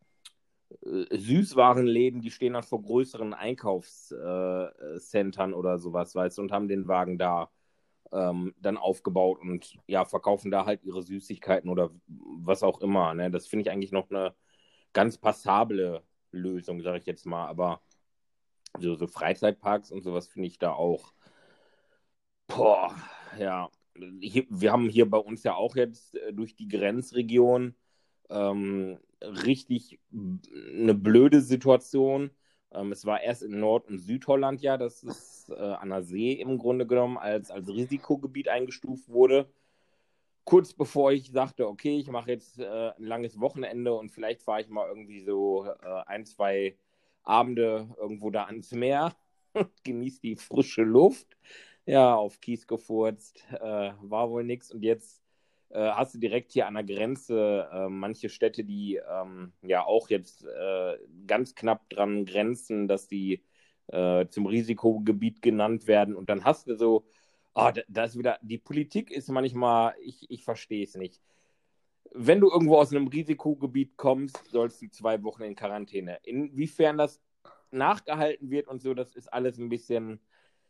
Süßwarenläden, 0.82 2.20
die 2.20 2.30
stehen 2.30 2.52
dann 2.54 2.62
vor 2.62 2.82
größeren 2.82 3.34
Einkaufscentern 3.34 5.54
oder 5.54 5.78
sowas, 5.78 6.14
weißt 6.14 6.38
du, 6.38 6.42
und 6.42 6.52
haben 6.52 6.68
den 6.68 6.88
Wagen 6.88 7.18
da 7.18 7.50
ähm, 8.12 8.54
dann 8.58 8.76
aufgebaut 8.76 9.40
und 9.40 9.78
ja, 9.86 10.04
verkaufen 10.04 10.50
da 10.50 10.66
halt 10.66 10.84
ihre 10.84 11.02
Süßigkeiten 11.02 11.70
oder 11.70 11.90
was 12.06 12.62
auch 12.62 12.80
immer. 12.80 13.14
Ne? 13.14 13.30
Das 13.30 13.46
finde 13.46 13.62
ich 13.62 13.70
eigentlich 13.70 13.92
noch 13.92 14.10
eine 14.10 14.34
ganz 14.92 15.18
passable 15.18 16.02
Lösung, 16.30 16.82
sage 16.82 16.98
ich 16.98 17.06
jetzt 17.06 17.26
mal. 17.26 17.46
Aber 17.48 17.80
so, 18.78 18.94
so 18.94 19.06
Freizeitparks 19.06 19.90
und 19.90 20.02
sowas 20.02 20.28
finde 20.28 20.48
ich 20.48 20.58
da 20.58 20.72
auch. 20.72 21.12
Boah, 22.46 22.94
ja. 23.38 23.70
Hier, 24.20 24.44
wir 24.50 24.72
haben 24.72 24.88
hier 24.88 25.08
bei 25.08 25.18
uns 25.18 25.44
ja 25.44 25.54
auch 25.54 25.76
jetzt 25.76 26.16
äh, 26.16 26.32
durch 26.32 26.56
die 26.56 26.68
Grenzregion 26.68 27.74
ähm, 28.28 28.98
richtig 29.44 30.00
eine 30.12 30.94
blöde 30.94 31.40
Situation. 31.40 32.30
Ähm, 32.72 32.92
es 32.92 33.04
war 33.06 33.22
erst 33.22 33.42
in 33.42 33.60
Nord- 33.60 33.88
und 33.88 33.98
Südholland 33.98 34.60
ja, 34.62 34.76
dass 34.76 35.02
es 35.02 35.48
äh, 35.50 35.54
an 35.54 35.90
der 35.90 36.02
See 36.02 36.32
im 36.32 36.58
Grunde 36.58 36.86
genommen 36.86 37.18
als, 37.18 37.50
als 37.50 37.68
Risikogebiet 37.68 38.48
eingestuft 38.48 39.08
wurde. 39.08 39.48
Kurz 40.44 40.74
bevor 40.74 41.12
ich 41.12 41.30
sagte, 41.30 41.66
okay, 41.68 41.98
ich 41.98 42.08
mache 42.10 42.30
jetzt 42.30 42.58
äh, 42.58 42.90
ein 42.98 43.04
langes 43.04 43.40
Wochenende 43.40 43.94
und 43.94 44.10
vielleicht 44.10 44.42
fahre 44.42 44.60
ich 44.60 44.68
mal 44.68 44.88
irgendwie 44.88 45.22
so 45.22 45.66
äh, 45.66 46.02
ein, 46.06 46.26
zwei 46.26 46.76
Abende 47.22 47.88
irgendwo 47.98 48.30
da 48.30 48.44
ans 48.44 48.72
Meer 48.72 49.16
und 49.54 49.70
genieße 49.84 50.20
die 50.22 50.36
frische 50.36 50.82
Luft. 50.82 51.36
ja, 51.86 52.14
auf 52.14 52.40
Kies 52.40 52.66
gefurzt, 52.66 53.44
äh, 53.52 53.92
war 54.02 54.30
wohl 54.30 54.44
nichts. 54.44 54.72
Und 54.72 54.82
jetzt 54.82 55.20
äh, 55.20 55.23
hast 55.78 56.14
du 56.14 56.18
direkt 56.18 56.52
hier 56.52 56.66
an 56.66 56.74
der 56.74 56.84
Grenze 56.84 57.68
äh, 57.72 57.88
manche 57.88 58.28
Städte, 58.28 58.64
die 58.64 58.96
ähm, 58.96 59.52
ja 59.62 59.84
auch 59.84 60.08
jetzt 60.08 60.44
äh, 60.44 60.98
ganz 61.26 61.54
knapp 61.54 61.88
dran 61.90 62.24
grenzen, 62.24 62.88
dass 62.88 63.08
die 63.08 63.42
äh, 63.88 64.26
zum 64.28 64.46
Risikogebiet 64.46 65.42
genannt 65.42 65.86
werden. 65.86 66.14
Und 66.14 66.30
dann 66.30 66.44
hast 66.44 66.68
du 66.68 66.76
so, 66.76 67.04
oh, 67.54 67.70
da, 67.88 68.04
ist 68.04 68.18
wieder, 68.18 68.38
die 68.42 68.58
Politik 68.58 69.10
ist 69.10 69.28
manchmal, 69.28 69.94
ich, 70.00 70.30
ich 70.30 70.44
verstehe 70.44 70.84
es 70.84 70.94
nicht. 70.94 71.20
Wenn 72.12 72.40
du 72.40 72.50
irgendwo 72.50 72.76
aus 72.76 72.92
einem 72.92 73.08
Risikogebiet 73.08 73.96
kommst, 73.96 74.38
sollst 74.50 74.80
du 74.80 74.88
zwei 74.88 75.22
Wochen 75.24 75.42
in 75.42 75.56
Quarantäne. 75.56 76.18
Inwiefern 76.22 76.98
das 76.98 77.20
nachgehalten 77.70 78.50
wird 78.50 78.68
und 78.68 78.80
so, 78.80 78.94
das 78.94 79.16
ist 79.16 79.32
alles 79.32 79.58
ein 79.58 79.68
bisschen 79.68 80.20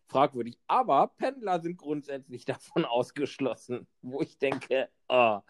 fragwürdig. 0.06 0.58
Aber 0.66 1.08
Pendler 1.16 1.60
sind 1.60 1.76
grundsätzlich 1.76 2.44
davon 2.44 2.84
ausgeschlossen, 2.84 3.86
wo 4.02 4.20
ich 4.20 4.38
denke, 4.38 4.88
oh, 5.08 5.40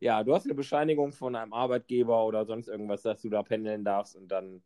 ja, 0.00 0.24
du 0.24 0.34
hast 0.34 0.46
eine 0.46 0.54
Bescheinigung 0.54 1.12
von 1.12 1.36
einem 1.36 1.52
Arbeitgeber 1.52 2.24
oder 2.24 2.44
sonst 2.44 2.68
irgendwas, 2.68 3.02
dass 3.02 3.22
du 3.22 3.30
da 3.30 3.42
pendeln 3.42 3.84
darfst 3.84 4.16
und 4.16 4.28
dann 4.28 4.62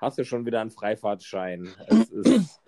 hast 0.00 0.18
du 0.18 0.24
schon 0.24 0.44
wieder 0.44 0.60
einen 0.60 0.70
Freifahrtschein. 0.70 1.68
Ist, 2.10 2.60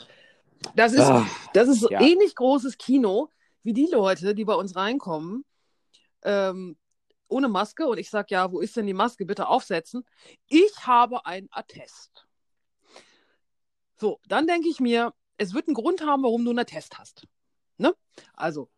das 0.77 0.95
ist, 0.95 1.01
ach, 1.01 1.29
das 1.53 1.69
ist 1.69 1.91
ja. 1.91 2.01
ähnlich 2.01 2.35
großes 2.35 2.79
Kino 2.79 3.29
wie 3.65 3.75
die 3.75 3.89
Leute, 3.91 4.35
die 4.35 4.45
bei 4.45 4.55
uns 4.55 4.77
reinkommen, 4.77 5.45
ähm, 6.23 6.79
ohne 7.29 7.49
Maske. 7.49 7.87
Und 7.87 7.99
ich 7.99 8.09
sage, 8.09 8.29
ja, 8.31 8.51
wo 8.51 8.61
ist 8.61 8.77
denn 8.77 8.87
die 8.87 8.95
Maske? 8.95 9.27
Bitte 9.27 9.49
aufsetzen. 9.49 10.07
Ich 10.47 10.87
habe 10.87 11.27
ein 11.27 11.49
Attest. 11.51 12.27
So, 13.97 14.21
dann 14.27 14.47
denke 14.47 14.69
ich 14.69 14.81
mir, 14.81 15.13
es 15.37 15.55
wird 15.55 15.69
einen 15.69 15.75
Grund 15.75 16.05
haben, 16.07 16.23
warum 16.23 16.45
du 16.45 16.51
einen 16.51 16.61
Attest 16.61 16.99
hast. 16.99 17.27
Ne? 17.79 17.95
Also 18.35 18.71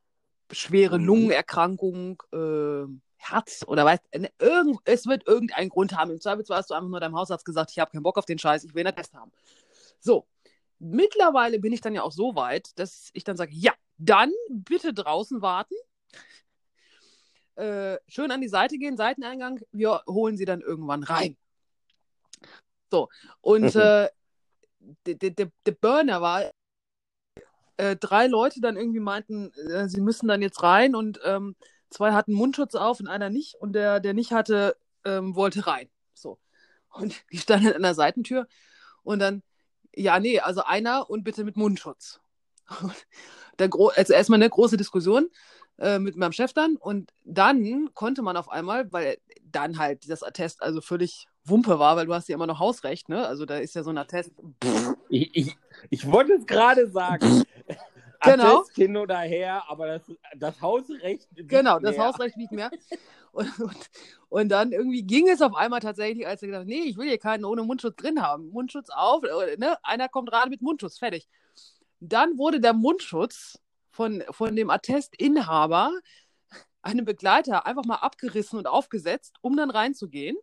schwere 0.52 0.98
mhm. 0.98 1.04
Lungenerkrankung, 1.04 2.22
äh, 2.32 2.84
Herz 3.16 3.64
oder 3.66 3.84
weiß, 3.84 3.98
ne, 4.16 4.30
irgend, 4.38 4.78
es 4.84 5.06
wird 5.06 5.26
irgendeinen 5.26 5.68
Grund 5.68 5.96
haben. 5.96 6.10
Im 6.10 6.20
Zweifelsfall 6.20 6.58
hast 6.58 6.70
du 6.70 6.74
einfach 6.74 6.88
nur 6.88 7.00
deinem 7.00 7.16
Hausarzt 7.16 7.44
gesagt, 7.44 7.70
ich 7.72 7.78
habe 7.78 7.90
keinen 7.90 8.02
Bock 8.02 8.18
auf 8.18 8.26
den 8.26 8.38
Scheiß, 8.38 8.64
ich 8.64 8.74
will 8.74 8.86
einen 8.86 8.94
Attest 8.94 9.14
haben. 9.14 9.32
So, 9.98 10.26
mittlerweile 10.78 11.58
bin 11.58 11.72
ich 11.72 11.80
dann 11.80 11.94
ja 11.94 12.02
auch 12.02 12.12
so 12.12 12.36
weit, 12.36 12.78
dass 12.78 13.10
ich 13.14 13.24
dann 13.24 13.36
sage, 13.36 13.52
ja, 13.54 13.72
dann 13.98 14.32
bitte 14.48 14.94
draußen 14.94 15.42
warten. 15.42 15.74
Äh, 17.56 17.98
schön 18.06 18.30
an 18.30 18.42
die 18.42 18.48
Seite 18.48 18.76
gehen, 18.76 18.96
Seiteneingang, 18.96 19.60
wir 19.72 20.02
holen 20.06 20.36
sie 20.36 20.44
dann 20.44 20.60
irgendwann 20.60 21.02
rein. 21.02 21.36
So, 22.90 23.08
und 23.40 23.74
mhm. 23.74 23.80
äh, 23.80 24.08
der, 25.06 25.14
der, 25.14 25.50
der 25.64 25.72
Burner 25.72 26.20
war, 26.20 26.50
äh, 27.76 27.96
drei 27.96 28.26
Leute 28.26 28.60
dann 28.60 28.76
irgendwie 28.76 29.00
meinten, 29.00 29.52
äh, 29.70 29.88
sie 29.88 30.00
müssen 30.00 30.28
dann 30.28 30.42
jetzt 30.42 30.62
rein 30.62 30.94
und 30.94 31.20
ähm, 31.24 31.56
zwei 31.90 32.12
hatten 32.12 32.32
Mundschutz 32.32 32.74
auf 32.74 33.00
und 33.00 33.08
einer 33.08 33.30
nicht 33.30 33.54
und 33.56 33.72
der, 33.72 34.00
der 34.00 34.14
nicht 34.14 34.32
hatte, 34.32 34.76
ähm, 35.04 35.34
wollte 35.36 35.66
rein. 35.66 35.88
So. 36.14 36.38
Und 36.90 37.14
die 37.32 37.38
standen 37.38 37.72
an 37.72 37.82
der 37.82 37.94
Seitentür 37.94 38.46
und 39.02 39.18
dann, 39.18 39.42
ja, 39.94 40.18
nee, 40.20 40.40
also 40.40 40.62
einer 40.62 41.08
und 41.10 41.24
bitte 41.24 41.44
mit 41.44 41.56
Mundschutz. 41.56 42.20
dann 43.56 43.70
also 43.72 44.12
erstmal 44.12 44.38
eine 44.38 44.50
große 44.50 44.76
Diskussion 44.76 45.30
äh, 45.78 45.98
mit 45.98 46.16
meinem 46.16 46.32
Chef 46.32 46.52
dann 46.52 46.76
und 46.76 47.12
dann 47.24 47.90
konnte 47.94 48.22
man 48.22 48.36
auf 48.36 48.48
einmal, 48.48 48.92
weil 48.92 49.18
dann 49.42 49.78
halt 49.78 50.10
das 50.10 50.22
Attest 50.22 50.62
also 50.62 50.80
völlig 50.80 51.28
Wumpe 51.48 51.78
war, 51.78 51.96
weil 51.96 52.06
du 52.06 52.14
hast 52.14 52.28
ja 52.28 52.34
immer 52.34 52.46
noch 52.46 52.58
Hausrecht, 52.58 53.08
ne? 53.08 53.26
Also 53.26 53.46
da 53.46 53.58
ist 53.58 53.74
ja 53.74 53.82
so 53.82 53.90
ein 53.90 53.98
Attest. 53.98 54.32
Ich, 55.08 55.34
ich, 55.34 55.56
ich 55.90 56.10
wollte 56.10 56.34
es 56.34 56.46
gerade 56.46 56.88
sagen. 56.88 57.42
genau. 58.22 58.60
Attest 58.60 58.74
hin 58.74 58.96
oder 58.96 59.18
her, 59.18 59.64
aber 59.68 59.86
das, 59.86 60.02
das 60.36 60.60
Hausrecht. 60.60 61.28
Genau, 61.34 61.78
das 61.78 61.96
mehr. 61.96 62.06
Hausrecht 62.06 62.36
nicht 62.36 62.52
mehr. 62.52 62.70
Und, 63.32 63.60
und, 63.60 63.90
und, 64.28 64.48
dann 64.48 64.72
irgendwie 64.72 65.02
ging 65.02 65.28
es 65.28 65.42
auf 65.42 65.54
einmal 65.54 65.80
tatsächlich, 65.80 66.26
als 66.26 66.42
er 66.42 66.48
gesagt 66.48 66.62
hat, 66.62 66.68
nee, 66.68 66.84
ich 66.84 66.96
will 66.96 67.08
hier 67.08 67.18
keinen 67.18 67.44
ohne 67.44 67.62
Mundschutz 67.62 67.96
drin 67.96 68.22
haben. 68.22 68.48
Mundschutz 68.48 68.88
auf, 68.90 69.22
ne? 69.58 69.76
Einer 69.82 70.08
kommt 70.08 70.30
gerade 70.30 70.50
mit 70.50 70.62
Mundschutz, 70.62 70.98
fertig. 70.98 71.28
Dann 72.00 72.38
wurde 72.38 72.60
der 72.60 72.72
Mundschutz 72.72 73.58
von, 73.90 74.22
von 74.30 74.56
dem 74.56 74.70
Attestinhaber 74.70 75.92
einem 76.82 77.04
Begleiter 77.04 77.66
einfach 77.66 77.84
mal 77.84 77.96
abgerissen 77.96 78.58
und 78.58 78.66
aufgesetzt, 78.66 79.36
um 79.40 79.56
dann 79.56 79.70
reinzugehen 79.70 80.36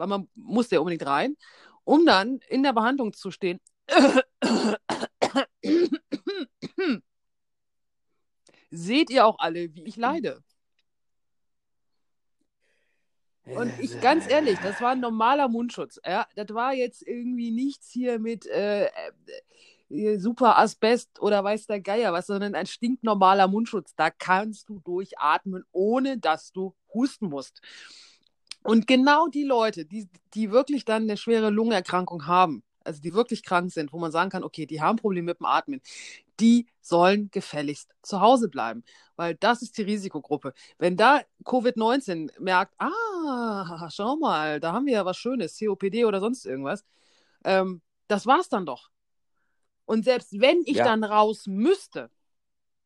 weil 0.00 0.08
man 0.08 0.28
musste 0.34 0.74
ja 0.76 0.80
unbedingt 0.80 1.06
rein, 1.06 1.36
um 1.84 2.04
dann 2.06 2.40
in 2.48 2.62
der 2.64 2.72
Behandlung 2.72 3.12
zu 3.12 3.30
stehen. 3.30 3.60
Seht 8.70 9.10
ihr 9.10 9.26
auch 9.26 9.38
alle, 9.38 9.74
wie 9.74 9.84
ich 9.84 9.96
leide? 9.96 10.42
Und 13.44 13.72
ich, 13.80 14.00
ganz 14.00 14.28
ehrlich, 14.28 14.58
das 14.60 14.80
war 14.80 14.92
ein 14.92 15.00
normaler 15.00 15.48
Mundschutz. 15.48 16.00
Ja? 16.06 16.26
Das 16.36 16.54
war 16.54 16.72
jetzt 16.72 17.06
irgendwie 17.06 17.50
nichts 17.50 17.90
hier 17.90 18.18
mit 18.18 18.46
äh, 18.46 18.88
äh, 19.90 20.18
super 20.18 20.56
Asbest 20.58 21.20
oder 21.20 21.42
weiß 21.42 21.66
der 21.66 21.80
Geier 21.80 22.12
was, 22.12 22.28
sondern 22.28 22.54
ein 22.54 22.66
stinknormaler 22.66 23.48
Mundschutz. 23.48 23.94
Da 23.96 24.10
kannst 24.10 24.68
du 24.68 24.78
durchatmen, 24.80 25.64
ohne 25.72 26.18
dass 26.18 26.52
du 26.52 26.74
husten 26.94 27.28
musst. 27.28 27.60
Und 28.62 28.86
genau 28.86 29.28
die 29.28 29.44
Leute, 29.44 29.86
die, 29.86 30.08
die 30.34 30.50
wirklich 30.50 30.84
dann 30.84 31.04
eine 31.04 31.16
schwere 31.16 31.50
Lungenerkrankung 31.50 32.26
haben, 32.26 32.62
also 32.84 33.00
die 33.00 33.14
wirklich 33.14 33.42
krank 33.42 33.72
sind, 33.72 33.92
wo 33.92 33.98
man 33.98 34.12
sagen 34.12 34.30
kann, 34.30 34.44
okay, 34.44 34.66
die 34.66 34.80
haben 34.80 34.96
Probleme 34.96 35.26
mit 35.26 35.40
dem 35.40 35.46
Atmen, 35.46 35.80
die 36.40 36.66
sollen 36.80 37.30
gefälligst 37.30 37.90
zu 38.02 38.20
Hause 38.20 38.48
bleiben, 38.48 38.82
weil 39.16 39.34
das 39.34 39.62
ist 39.62 39.76
die 39.78 39.82
Risikogruppe. 39.82 40.54
Wenn 40.78 40.96
da 40.96 41.20
Covid-19 41.44 42.40
merkt, 42.40 42.74
ah, 42.78 43.88
schau 43.90 44.16
mal, 44.16 44.60
da 44.60 44.72
haben 44.72 44.86
wir 44.86 44.94
ja 44.94 45.04
was 45.04 45.18
Schönes, 45.18 45.58
COPD 45.58 46.04
oder 46.04 46.20
sonst 46.20 46.46
irgendwas, 46.46 46.84
ähm, 47.44 47.82
das 48.08 48.26
war's 48.26 48.48
dann 48.48 48.66
doch. 48.66 48.90
Und 49.84 50.04
selbst 50.04 50.40
wenn 50.40 50.62
ich 50.66 50.76
ja. 50.76 50.84
dann 50.84 51.04
raus 51.04 51.46
müsste, 51.46 52.10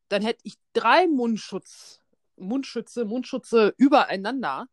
dann 0.09 0.21
hätte 0.21 0.41
ich 0.43 0.55
drei 0.73 1.07
Mundschutz, 1.07 2.01
Mundschütze, 2.35 3.05
Mundschutze 3.05 3.73
übereinander 3.77 4.67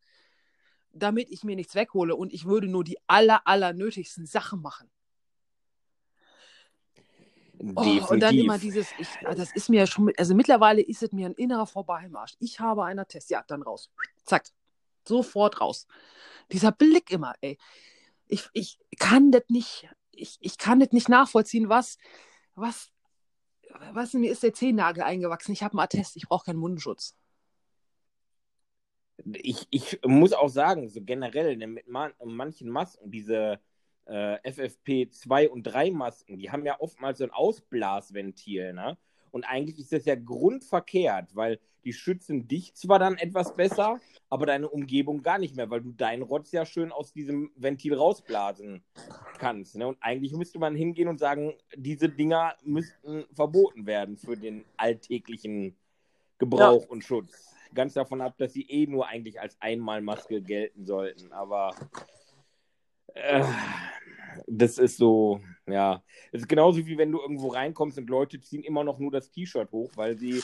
damit 0.93 1.31
ich 1.31 1.45
mir 1.45 1.57
nichts 1.57 1.75
weghole 1.75 2.15
und 2.15 2.33
ich 2.33 2.45
würde 2.45 2.69
nur 2.69 2.85
die 2.85 2.99
aller, 3.07 3.47
aller 3.47 3.73
nötigsten 3.73 4.27
Sachen 4.27 4.61
machen. 4.61 4.91
Oh, 7.77 8.07
und 8.09 8.21
dann 8.21 8.37
immer 8.37 8.59
dieses, 8.59 8.89
ich, 8.99 9.09
ah, 9.25 9.35
das 9.35 9.55
ist 9.55 9.69
mir 9.69 9.81
ja 9.81 9.87
schon, 9.87 10.13
also 10.19 10.35
mittlerweile 10.35 10.83
ist 10.83 11.03
es 11.03 11.13
mir 11.13 11.27
ein 11.27 11.35
innerer 11.35 11.67
Vorbeimarsch. 11.67 12.35
Ich 12.41 12.59
habe 12.59 12.85
einen 12.85 13.07
Test, 13.07 13.31
ja, 13.31 13.45
dann 13.47 13.63
raus. 13.63 13.91
Zack, 14.25 14.49
sofort 15.07 15.61
raus. 15.61 15.87
Dieser 16.51 16.73
Blick 16.73 17.11
immer, 17.13 17.35
ey. 17.41 17.59
Ich, 18.27 18.49
ich 18.53 18.79
kann 18.99 19.31
das 19.31 19.45
nicht, 19.49 19.89
ich, 20.11 20.39
ich 20.41 20.59
kann 20.59 20.81
das 20.81 20.91
nicht 20.91 21.09
nachvollziehen, 21.09 21.69
was, 21.69 21.99
was, 22.55 22.91
was 23.93 24.13
mir 24.15 24.33
ist 24.33 24.43
der 24.43 24.55
Zehennagel 24.55 25.05
eingewachsen. 25.05 25.53
Ich 25.53 25.63
habe 25.63 25.75
einen 25.75 25.85
Attest, 25.85 26.17
ich 26.17 26.27
brauche 26.27 26.47
keinen 26.47 26.59
Mundschutz 26.59 27.15
ich, 29.35 29.67
ich 29.71 30.01
muss 30.05 30.33
auch 30.33 30.49
sagen, 30.49 30.89
so 30.89 31.01
generell 31.03 31.57
ne, 31.57 31.67
mit 31.67 31.89
man, 31.89 32.13
manchen 32.25 32.69
Masken, 32.71 33.11
diese 33.11 33.61
äh, 34.07 34.37
FFP2 34.49 35.49
und 35.49 35.65
3 35.65 35.91
Masken, 35.91 36.39
die 36.39 36.51
haben 36.51 36.65
ja 36.65 36.81
oftmals 36.81 37.19
so 37.19 37.25
ein 37.25 37.31
Ausblasventil, 37.31 38.73
ne? 38.73 38.97
Und 39.31 39.45
eigentlich 39.45 39.79
ist 39.79 39.93
das 39.93 40.05
ja 40.05 40.15
grundverkehrt, 40.15 41.35
weil 41.35 41.59
die 41.85 41.95
schützen 41.95 42.47
dich 42.49 42.75
zwar 42.75 42.99
dann 42.99 43.17
etwas 43.17 43.57
besser, 43.57 43.99
aber 44.29 44.45
deine 44.45 44.69
Umgebung 44.69 45.23
gar 45.23 45.39
nicht 45.39 45.57
mehr, 45.57 45.71
weil 45.71 45.81
du 45.81 45.93
deinen 45.93 46.23
Rotz 46.23 46.53
ja 46.53 46.67
schön 46.67 46.93
aus 46.93 47.15
diesem 47.15 47.51
Ventil 47.57 47.95
rausblasen 47.95 48.85
kannst. 49.39 49.77
Ne? 49.77 49.89
Und 49.89 49.97
eigentlich 50.01 50.35
müsste 50.35 50.59
man 50.59 50.77
hingehen 50.77 51.09
und 51.09 51.19
sagen, 51.19 51.55
diese 51.75 52.11
Dinger 52.11 52.57
müssten 52.63 53.25
verboten 53.33 53.87
werden 53.87 54.19
für 54.19 54.37
den 54.37 54.65
alltäglichen 54.77 55.77
Gebrauch 56.39 56.83
ja. 56.83 56.89
und 56.91 57.03
Schutz 57.03 57.52
ganz 57.75 57.95
davon 57.95 58.21
ab, 58.21 58.35
dass 58.39 58.53
sie 58.53 58.69
eh 58.69 58.87
nur 58.87 59.07
eigentlich 59.07 59.41
als 59.41 59.61
Einmalmaske 59.61 60.43
gelten 60.43 60.85
sollten. 60.85 61.33
Aber 61.33 61.75
äh, 63.15 63.45
das 64.47 64.79
ist 64.79 64.97
so, 64.97 65.41
ja. 65.67 66.03
Es 66.33 66.43
ist 66.43 66.49
genauso 66.49 66.87
wie 66.87 66.99
wenn 66.99 67.13
du 67.13 67.21
irgendwo 67.21 67.49
reinkommst 67.49 67.99
und 67.99 68.09
Leute 68.09 68.41
ziehen 68.41 68.63
immer 68.63 68.85
noch 68.85 68.99
nur 68.99 69.11
das 69.11 69.31
T-Shirt 69.31 69.71
hoch, 69.73 69.91
weil 69.97 70.17
sie 70.17 70.43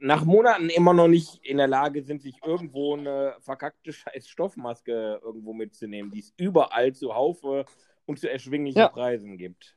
nach 0.00 0.24
Monaten 0.24 0.70
immer 0.70 0.94
noch 0.94 1.08
nicht 1.08 1.44
in 1.44 1.56
der 1.56 1.66
Lage 1.66 2.02
sind, 2.02 2.22
sich 2.22 2.36
irgendwo 2.44 2.96
eine 2.96 3.36
verkackte 3.40 3.92
scheiß 3.92 4.28
Stoffmaske 4.28 5.20
irgendwo 5.22 5.52
mitzunehmen, 5.52 6.10
die 6.10 6.20
es 6.20 6.32
überall 6.36 6.92
zu 6.92 7.14
Haufe 7.14 7.64
und 8.06 8.18
zu 8.18 8.30
erschwinglichen 8.30 8.78
ja. 8.78 8.88
Preisen 8.88 9.36
gibt. 9.36 9.76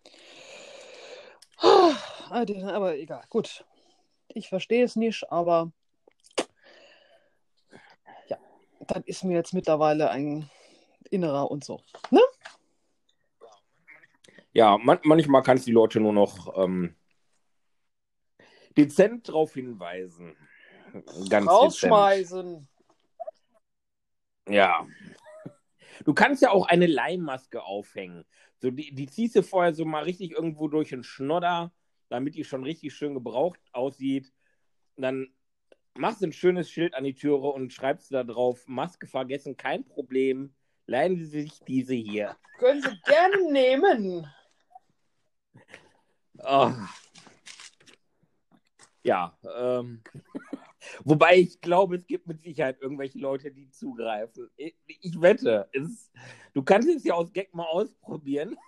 Aber 2.30 2.98
egal, 2.98 3.24
gut. 3.30 3.66
Ich 4.34 4.48
verstehe 4.48 4.84
es 4.84 4.96
nicht, 4.96 5.30
aber 5.32 5.72
das 8.88 9.04
ist 9.06 9.24
mir 9.24 9.36
jetzt 9.36 9.54
mittlerweile 9.54 10.10
ein 10.10 10.50
innerer 11.10 11.50
und 11.50 11.64
so. 11.64 11.82
Ne? 12.10 12.22
Ja, 14.54 14.78
man 14.78 15.00
manchmal 15.04 15.44
kannst 15.44 15.66
du 15.66 15.70
die 15.70 15.76
Leute 15.76 16.00
nur 16.00 16.14
noch 16.14 16.58
ähm, 16.58 16.96
dezent 18.78 19.30
darauf 19.30 19.54
hinweisen. 19.54 20.36
Ganz 21.30 21.50
Rausschmeißen. 21.50 22.60
Dezent. 22.60 22.68
Ja. 24.50 24.86
Du 26.04 26.14
kannst 26.14 26.42
ja 26.42 26.52
auch 26.52 26.68
eine 26.68 26.88
Leihmaske 26.88 27.64
aufhängen. 27.64 28.26
So, 28.58 28.72
die, 28.72 28.94
die 28.94 29.08
ziehst 29.08 29.36
du 29.36 29.44
vorher 29.44 29.74
so 29.74 29.86
mal 29.86 30.04
richtig 30.04 30.32
irgendwo 30.32 30.68
durch 30.68 30.90
den 30.90 31.04
Schnodder, 31.04 31.72
damit 32.10 32.36
die 32.36 32.44
schon 32.44 32.64
richtig 32.64 32.94
schön 32.94 33.14
gebraucht 33.14 33.60
aussieht. 33.72 34.34
Und 34.96 35.04
dann 35.04 35.34
machst 35.98 36.24
ein 36.24 36.34
schönes 36.34 36.70
Schild 36.70 36.94
an 36.94 37.04
die 37.04 37.14
Türe 37.14 37.48
und 37.50 37.74
schreibst 37.74 38.14
da 38.14 38.24
drauf, 38.24 38.68
Maske 38.68 39.08
vergessen, 39.08 39.58
kein 39.58 39.86
Problem. 39.86 40.54
Leihen 40.88 41.18
Sie 41.18 41.26
sich 41.26 41.60
diese 41.68 41.94
hier. 41.94 42.36
Können 42.58 42.82
Sie 42.82 43.00
gerne 43.06 43.52
nehmen. 43.52 44.28
Oh. 46.40 46.72
Ja, 49.04 49.38
ähm. 49.56 50.02
Wobei 51.04 51.38
ich 51.38 51.62
glaube, 51.62 51.96
es 51.96 52.08
gibt 52.08 52.28
mit 52.28 52.42
Sicherheit 52.42 52.82
irgendwelche 52.82 53.20
Leute, 53.20 53.52
die 53.52 53.70
zugreifen. 53.70 54.50
Ich, 54.58 54.76
ich 54.88 55.22
wette, 55.22 55.70
es, 55.74 56.12
du 56.54 56.64
kannst 56.64 56.90
es 56.90 57.04
ja 57.04 57.14
aus 57.14 57.32
Gag 57.32 57.54
mal 57.54 57.68
ausprobieren. 57.68 58.58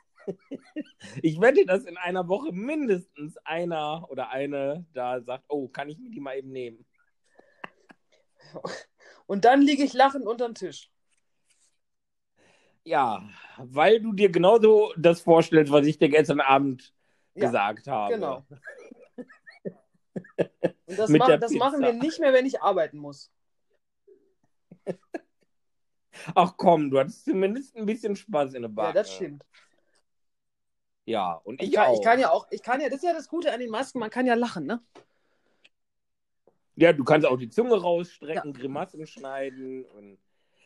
Ich 1.21 1.41
wette, 1.41 1.65
dass 1.65 1.83
in 1.83 1.97
einer 1.97 2.29
Woche 2.29 2.53
mindestens 2.53 3.35
einer 3.39 4.09
oder 4.09 4.29
eine 4.29 4.85
da 4.93 5.19
sagt, 5.21 5.43
oh, 5.49 5.67
kann 5.67 5.89
ich 5.89 5.99
mir 5.99 6.09
die 6.09 6.21
mal 6.21 6.37
eben 6.37 6.49
nehmen. 6.49 6.85
Und 9.25 9.45
dann 9.45 9.61
liege 9.61 9.83
ich 9.83 9.93
lachend 9.93 10.25
unter 10.25 10.45
dem 10.45 10.55
Tisch. 10.55 10.89
Ja, 12.85 13.23
weil 13.57 14.01
du 14.01 14.11
dir 14.11 14.29
genauso 14.29 14.91
das 14.97 15.21
vorstellst, 15.21 15.71
was 15.71 15.87
ich 15.87 15.97
dir 15.97 16.09
gestern 16.09 16.41
Abend 16.41 16.93
Ja, 17.35 17.49
gesagt 17.49 17.87
habe. 17.87 18.13
genau. 18.13 18.43
Und 20.85 20.99
das, 20.99 21.09
ma 21.11 21.37
das 21.37 21.51
machen 21.53 21.81
wir 21.81 21.93
nicht 21.93 22.19
mehr, 22.19 22.33
wenn 22.33 22.45
ich 22.45 22.61
arbeiten 22.61 22.97
muss. 22.97 23.31
Ach 26.35 26.53
komm, 26.57 26.89
du 26.91 26.99
hattest 26.99 27.25
zumindest 27.25 27.75
ein 27.75 27.85
bisschen 27.85 28.15
Spaß 28.15 28.53
in 28.53 28.63
der 28.63 28.69
Bar. 28.69 28.87
Ja, 28.87 28.93
das 28.93 29.13
stimmt. 29.13 29.43
Ja, 31.05 31.33
und 31.43 31.61
ich, 31.61 31.69
Ich 31.69 31.75
kann, 31.75 31.89
auch. 31.89 31.95
ich 31.95 32.01
kann 32.03 32.19
ja 32.19 32.31
auch, 32.31 32.47
ich 32.49 32.63
kann 32.63 32.81
ja, 32.81 32.87
das 32.89 32.97
ist 32.97 33.03
ja 33.03 33.13
das 33.13 33.27
Gute 33.27 33.51
an 33.51 33.59
den 33.59 33.69
Masken, 33.69 33.99
man 33.99 34.09
kann 34.09 34.25
ja 34.25 34.35
lachen, 34.35 34.65
ne? 34.65 34.81
Ja, 36.75 36.91
du 36.93 37.03
kannst 37.03 37.27
auch 37.27 37.37
die 37.37 37.49
Zunge 37.49 37.79
rausstrecken, 37.79 38.53
Grimassen 38.53 39.05
schneiden. 39.05 39.85
Und 39.85 40.17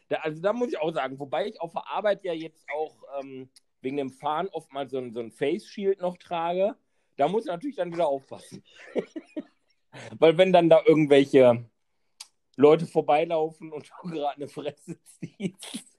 da, 0.10 0.18
also 0.18 0.42
da 0.42 0.54
muss 0.54 0.70
ich 0.70 0.80
auch 0.80 0.94
sagen, 0.94 1.20
wobei 1.20 1.48
ich 1.48 1.60
auf 1.60 1.74
der 1.74 1.88
Arbeit 1.90 2.24
ja 2.24 2.34
jetzt 2.34 2.66
auch 2.74 2.96
ähm, 3.20 3.50
wegen 3.82 3.98
dem 3.98 4.10
Fahren 4.10 4.48
oftmals 4.50 4.92
so 4.92 4.98
ein, 5.00 5.14
so 5.14 5.20
ein 5.20 5.32
Face 5.32 5.68
Shield 5.68 6.02
noch 6.02 6.18
trage. 6.18 6.76
Da 7.18 7.28
muss 7.28 7.46
ich 7.46 7.52
natürlich 7.52 7.76
dann 7.76 7.92
wieder 7.92 8.08
aufpassen. 8.08 8.64
Weil 10.20 10.38
wenn 10.38 10.54
dann 10.54 10.70
da 10.70 10.82
irgendwelche 10.86 11.66
Leute 12.56 12.86
vorbeilaufen 12.86 13.72
und 13.72 13.90
du 14.04 14.10
gerade 14.10 14.36
eine 14.36 14.48
Fresse 14.48 14.98
ziehst, 15.04 15.98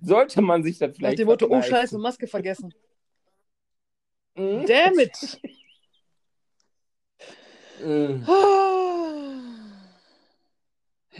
sollte 0.00 0.40
man 0.40 0.62
sich 0.62 0.80
Nach 0.80 0.90
vielleicht 0.92 1.18
dem 1.18 1.26
Motto, 1.26 1.46
oh. 1.48 1.62
Scheiße, 1.62 1.98
Maske 1.98 2.26
vergessen. 2.26 2.74
Mhm. 4.34 4.64
Damn 4.66 4.98
it! 4.98 5.40
Mhm. 7.82 8.26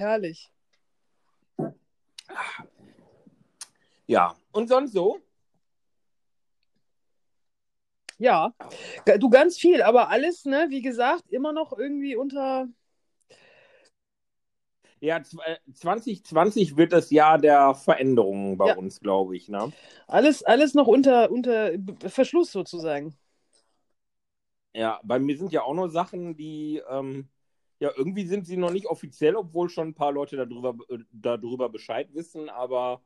Herrlich. 0.01 0.51
Ja, 4.07 4.35
und 4.51 4.69
sonst 4.69 4.93
so? 4.95 5.21
Ja, 8.19 8.55
du 9.19 9.29
ganz 9.29 9.59
viel, 9.59 9.83
aber 9.83 10.09
alles, 10.09 10.47
ne, 10.47 10.67
wie 10.71 10.81
gesagt, 10.81 11.29
immer 11.31 11.53
noch 11.53 11.77
irgendwie 11.77 12.17
unter. 12.17 12.67
Ja, 15.01 15.19
zw- 15.19 15.43
äh, 15.45 15.59
2020 15.75 16.77
wird 16.79 16.93
das 16.93 17.11
Jahr 17.11 17.39
der 17.39 17.75
Veränderungen 17.75 18.57
bei 18.57 18.69
Ja. 18.69 18.77
uns, 18.77 19.01
glaube 19.01 19.37
ich. 19.37 19.49
Ne? 19.49 19.71
Alles, 20.07 20.43
alles 20.43 20.73
noch 20.73 20.87
unter, 20.87 21.31
unter 21.31 21.73
Verschluss 22.07 22.53
sozusagen. 22.53 23.15
Ja, 24.75 25.01
bei 25.03 25.19
mir 25.19 25.37
sind 25.37 25.53
ja 25.53 25.63
auch 25.63 25.75
noch 25.75 25.89
Sachen, 25.89 26.37
die, 26.37 26.83
ähm, 26.89 27.29
ja, 27.81 27.90
irgendwie 27.97 28.27
sind 28.27 28.47
sie 28.47 28.57
noch 28.57 28.71
nicht 28.71 28.87
offiziell, 28.87 29.35
obwohl 29.37 29.69
schon 29.69 29.88
ein 29.88 29.95
paar 29.95 30.12
Leute 30.12 30.37
darüber, 30.37 30.77
äh, 30.90 30.99
darüber 31.11 31.69
Bescheid 31.69 32.14
wissen, 32.14 32.49
aber 32.49 33.03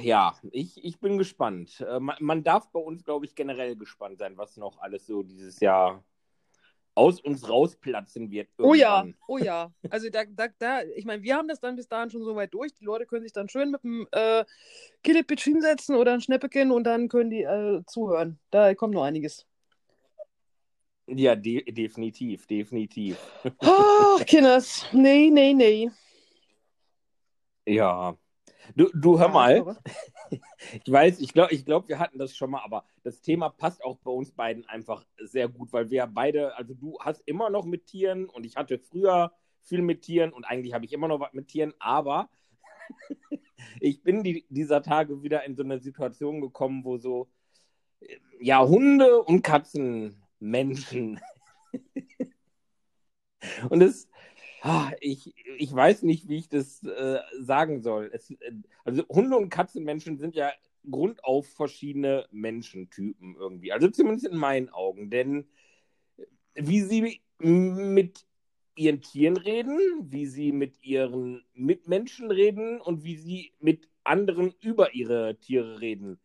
ja, 0.00 0.36
ich, 0.50 0.84
ich 0.84 1.00
bin 1.00 1.18
gespannt. 1.18 1.80
Äh, 1.80 2.00
man, 2.00 2.16
man 2.20 2.44
darf 2.44 2.70
bei 2.70 2.80
uns, 2.80 3.04
glaube 3.04 3.24
ich, 3.24 3.34
generell 3.34 3.76
gespannt 3.76 4.18
sein, 4.18 4.36
was 4.36 4.56
noch 4.58 4.78
alles 4.78 5.06
so 5.06 5.22
dieses 5.22 5.60
Jahr 5.60 6.04
aus 6.94 7.20
uns 7.20 7.48
rausplatzen 7.48 8.30
wird. 8.30 8.50
Oh 8.58 8.74
ja, 8.74 8.98
irgendwann. 8.98 9.18
oh 9.26 9.38
ja. 9.38 9.72
Also 9.88 10.10
da, 10.10 10.24
da, 10.26 10.48
da, 10.58 10.82
ich 10.82 11.06
meine, 11.06 11.22
wir 11.22 11.36
haben 11.36 11.48
das 11.48 11.60
dann 11.60 11.76
bis 11.76 11.88
dahin 11.88 12.10
schon 12.10 12.22
so 12.22 12.36
weit 12.36 12.52
durch. 12.52 12.74
Die 12.74 12.84
Leute 12.84 13.06
können 13.06 13.22
sich 13.22 13.32
dann 13.32 13.48
schön 13.48 13.70
mit 13.70 13.82
dem 13.82 14.06
äh, 14.12 14.44
Killepitch 15.02 15.44
hinsetzen 15.44 15.96
oder 15.96 16.12
ein 16.12 16.20
Schnäppchen 16.20 16.70
und 16.70 16.84
dann 16.84 17.08
können 17.08 17.30
die 17.30 17.42
äh, 17.42 17.82
zuhören. 17.86 18.38
Da 18.50 18.74
kommt 18.74 18.92
noch 18.92 19.04
einiges. 19.04 19.46
Ja, 21.14 21.36
de 21.36 21.62
definitiv, 21.72 22.46
definitiv. 22.46 23.18
Ach, 23.58 24.24
Kinders. 24.26 24.86
Nee, 24.92 25.30
nee, 25.30 25.52
nee. 25.52 25.90
Ja. 27.66 28.16
Du, 28.74 28.88
du 28.94 29.18
hör 29.18 29.26
Ja, 29.26 29.32
mal. 29.32 29.76
Ich 30.84 30.90
weiß, 30.90 31.20
ich 31.20 31.34
glaube, 31.34 31.52
ich 31.52 31.64
glaub, 31.66 31.88
wir 31.88 31.98
hatten 31.98 32.18
das 32.18 32.34
schon 32.34 32.50
mal, 32.50 32.62
aber 32.64 32.86
das 33.02 33.20
Thema 33.20 33.50
passt 33.50 33.84
auch 33.84 33.98
bei 33.98 34.10
uns 34.10 34.32
beiden 34.32 34.64
einfach 34.66 35.04
sehr 35.18 35.48
gut, 35.48 35.72
weil 35.74 35.90
wir 35.90 36.06
beide, 36.06 36.56
also 36.56 36.72
du 36.72 36.98
hast 37.00 37.20
immer 37.26 37.50
noch 37.50 37.66
mit 37.66 37.84
Tieren 37.86 38.30
und 38.30 38.46
ich 38.46 38.56
hatte 38.56 38.78
früher 38.78 39.32
viel 39.60 39.82
mit 39.82 40.00
Tieren 40.02 40.32
und 40.32 40.44
eigentlich 40.44 40.72
habe 40.72 40.86
ich 40.86 40.92
immer 40.94 41.08
noch 41.08 41.20
was 41.20 41.34
mit 41.34 41.48
Tieren, 41.48 41.74
aber 41.78 42.30
ich 43.80 44.02
bin 44.02 44.22
die, 44.22 44.46
dieser 44.48 44.82
Tage 44.82 45.22
wieder 45.22 45.44
in 45.44 45.54
so 45.54 45.62
eine 45.64 45.80
Situation 45.80 46.40
gekommen, 46.40 46.84
wo 46.84 46.96
so, 46.96 47.28
ja, 48.40 48.66
Hunde 48.66 49.22
und 49.22 49.42
Katzen 49.42 50.21
Menschen. 50.42 51.20
und 53.70 53.80
es, 53.80 54.08
ah, 54.62 54.90
ich, 55.00 55.34
ich 55.58 55.72
weiß 55.72 56.02
nicht, 56.02 56.28
wie 56.28 56.38
ich 56.38 56.48
das 56.48 56.82
äh, 56.82 57.20
sagen 57.40 57.80
soll. 57.80 58.10
Es, 58.12 58.30
äh, 58.30 58.52
also 58.84 59.06
Hunde 59.08 59.36
und 59.36 59.50
Katzenmenschen 59.50 60.18
sind 60.18 60.34
ja 60.34 60.52
grundauf 60.90 61.46
verschiedene 61.46 62.26
Menschentypen 62.32 63.36
irgendwie. 63.38 63.72
Also 63.72 63.88
zumindest 63.88 64.26
in 64.26 64.36
meinen 64.36 64.68
Augen. 64.68 65.10
Denn 65.10 65.46
wie 66.54 66.80
sie 66.82 67.20
mit 67.38 68.26
ihren 68.74 69.00
Tieren 69.00 69.36
reden, 69.36 69.78
wie 70.10 70.26
sie 70.26 70.50
mit 70.50 70.82
ihren 70.82 71.44
Mitmenschen 71.54 72.30
reden 72.30 72.80
und 72.80 73.04
wie 73.04 73.16
sie 73.16 73.52
mit 73.60 73.88
anderen 74.02 74.54
über 74.60 74.94
ihre 74.94 75.36
Tiere 75.38 75.80
reden, 75.80 76.18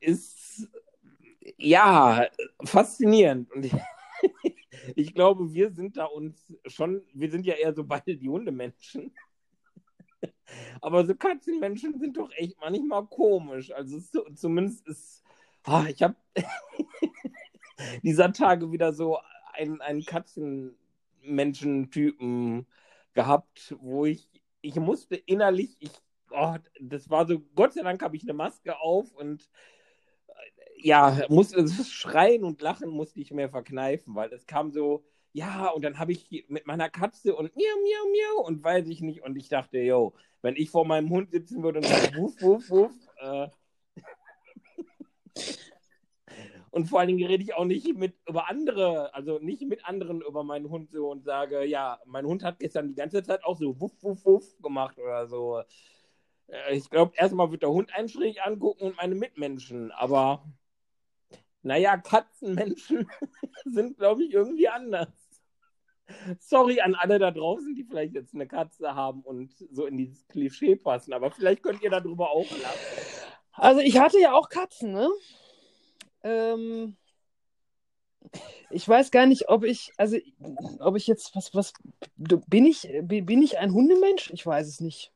ist 0.00 0.68
ja 1.56 2.26
faszinierend. 2.64 3.50
Und 3.52 3.66
ich, 3.66 3.74
ich 4.96 5.14
glaube, 5.14 5.52
wir 5.52 5.70
sind 5.70 5.96
da 5.96 6.06
uns 6.06 6.52
schon, 6.66 7.02
wir 7.12 7.30
sind 7.30 7.46
ja 7.46 7.54
eher 7.54 7.74
so 7.74 7.84
beide 7.84 8.16
die 8.16 8.28
Hundemenschen. 8.28 9.14
Aber 10.80 11.04
so 11.06 11.14
Katzenmenschen 11.14 11.98
sind 11.98 12.16
doch 12.16 12.30
echt 12.32 12.58
manchmal 12.60 13.06
komisch. 13.06 13.70
Also 13.72 13.98
es, 13.98 14.10
zumindest 14.34 14.86
ist, 14.86 15.22
ah, 15.64 15.84
ich 15.88 16.02
habe 16.02 16.16
dieser 18.02 18.32
Tage 18.32 18.72
wieder 18.72 18.92
so 18.92 19.18
einen, 19.52 19.80
einen 19.80 20.04
Katzenmenschentypen 20.04 22.66
gehabt, 23.14 23.74
wo 23.78 24.04
ich, 24.06 24.28
ich 24.60 24.76
musste 24.76 25.16
innerlich, 25.16 25.76
ich, 25.80 25.90
oh, 26.30 26.54
das 26.80 27.10
war 27.10 27.26
so, 27.26 27.40
Gott 27.54 27.74
sei 27.74 27.82
Dank 27.82 28.02
habe 28.02 28.16
ich 28.16 28.22
eine 28.22 28.34
Maske 28.34 28.78
auf 28.78 29.12
und 29.12 29.50
ja, 30.84 31.26
das 31.28 31.54
Schreien 31.90 32.44
und 32.44 32.60
Lachen 32.60 32.90
musste 32.90 33.20
ich 33.20 33.32
mir 33.32 33.48
verkneifen, 33.48 34.14
weil 34.14 34.32
es 34.32 34.46
kam 34.46 34.70
so, 34.70 35.04
ja, 35.32 35.68
und 35.70 35.82
dann 35.82 35.98
habe 35.98 36.12
ich 36.12 36.44
mit 36.48 36.66
meiner 36.66 36.90
Katze 36.90 37.34
und 37.34 37.56
miau, 37.56 37.62
miau, 37.82 38.12
miau 38.12 38.46
und 38.46 38.62
weiß 38.62 38.86
ich 38.88 39.00
nicht. 39.00 39.22
Und 39.22 39.36
ich 39.36 39.48
dachte, 39.48 39.78
yo, 39.78 40.14
wenn 40.42 40.56
ich 40.56 40.70
vor 40.70 40.84
meinem 40.86 41.10
Hund 41.10 41.30
sitzen 41.32 41.62
würde 41.62 41.78
und 41.80 41.86
sage, 41.86 42.16
wuff, 42.16 42.40
wuff, 42.42 42.70
wuff, 42.70 42.92
äh, 43.18 43.48
und 46.70 46.86
vor 46.88 47.00
allen 47.00 47.08
Dingen 47.08 47.26
rede 47.26 47.42
ich 47.42 47.54
auch 47.54 47.64
nicht 47.64 47.96
mit 47.96 48.14
über 48.28 48.48
andere, 48.50 49.14
also 49.14 49.38
nicht 49.38 49.62
mit 49.62 49.84
anderen 49.86 50.20
über 50.22 50.42
meinen 50.44 50.68
Hund 50.70 50.90
so 50.90 51.10
und 51.10 51.24
sage, 51.24 51.64
ja, 51.64 52.00
mein 52.04 52.26
Hund 52.26 52.42
hat 52.44 52.58
gestern 52.58 52.88
die 52.88 52.94
ganze 52.94 53.22
Zeit 53.22 53.44
auch 53.44 53.56
so 53.56 53.80
wuff, 53.80 53.92
wuff, 54.02 54.24
wuff 54.26 54.58
gemacht 54.62 54.98
oder 54.98 55.26
so. 55.28 55.62
Äh, 56.48 56.76
Ich 56.76 56.90
glaube, 56.90 57.12
erstmal 57.16 57.50
wird 57.52 57.62
der 57.62 57.70
Hund 57.70 57.94
einen 57.94 58.08
schräg 58.08 58.44
angucken 58.46 58.84
und 58.88 58.96
meine 58.96 59.14
Mitmenschen, 59.14 59.90
aber 59.92 60.44
naja, 61.64 61.96
Katzenmenschen 61.96 63.08
sind, 63.64 63.98
glaube 63.98 64.24
ich, 64.24 64.32
irgendwie 64.32 64.68
anders. 64.68 65.08
Sorry 66.38 66.80
an 66.80 66.94
alle 66.94 67.18
da 67.18 67.30
draußen, 67.30 67.74
die 67.74 67.84
vielleicht 67.84 68.14
jetzt 68.14 68.34
eine 68.34 68.46
Katze 68.46 68.94
haben 68.94 69.22
und 69.22 69.54
so 69.70 69.86
in 69.86 69.96
dieses 69.96 70.26
Klischee 70.28 70.76
passen, 70.76 71.14
aber 71.14 71.30
vielleicht 71.30 71.62
könnt 71.62 71.82
ihr 71.82 71.90
darüber 71.90 72.30
auch 72.30 72.50
lachen. 72.50 72.78
Also 73.52 73.80
ich 73.80 73.98
hatte 73.98 74.20
ja 74.20 74.32
auch 74.34 74.48
Katzen, 74.48 74.92
ne? 74.92 75.08
Ähm, 76.22 76.96
Ich 78.70 78.88
weiß 78.88 79.10
gar 79.10 79.26
nicht, 79.26 79.48
ob 79.48 79.64
ich, 79.64 79.92
also, 79.96 80.16
ob 80.80 80.96
ich 80.96 81.06
jetzt, 81.06 81.34
was, 81.36 81.54
was, 81.54 81.72
bin 82.16 82.66
ich, 82.66 82.88
bin 83.02 83.42
ich 83.42 83.58
ein 83.58 83.72
Hundemensch? 83.72 84.30
Ich 84.32 84.44
weiß 84.44 84.66
es 84.66 84.80
nicht. 84.80 85.12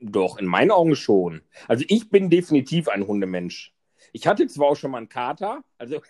Doch, 0.00 0.38
in 0.38 0.46
meinen 0.46 0.70
Augen 0.70 0.94
schon. 0.94 1.42
Also 1.66 1.84
ich 1.88 2.08
bin 2.10 2.30
definitiv 2.30 2.88
ein 2.88 3.06
Hundemensch. 3.06 3.71
Ich 4.12 4.26
hatte 4.26 4.46
zwar 4.46 4.68
auch 4.68 4.76
schon 4.76 4.90
mal 4.90 4.98
einen 4.98 5.08
Kater, 5.08 5.64
also 5.78 6.02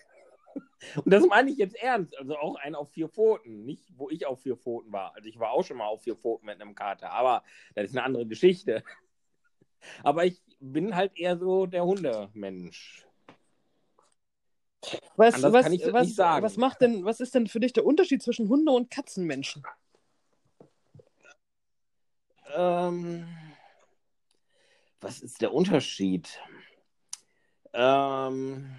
und 1.03 1.11
das 1.11 1.25
meine 1.25 1.49
ich 1.49 1.57
jetzt 1.57 1.75
ernst, 1.75 2.17
also 2.17 2.37
auch 2.37 2.55
einen 2.55 2.75
auf 2.75 2.91
vier 2.91 3.07
Pfoten, 3.07 3.65
nicht 3.65 3.83
wo 3.97 4.09
ich 4.09 4.25
auf 4.25 4.41
vier 4.41 4.57
Pfoten 4.57 4.91
war. 4.91 5.15
Also 5.15 5.27
ich 5.27 5.39
war 5.39 5.51
auch 5.51 5.63
schon 5.63 5.77
mal 5.77 5.87
auf 5.87 6.03
vier 6.03 6.15
Pfoten 6.15 6.45
mit 6.45 6.61
einem 6.61 6.75
Kater, 6.75 7.11
aber 7.11 7.43
das 7.75 7.85
ist 7.85 7.97
eine 7.97 8.03
andere 8.05 8.25
Geschichte. 8.25 8.83
Aber 10.01 10.23
ich 10.25 10.41
bin 10.61 10.95
halt 10.95 11.11
eher 11.17 11.37
so 11.37 11.65
der 11.65 11.83
Hundemensch. 11.83 13.05
Was, 15.17 15.43
was, 15.43 15.65
was, 15.65 16.17
was, 16.17 16.57
macht 16.57 16.79
denn, 16.79 17.03
was 17.03 17.19
ist 17.19 17.35
denn 17.35 17.47
für 17.47 17.59
dich 17.59 17.73
der 17.73 17.85
Unterschied 17.85 18.23
zwischen 18.23 18.47
Hunde- 18.47 18.71
und 18.71 18.89
Katzenmenschen? 18.89 19.63
Ähm, 22.55 23.27
was 25.01 25.21
ist 25.21 25.41
der 25.41 25.53
Unterschied? 25.53 26.39
Ähm, 27.73 28.69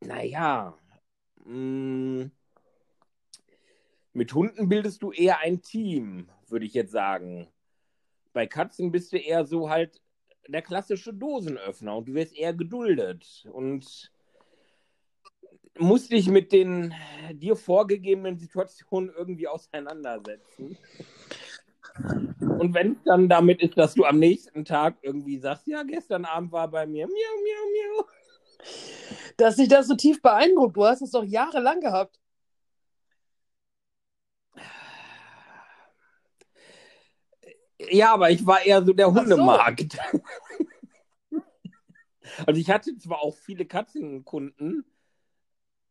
naja, 0.00 0.74
mm, 1.44 2.24
mit 4.12 4.34
Hunden 4.34 4.68
bildest 4.68 5.02
du 5.02 5.12
eher 5.12 5.38
ein 5.38 5.62
Team, 5.62 6.30
würde 6.48 6.64
ich 6.66 6.74
jetzt 6.74 6.92
sagen. 6.92 7.48
Bei 8.32 8.46
Katzen 8.46 8.90
bist 8.90 9.12
du 9.12 9.18
eher 9.18 9.44
so 9.44 9.70
halt 9.70 10.00
der 10.48 10.62
klassische 10.62 11.12
Dosenöffner 11.12 11.96
und 11.96 12.08
du 12.08 12.14
wirst 12.14 12.34
eher 12.34 12.54
geduldet 12.54 13.46
und 13.52 14.10
musst 15.78 16.10
dich 16.10 16.28
mit 16.28 16.52
den 16.52 16.94
dir 17.32 17.56
vorgegebenen 17.56 18.38
Situationen 18.38 19.10
irgendwie 19.10 19.48
auseinandersetzen. 19.48 20.76
Und 22.58 22.74
wenn 22.74 22.92
es 22.92 22.98
dann 23.04 23.28
damit 23.28 23.62
ist, 23.62 23.76
dass 23.76 23.94
du 23.94 24.04
am 24.04 24.18
nächsten 24.18 24.64
Tag 24.64 24.96
irgendwie 25.02 25.38
sagst, 25.38 25.66
ja, 25.66 25.82
gestern 25.82 26.24
Abend 26.24 26.52
war 26.52 26.68
bei 26.68 26.86
mir 26.86 27.06
miau, 27.06 27.14
miau, 27.14 27.96
miau. 27.96 28.08
Dass 29.36 29.56
sich 29.56 29.68
das 29.68 29.88
so 29.88 29.94
tief 29.94 30.20
beeindruckt, 30.20 30.76
du 30.76 30.84
hast 30.84 31.02
es 31.02 31.10
doch 31.10 31.24
jahrelang 31.24 31.80
gehabt. 31.80 32.20
Ja, 37.88 38.12
aber 38.12 38.30
ich 38.30 38.46
war 38.46 38.62
eher 38.62 38.84
so 38.84 38.92
der 38.92 39.12
Hundemarkt. 39.12 39.98
So. 41.30 41.40
also 42.46 42.60
ich 42.60 42.70
hatte 42.70 42.96
zwar 42.98 43.20
auch 43.20 43.36
viele 43.36 43.64
Katzenkunden, 43.64 44.84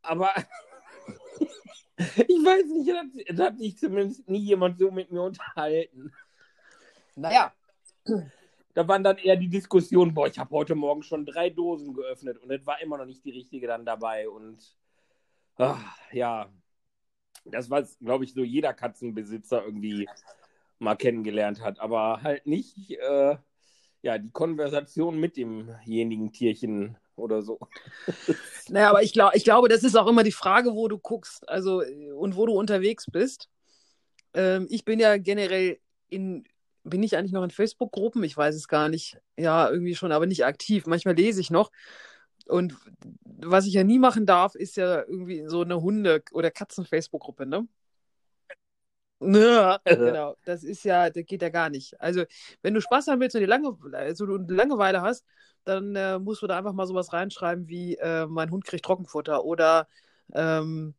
aber 0.03 0.31
ich 1.97 2.45
weiß 2.45 2.65
nicht, 2.65 3.37
da 3.37 3.45
hat 3.45 3.57
sich 3.57 3.77
zumindest 3.77 4.27
nie 4.29 4.39
jemand 4.39 4.79
so 4.79 4.91
mit 4.91 5.11
mir 5.11 5.21
unterhalten. 5.21 6.13
Naja. 7.15 7.53
Da 8.73 8.87
waren 8.87 9.03
dann 9.03 9.17
eher 9.17 9.35
die 9.35 9.49
Diskussionen, 9.49 10.13
boah, 10.13 10.27
ich 10.27 10.39
habe 10.39 10.51
heute 10.51 10.75
Morgen 10.75 11.03
schon 11.03 11.25
drei 11.25 11.49
Dosen 11.49 11.93
geöffnet 11.93 12.37
und 12.37 12.51
es 12.51 12.65
war 12.65 12.81
immer 12.81 12.97
noch 12.97 13.05
nicht 13.05 13.25
die 13.25 13.31
richtige 13.31 13.67
dann 13.67 13.85
dabei. 13.85 14.29
Und 14.29 14.77
ach, 15.57 15.97
ja, 16.11 16.49
das 17.45 17.69
war, 17.69 17.83
glaube 17.99 18.23
ich, 18.23 18.33
so 18.33 18.43
jeder 18.43 18.73
Katzenbesitzer 18.73 19.63
irgendwie 19.65 20.07
mal 20.77 20.95
kennengelernt 20.95 21.61
hat, 21.61 21.79
aber 21.79 22.21
halt 22.21 22.45
nicht 22.45 22.91
äh, 22.91 23.37
ja, 24.01 24.17
die 24.17 24.31
Konversation 24.31 25.19
mit 25.19 25.35
demjenigen 25.35 26.31
Tierchen 26.31 26.97
oder 27.19 27.41
so. 27.41 27.59
Naja, 28.71 28.91
aber 28.91 29.01
ich, 29.01 29.13
glaub, 29.13 29.33
ich 29.33 29.43
glaube, 29.43 29.67
das 29.67 29.83
ist 29.83 29.95
auch 29.95 30.05
immer 30.05 30.21
die 30.21 30.31
Frage, 30.31 30.75
wo 30.75 30.87
du 30.87 30.99
guckst, 30.99 31.49
also 31.49 31.81
und 32.15 32.35
wo 32.35 32.45
du 32.45 32.53
unterwegs 32.53 33.07
bist. 33.11 33.49
Ähm, 34.35 34.67
ich 34.69 34.85
bin 34.85 34.99
ja 34.99 35.17
generell 35.17 35.79
in, 36.07 36.43
bin 36.83 37.01
ich 37.01 37.17
eigentlich 37.17 37.31
noch 37.31 37.43
in 37.43 37.49
Facebook-Gruppen? 37.49 38.23
Ich 38.23 38.37
weiß 38.37 38.53
es 38.53 38.67
gar 38.67 38.87
nicht. 38.87 39.17
Ja, 39.37 39.71
irgendwie 39.71 39.95
schon, 39.95 40.11
aber 40.11 40.27
nicht 40.27 40.45
aktiv. 40.45 40.85
Manchmal 40.85 41.15
lese 41.15 41.41
ich 41.41 41.49
noch. 41.49 41.71
Und 42.45 42.75
was 43.23 43.65
ich 43.65 43.73
ja 43.73 43.83
nie 43.83 43.99
machen 43.99 44.25
darf, 44.25 44.55
ist 44.55 44.77
ja 44.77 45.01
irgendwie 45.01 45.47
so 45.47 45.61
eine 45.61 45.81
Hunde- 45.81 46.23
oder 46.31 46.51
Katzen-Facebook-Gruppe, 46.51 47.45
ne? 47.45 47.67
Ja, 49.21 49.79
genau. 49.85 50.35
Das 50.45 50.63
ist 50.63 50.83
ja, 50.85 51.09
das 51.09 51.25
geht 51.25 51.41
ja 51.41 51.49
gar 51.49 51.69
nicht. 51.69 51.99
Also, 51.99 52.23
wenn 52.61 52.73
du 52.73 52.81
Spaß 52.81 53.07
haben 53.07 53.19
willst 53.19 53.35
und 53.35 53.41
die 53.41 53.47
Lange, 53.47 53.77
also 53.91 54.25
du 54.25 54.37
Langeweile 54.53 55.01
hast, 55.01 55.25
dann 55.65 55.95
äh, 55.95 56.19
musst 56.19 56.41
du 56.41 56.47
da 56.47 56.57
einfach 56.57 56.73
mal 56.73 56.87
sowas 56.87 57.11
reinschreiben 57.11 57.67
wie 57.67 57.95
äh, 57.97 58.25
mein 58.27 58.49
Hund 58.49 58.65
kriegt 58.65 58.85
Trockenfutter 58.85 59.43
oder 59.43 59.87
ähm, 60.33 60.95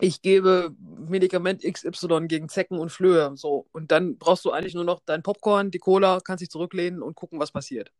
ich 0.00 0.22
gebe 0.22 0.74
Medikament 0.78 1.62
XY 1.62 2.26
gegen 2.26 2.48
Zecken 2.48 2.78
und 2.78 2.90
Flöhe. 2.90 3.32
So. 3.36 3.66
Und 3.72 3.92
dann 3.92 4.18
brauchst 4.18 4.44
du 4.44 4.50
eigentlich 4.50 4.74
nur 4.74 4.84
noch 4.84 5.00
dein 5.06 5.22
Popcorn, 5.22 5.70
die 5.70 5.78
Cola, 5.78 6.20
kannst 6.22 6.42
dich 6.42 6.50
zurücklehnen 6.50 7.02
und 7.02 7.14
gucken, 7.16 7.38
was 7.38 7.52
passiert. 7.52 7.92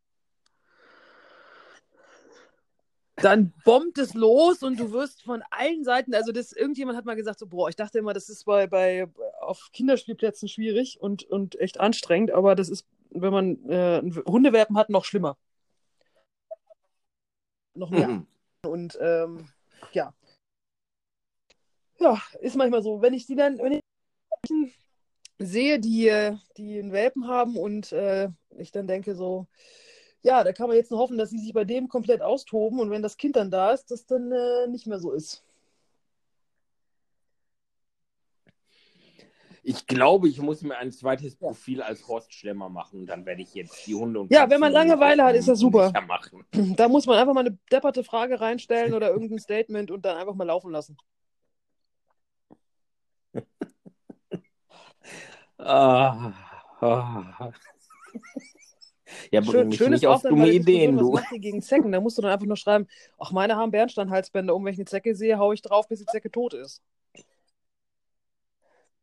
Dann 3.17 3.51
bombt 3.65 3.97
es 3.97 4.13
los 4.13 4.61
und 4.61 4.79
du 4.79 4.91
wirst 4.91 5.23
von 5.23 5.43
allen 5.49 5.83
Seiten, 5.83 6.13
also 6.13 6.31
das, 6.31 6.51
irgendjemand 6.51 6.97
hat 6.97 7.05
mal 7.05 7.15
gesagt, 7.15 7.39
so, 7.39 7.47
boah, 7.47 7.67
ich 7.67 7.75
dachte 7.75 7.97
immer, 7.97 8.13
das 8.13 8.29
ist 8.29 8.45
bei, 8.45 8.67
bei 8.67 9.07
auf 9.41 9.69
Kinderspielplätzen 9.73 10.47
schwierig 10.47 10.99
und, 11.01 11.23
und 11.23 11.59
echt 11.59 11.79
anstrengend, 11.79 12.31
aber 12.31 12.55
das 12.55 12.69
ist, 12.69 12.85
wenn 13.09 13.33
man 13.33 13.69
äh, 13.69 14.01
Hundewelpen 14.27 14.77
hat, 14.77 14.89
noch 14.89 15.03
schlimmer. 15.03 15.37
Noch 17.73 17.89
mehr. 17.89 18.07
Mhm. 18.07 18.27
Und 18.63 18.97
ähm, 19.01 19.49
ja. 19.93 20.13
Ja, 21.99 22.21
ist 22.41 22.55
manchmal 22.55 22.83
so. 22.83 23.01
Wenn 23.01 23.13
ich 23.13 23.25
die 23.25 23.35
dann, 23.35 23.57
wenn 23.57 23.73
ich 23.73 23.81
sehe, 25.39 25.79
die, 25.79 26.37
die 26.57 26.79
einen 26.79 26.91
Welpen 26.91 27.27
haben 27.27 27.57
und 27.57 27.91
äh, 27.91 28.29
ich 28.57 28.71
dann 28.71 28.87
denke 28.87 29.15
so, 29.15 29.47
ja, 30.27 30.43
da 30.43 30.51
kann 30.51 30.67
man 30.67 30.75
jetzt 30.75 30.91
nur 30.91 30.99
hoffen, 30.99 31.17
dass 31.17 31.29
sie 31.29 31.39
sich 31.39 31.53
bei 31.53 31.63
dem 31.63 31.87
komplett 31.87 32.21
austoben 32.21 32.81
und 32.81 32.91
wenn 32.91 33.01
das 33.01 33.15
Kind 33.15 33.37
dann 33.37 33.49
da 33.49 33.71
ist, 33.71 33.89
das 33.91 34.05
dann 34.05 34.29
äh, 34.31 34.67
nicht 34.67 34.85
mehr 34.85 34.99
so 34.99 35.13
ist. 35.13 35.41
Ich 39.63 39.87
glaube, 39.87 40.27
ich 40.27 40.41
muss 40.41 40.61
mir 40.63 40.77
ein 40.77 40.91
zweites 40.91 41.37
Profil 41.37 41.81
als 41.81 42.07
Horst 42.07 42.33
Schlemmer 42.33 42.69
machen. 42.69 43.05
Dann 43.05 43.25
werde 43.25 43.41
ich 43.41 43.53
jetzt 43.53 43.85
die 43.87 43.95
Hunde 43.95 44.21
und 44.21 44.31
Ja, 44.31 44.39
Katzen 44.41 44.51
wenn 44.51 44.59
man 44.61 44.71
Langeweile 44.71 45.23
hat, 45.23 45.35
ist 45.35 45.47
das 45.47 45.59
super. 45.59 45.91
Da 46.51 46.87
muss 46.87 47.05
man 47.05 47.17
einfach 47.17 47.33
mal 47.33 47.41
eine 47.45 47.57
depperte 47.71 48.03
Frage 48.03 48.39
reinstellen 48.39 48.93
oder 48.93 49.09
irgendein 49.09 49.39
Statement 49.39 49.91
und 49.91 50.05
dann 50.05 50.17
einfach 50.17 50.35
mal 50.35 50.45
laufen 50.45 50.71
lassen. 50.71 50.97
ah, 55.57 56.33
ah. 56.81 57.51
Ja, 59.31 59.43
Schön, 59.43 59.71
schön 59.71 59.93
ist 59.93 60.05
auf 60.05 60.21
dumme 60.21 60.49
Ideen, 60.51 60.97
du. 60.97 61.13
Was 61.13 61.21
macht 61.21 61.31
ihr 61.33 61.39
gegen 61.39 61.61
Zecken? 61.61 61.91
Da 61.91 61.99
musst 61.99 62.17
du 62.17 62.21
dann 62.21 62.31
einfach 62.31 62.45
nur 62.45 62.57
schreiben, 62.57 62.87
ach, 63.17 63.31
meine 63.31 63.55
haben 63.55 63.71
Bernsteinhalsbänder, 63.71 64.55
um 64.55 64.65
wenn 64.65 64.73
ich 64.73 64.79
eine 64.79 64.85
Zecke 64.85 65.15
sehe, 65.15 65.37
haue 65.37 65.53
ich 65.53 65.61
drauf, 65.61 65.87
bis 65.87 65.99
die 65.99 66.05
Zecke 66.05 66.31
tot 66.31 66.53
ist. 66.53 66.81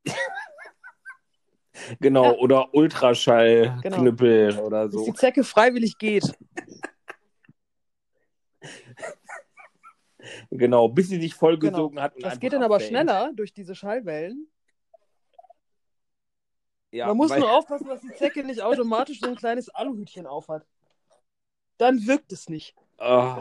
genau, 2.00 2.24
ja. 2.24 2.32
oder 2.32 2.74
Ultraschallknüppel 2.74 4.50
genau. 4.50 4.62
oder 4.64 4.90
so. 4.90 4.98
Bis 4.98 5.06
die 5.06 5.14
Zecke 5.14 5.44
freiwillig 5.44 5.98
geht. 5.98 6.32
genau, 10.50 10.88
bis 10.88 11.08
sie 11.08 11.20
sich 11.20 11.34
vollgesogen 11.34 11.96
genau. 11.96 12.04
hat. 12.04 12.14
das 12.20 12.40
geht 12.40 12.52
dann 12.52 12.62
aber 12.62 12.80
schneller 12.80 13.32
durch 13.34 13.52
diese 13.52 13.74
Schallwellen. 13.74 14.48
Ja, 16.94 17.08
Man 17.08 17.16
muss 17.16 17.30
weil... 17.30 17.40
nur 17.40 17.50
aufpassen, 17.50 17.88
dass 17.88 18.02
die 18.02 18.14
Zecke 18.14 18.44
nicht 18.44 18.62
automatisch 18.62 19.18
so 19.18 19.26
ein 19.26 19.34
kleines 19.34 19.68
Aluhütchen 19.68 20.28
aufhat. 20.28 20.64
Dann 21.76 22.06
wirkt 22.06 22.30
es 22.30 22.48
nicht. 22.48 22.76
Oh. 22.98 23.36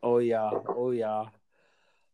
oh 0.00 0.18
ja, 0.18 0.50
oh 0.74 0.92
ja. 0.92 1.30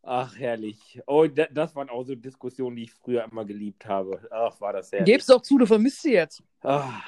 Ach, 0.02 0.36
herrlich. 0.36 1.00
Oh, 1.06 1.28
das 1.28 1.76
waren 1.76 1.88
auch 1.88 2.02
so 2.02 2.16
Diskussionen, 2.16 2.74
die 2.74 2.82
ich 2.82 2.92
früher 2.92 3.22
immer 3.30 3.44
geliebt 3.44 3.86
habe. 3.86 4.26
Ach, 4.28 4.60
war 4.60 4.72
das 4.72 4.90
herrlich. 4.90 5.06
Geb's 5.06 5.26
doch 5.26 5.40
zu, 5.40 5.56
du 5.56 5.66
vermisst 5.66 6.02
sie 6.02 6.14
jetzt. 6.14 6.42
Ach. 6.62 7.00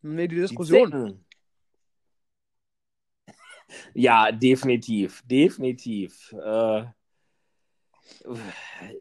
Nee, 0.00 0.28
die 0.28 0.36
Diskussion. 0.36 1.20
Die 3.26 3.34
ja, 3.94 4.30
definitiv. 4.30 5.22
Definitiv. 5.26 6.32
Äh, 6.34 6.84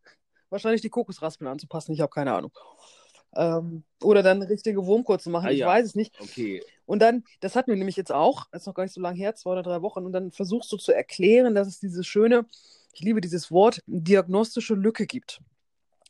wahrscheinlich 0.55 0.81
die 0.81 0.91
Kokosraspeln 0.91 1.51
anzupassen. 1.51 1.93
Ich 1.93 2.01
habe 2.01 2.11
keine 2.11 2.33
Ahnung. 2.33 2.53
Ähm, 3.37 3.85
oder 4.01 4.23
dann 4.23 4.43
richtige 4.43 4.87
Wurmkur 4.87 5.19
zu 5.19 5.29
machen. 5.29 5.49
Ah, 5.49 5.51
ich 5.51 5.59
ja. 5.59 5.67
weiß 5.67 5.85
es 5.85 5.95
nicht. 5.95 6.19
Okay. 6.21 6.63
Und 6.87 7.01
dann, 7.01 7.25
das 7.41 7.57
hatten 7.57 7.71
wir 7.71 7.77
nämlich 7.77 7.97
jetzt 7.97 8.13
auch, 8.13 8.47
das 8.53 8.63
ist 8.63 8.67
noch 8.67 8.75
gar 8.75 8.85
nicht 8.85 8.95
so 8.95 9.01
lange 9.01 9.19
her, 9.19 9.35
zwei 9.35 9.51
oder 9.51 9.63
drei 9.63 9.83
Wochen, 9.83 10.05
und 10.05 10.13
dann 10.13 10.31
versuchst 10.31 10.71
du 10.71 10.77
zu 10.77 10.93
erklären, 10.93 11.55
dass 11.55 11.67
es 11.67 11.81
diese 11.81 12.05
schöne, 12.05 12.47
ich 12.93 13.01
liebe 13.01 13.21
dieses 13.21 13.51
Wort, 13.51 13.83
diagnostische 13.87 14.75
Lücke 14.75 15.07
gibt. 15.07 15.41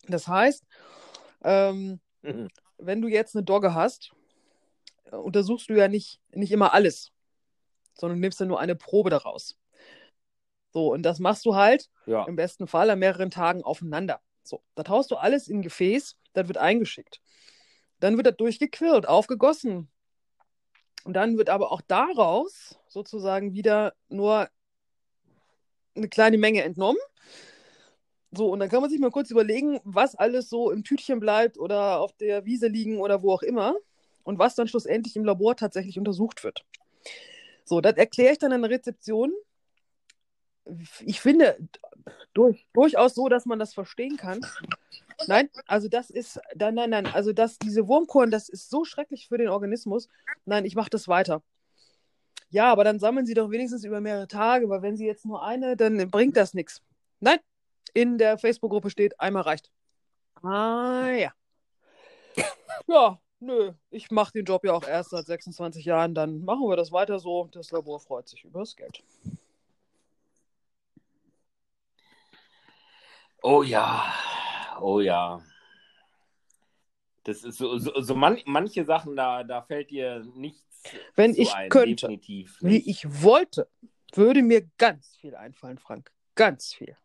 Das 0.07 0.29
heißt, 0.29 0.65
ähm, 1.43 2.01
Mhm. 2.23 2.49
wenn 2.79 3.01
du 3.01 3.09
jetzt 3.09 3.35
eine 3.37 3.45
Dogge 3.45 3.75
hast, 3.75 4.13
äh, 5.11 5.17
untersuchst 5.17 5.69
du 5.71 5.75
ja 5.75 5.89
nicht, 5.89 6.21
nicht 6.33 6.53
immer 6.53 6.75
alles, 6.75 7.13
sondern 7.95 8.21
nimmst 8.21 8.41
ja 8.41 8.47
nur 8.47 8.61
eine 8.61 8.75
Probe 8.75 9.11
daraus. 9.11 9.57
So, 10.73 10.93
und 10.93 11.03
das 11.05 11.21
machst 11.21 11.47
du 11.47 11.55
halt 11.55 11.89
Ja. 12.07 12.25
im 12.25 12.37
besten 12.37 12.67
Fall 12.67 12.91
an 12.91 12.99
mehreren 12.99 13.31
Tagen 13.31 13.63
aufeinander. 13.63 14.21
So, 14.45 14.63
da 14.75 14.87
haust 14.89 15.11
du 15.11 15.17
alles 15.17 15.49
in 15.49 15.59
ein 15.59 15.63
Gefäß, 15.63 16.17
das 16.35 16.49
wird 16.49 16.59
eingeschickt. 16.59 17.21
Dann 17.99 18.17
wird 18.17 18.27
das 18.27 18.37
durchgequirlt, 18.37 19.09
aufgegossen. 19.09 19.89
Und 21.05 21.15
dann 21.15 21.37
wird 21.37 21.51
aber 21.51 21.73
auch 21.73 21.81
daraus 21.81 22.79
sozusagen 22.89 23.55
wieder 23.55 23.95
nur 24.09 24.49
eine 25.97 26.09
kleine 26.09 26.39
Menge 26.39 26.63
entnommen. 26.63 27.01
So, 28.33 28.51
und 28.51 28.59
dann 28.59 28.69
kann 28.69 28.81
man 28.81 28.91
sich 28.91 28.99
mal 28.99 29.11
kurz 29.11 29.31
überlegen, 29.31 29.81
was 29.85 30.15
alles 30.17 30.49
so 30.49 30.71
im 30.71 30.83
Tütchen 30.83 31.21
bleibt 31.21 31.57
oder 31.57 32.01
auf 32.01 32.13
der 32.15 32.45
Wiese 32.45 32.67
liegen 32.67 33.01
oder 33.01 33.23
wo 33.23 33.33
auch 33.33 33.43
immer 33.43 33.77
und 34.25 34.39
was 34.39 34.57
dann 34.57 34.69
schlussendlich 34.69 35.17
im 35.17 35.25
Labor 35.25 35.57
tatsächlich 35.57 35.99
untersucht 35.99 36.43
wird. 36.43 36.65
So, 37.65 37.81
das 37.81 37.95
erkläre 37.97 38.33
ich 38.33 38.39
dann 38.39 38.53
in 38.53 38.63
der 38.63 38.71
Rezeption. 38.71 39.33
Ich 41.01 41.21
finde 41.21 41.57
durch, 42.33 42.67
durchaus 42.73 43.15
so, 43.15 43.29
dass 43.29 43.47
man 43.47 43.59
das 43.59 43.75
verstehen 43.75 44.17
kann. 44.17 44.41
Nein, 45.27 45.49
also 45.67 45.89
das 45.89 46.11
ist, 46.11 46.41
nein, 46.55 46.75
nein, 46.75 46.91
nein, 46.91 47.07
also 47.07 47.33
das, 47.33 47.59
diese 47.59 47.87
Wurmkorn, 47.87 48.31
das 48.31 48.49
ist 48.49 48.71
so 48.71 48.85
schrecklich 48.85 49.29
für 49.29 49.39
den 49.39 49.49
Organismus. 49.49 50.09
Nein, 50.45 50.65
ich 50.65 50.75
mache 50.75 50.91
das 50.91 51.09
weiter. 51.09 51.43
Ja, 52.51 52.71
aber 52.71 52.85
dann 52.85 52.99
sammeln 52.99 53.27
Sie 53.27 53.35
doch 53.35 53.51
wenigstens 53.51 53.85
über 53.85 54.01
mehrere 54.01 54.29
Tage, 54.29 54.69
weil 54.69 54.83
wenn 54.83 54.97
Sie 54.97 55.07
jetzt 55.07 55.25
nur 55.25 55.45
eine, 55.45 55.77
dann 55.77 56.11
bringt 56.11 56.37
das 56.37 56.55
nichts. 56.55 56.83
Nein, 57.21 57.39
in 57.95 58.19
der 58.19 58.39
Facebook-Gruppe 58.39 58.91
steht, 58.91 59.19
einmal 59.21 59.43
reicht. 59.43 59.71
Ah 60.43 61.11
ja. 61.11 61.33
Ja, 62.87 63.19
nö, 63.41 63.73
ich 63.91 64.11
mache 64.11 64.33
den 64.33 64.45
Job 64.45 64.65
ja 64.65 64.73
auch 64.73 64.87
erst 64.87 65.11
seit 65.11 65.27
26 65.27 65.85
Jahren, 65.85 66.15
dann 66.15 66.45
machen 66.45 66.69
wir 66.69 66.77
das 66.77 66.93
weiter 66.93 67.19
so. 67.19 67.49
Das 67.53 67.71
Labor 67.71 68.01
freut 68.01 68.29
sich 68.29 68.45
über 68.45 68.61
das 68.61 68.77
Geld. 68.77 69.03
Oh 73.47 73.63
ja. 73.63 74.11
Oh 74.81 75.01
ja. 75.01 75.43
Das 77.25 77.45
ist 77.45 77.59
so, 77.59 77.77
so, 77.77 78.01
so 78.01 78.15
man, 78.15 78.39
manche 78.47 78.87
Sachen, 78.87 79.17
da, 79.17 79.45
da 79.45 79.61
fällt 79.61 79.91
dir 79.91 80.25
nichts 80.35 80.83
Wenn 81.15 81.35
ich 81.35 81.53
ein. 81.53 81.69
könnte, 81.69 82.07
Definitiv 82.09 82.57
wie 82.63 82.79
ich 82.91 83.23
wollte, 83.23 83.69
würde 84.15 84.43
mir 84.43 84.67
ganz 84.79 85.17
viel 85.17 85.35
einfallen, 85.35 85.77
Frank. 85.77 86.11
Ganz 86.35 86.73
viel. 86.73 86.97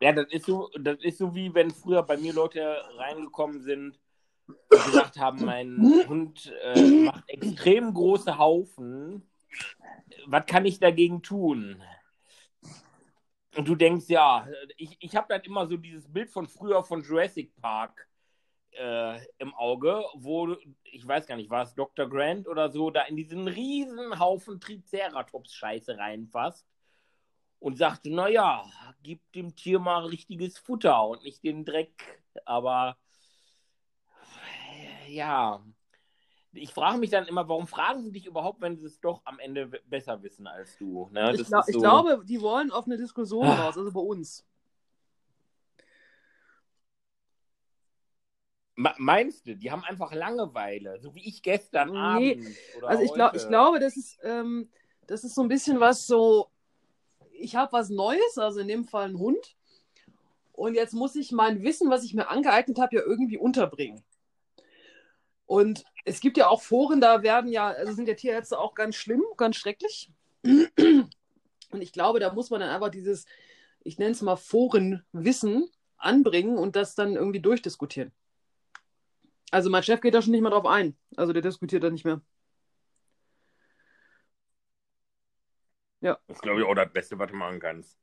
Ja, 0.00 0.12
das 0.12 0.32
ist 0.32 0.46
so, 0.46 0.70
das 0.80 0.98
ist 1.02 1.18
so 1.18 1.34
wie 1.34 1.54
wenn 1.54 1.70
früher 1.70 2.02
bei 2.02 2.16
mir 2.16 2.32
Leute 2.32 2.82
reingekommen 2.96 3.60
sind 3.60 4.00
und 4.46 4.84
gesagt 4.86 5.18
haben, 5.18 5.44
mein 5.44 5.76
Hund 6.08 6.50
äh, 6.62 7.02
macht 7.04 7.28
extrem 7.28 7.92
große 7.92 8.38
Haufen. 8.38 9.30
Was 10.24 10.46
kann 10.46 10.64
ich 10.64 10.78
dagegen 10.80 11.20
tun? 11.20 11.82
Und 13.60 13.68
du 13.68 13.74
denkst, 13.74 14.06
ja, 14.08 14.48
ich, 14.78 14.96
ich 15.00 15.14
habe 15.14 15.26
dann 15.28 15.42
immer 15.42 15.66
so 15.66 15.76
dieses 15.76 16.10
Bild 16.10 16.30
von 16.30 16.46
früher 16.46 16.82
von 16.82 17.02
Jurassic 17.02 17.54
Park 17.60 18.08
äh, 18.70 19.20
im 19.36 19.52
Auge, 19.52 20.02
wo, 20.14 20.56
ich 20.84 21.06
weiß 21.06 21.26
gar 21.26 21.36
nicht, 21.36 21.50
war 21.50 21.64
es 21.64 21.74
Dr. 21.74 22.08
Grant 22.08 22.48
oder 22.48 22.70
so, 22.70 22.88
da 22.88 23.02
in 23.02 23.16
diesen 23.16 23.46
riesen 23.46 24.18
Haufen 24.18 24.60
Triceratops-Scheiße 24.60 25.98
reinfasst 25.98 26.66
und 27.58 27.76
sagt, 27.76 28.06
naja, 28.06 28.64
gib 29.02 29.30
dem 29.32 29.54
Tier 29.54 29.78
mal 29.78 30.06
richtiges 30.06 30.56
Futter 30.56 31.06
und 31.06 31.22
nicht 31.22 31.44
den 31.44 31.66
Dreck. 31.66 32.22
Aber 32.46 32.96
ja, 35.06 35.62
ich 36.52 36.72
frage 36.72 36.98
mich 36.98 37.10
dann 37.10 37.26
immer, 37.26 37.48
warum 37.48 37.66
fragen 37.66 38.02
sie 38.02 38.10
dich 38.12 38.26
überhaupt, 38.26 38.60
wenn 38.60 38.76
sie 38.76 38.86
es 38.86 39.00
doch 39.00 39.22
am 39.24 39.38
Ende 39.38 39.66
besser 39.86 40.22
wissen 40.22 40.46
als 40.46 40.76
du? 40.78 41.08
Ne? 41.12 41.32
Ich, 41.34 41.46
glaub, 41.46 41.60
ist 41.62 41.68
ich 41.68 41.74
so- 41.74 41.80
glaube, 41.80 42.22
die 42.24 42.40
wollen 42.40 42.70
auf 42.72 42.86
eine 42.86 42.96
Diskussion 42.96 43.46
Ah. 43.46 43.66
raus, 43.66 43.78
also 43.78 43.92
bei 43.92 44.00
uns. 44.00 44.44
Me- 48.76 48.94
Meinst 48.98 49.46
du, 49.46 49.56
die 49.56 49.70
haben 49.70 49.84
einfach 49.84 50.12
Langeweile, 50.12 50.98
so 51.00 51.14
wie 51.14 51.26
ich 51.28 51.42
gestern 51.42 51.90
Nee, 51.90 51.98
Abend 51.98 52.46
oder 52.78 52.88
Also 52.88 53.02
ich, 53.04 53.12
glaub, 53.12 53.34
ich 53.34 53.46
glaube, 53.46 53.78
das 53.78 53.96
ist, 53.96 54.18
ähm, 54.22 54.70
das 55.06 55.24
ist 55.24 55.34
so 55.34 55.42
ein 55.42 55.48
bisschen 55.48 55.80
was 55.80 56.06
so, 56.06 56.48
ich 57.32 57.56
habe 57.56 57.72
was 57.72 57.90
Neues, 57.90 58.38
also 58.38 58.60
in 58.60 58.68
dem 58.68 58.84
Fall 58.84 59.08
ein 59.08 59.18
Hund. 59.18 59.56
Und 60.52 60.74
jetzt 60.74 60.94
muss 60.94 61.14
ich 61.16 61.32
mein 61.32 61.62
Wissen, 61.62 61.90
was 61.90 62.04
ich 62.04 62.14
mir 62.14 62.28
angeeignet 62.28 62.78
habe, 62.78 62.96
ja 62.96 63.02
irgendwie 63.02 63.38
unterbringen. 63.38 64.02
Und 65.50 65.84
es 66.04 66.20
gibt 66.20 66.36
ja 66.36 66.46
auch 66.46 66.62
Foren, 66.62 67.00
da 67.00 67.24
werden 67.24 67.50
ja, 67.50 67.66
also 67.66 67.92
sind 67.92 68.06
ja 68.06 68.14
Tierärzte 68.14 68.56
auch 68.56 68.72
ganz 68.76 68.94
schlimm, 68.94 69.24
ganz 69.36 69.56
schrecklich. 69.56 70.12
Und 70.44 71.82
ich 71.82 71.92
glaube, 71.92 72.20
da 72.20 72.32
muss 72.32 72.50
man 72.50 72.60
dann 72.60 72.70
einfach 72.70 72.88
dieses, 72.88 73.26
ich 73.82 73.98
nenne 73.98 74.12
es 74.12 74.22
mal 74.22 74.36
Forenwissen 74.36 75.68
anbringen 75.96 76.56
und 76.56 76.76
das 76.76 76.94
dann 76.94 77.16
irgendwie 77.16 77.40
durchdiskutieren. 77.40 78.12
Also 79.50 79.70
mein 79.70 79.82
Chef 79.82 80.00
geht 80.00 80.14
da 80.14 80.22
schon 80.22 80.30
nicht 80.30 80.40
mehr 80.40 80.52
drauf 80.52 80.66
ein. 80.66 80.96
Also 81.16 81.32
der 81.32 81.42
diskutiert 81.42 81.82
da 81.82 81.90
nicht 81.90 82.04
mehr. 82.04 82.20
Das 86.28 86.36
ist, 86.36 86.42
glaube 86.42 86.60
ich, 86.60 86.66
auch 86.66 86.74
das 86.74 86.92
Beste, 86.92 87.18
was 87.18 87.28
du 87.28 87.36
machen 87.36 87.58
kannst. 87.58 87.98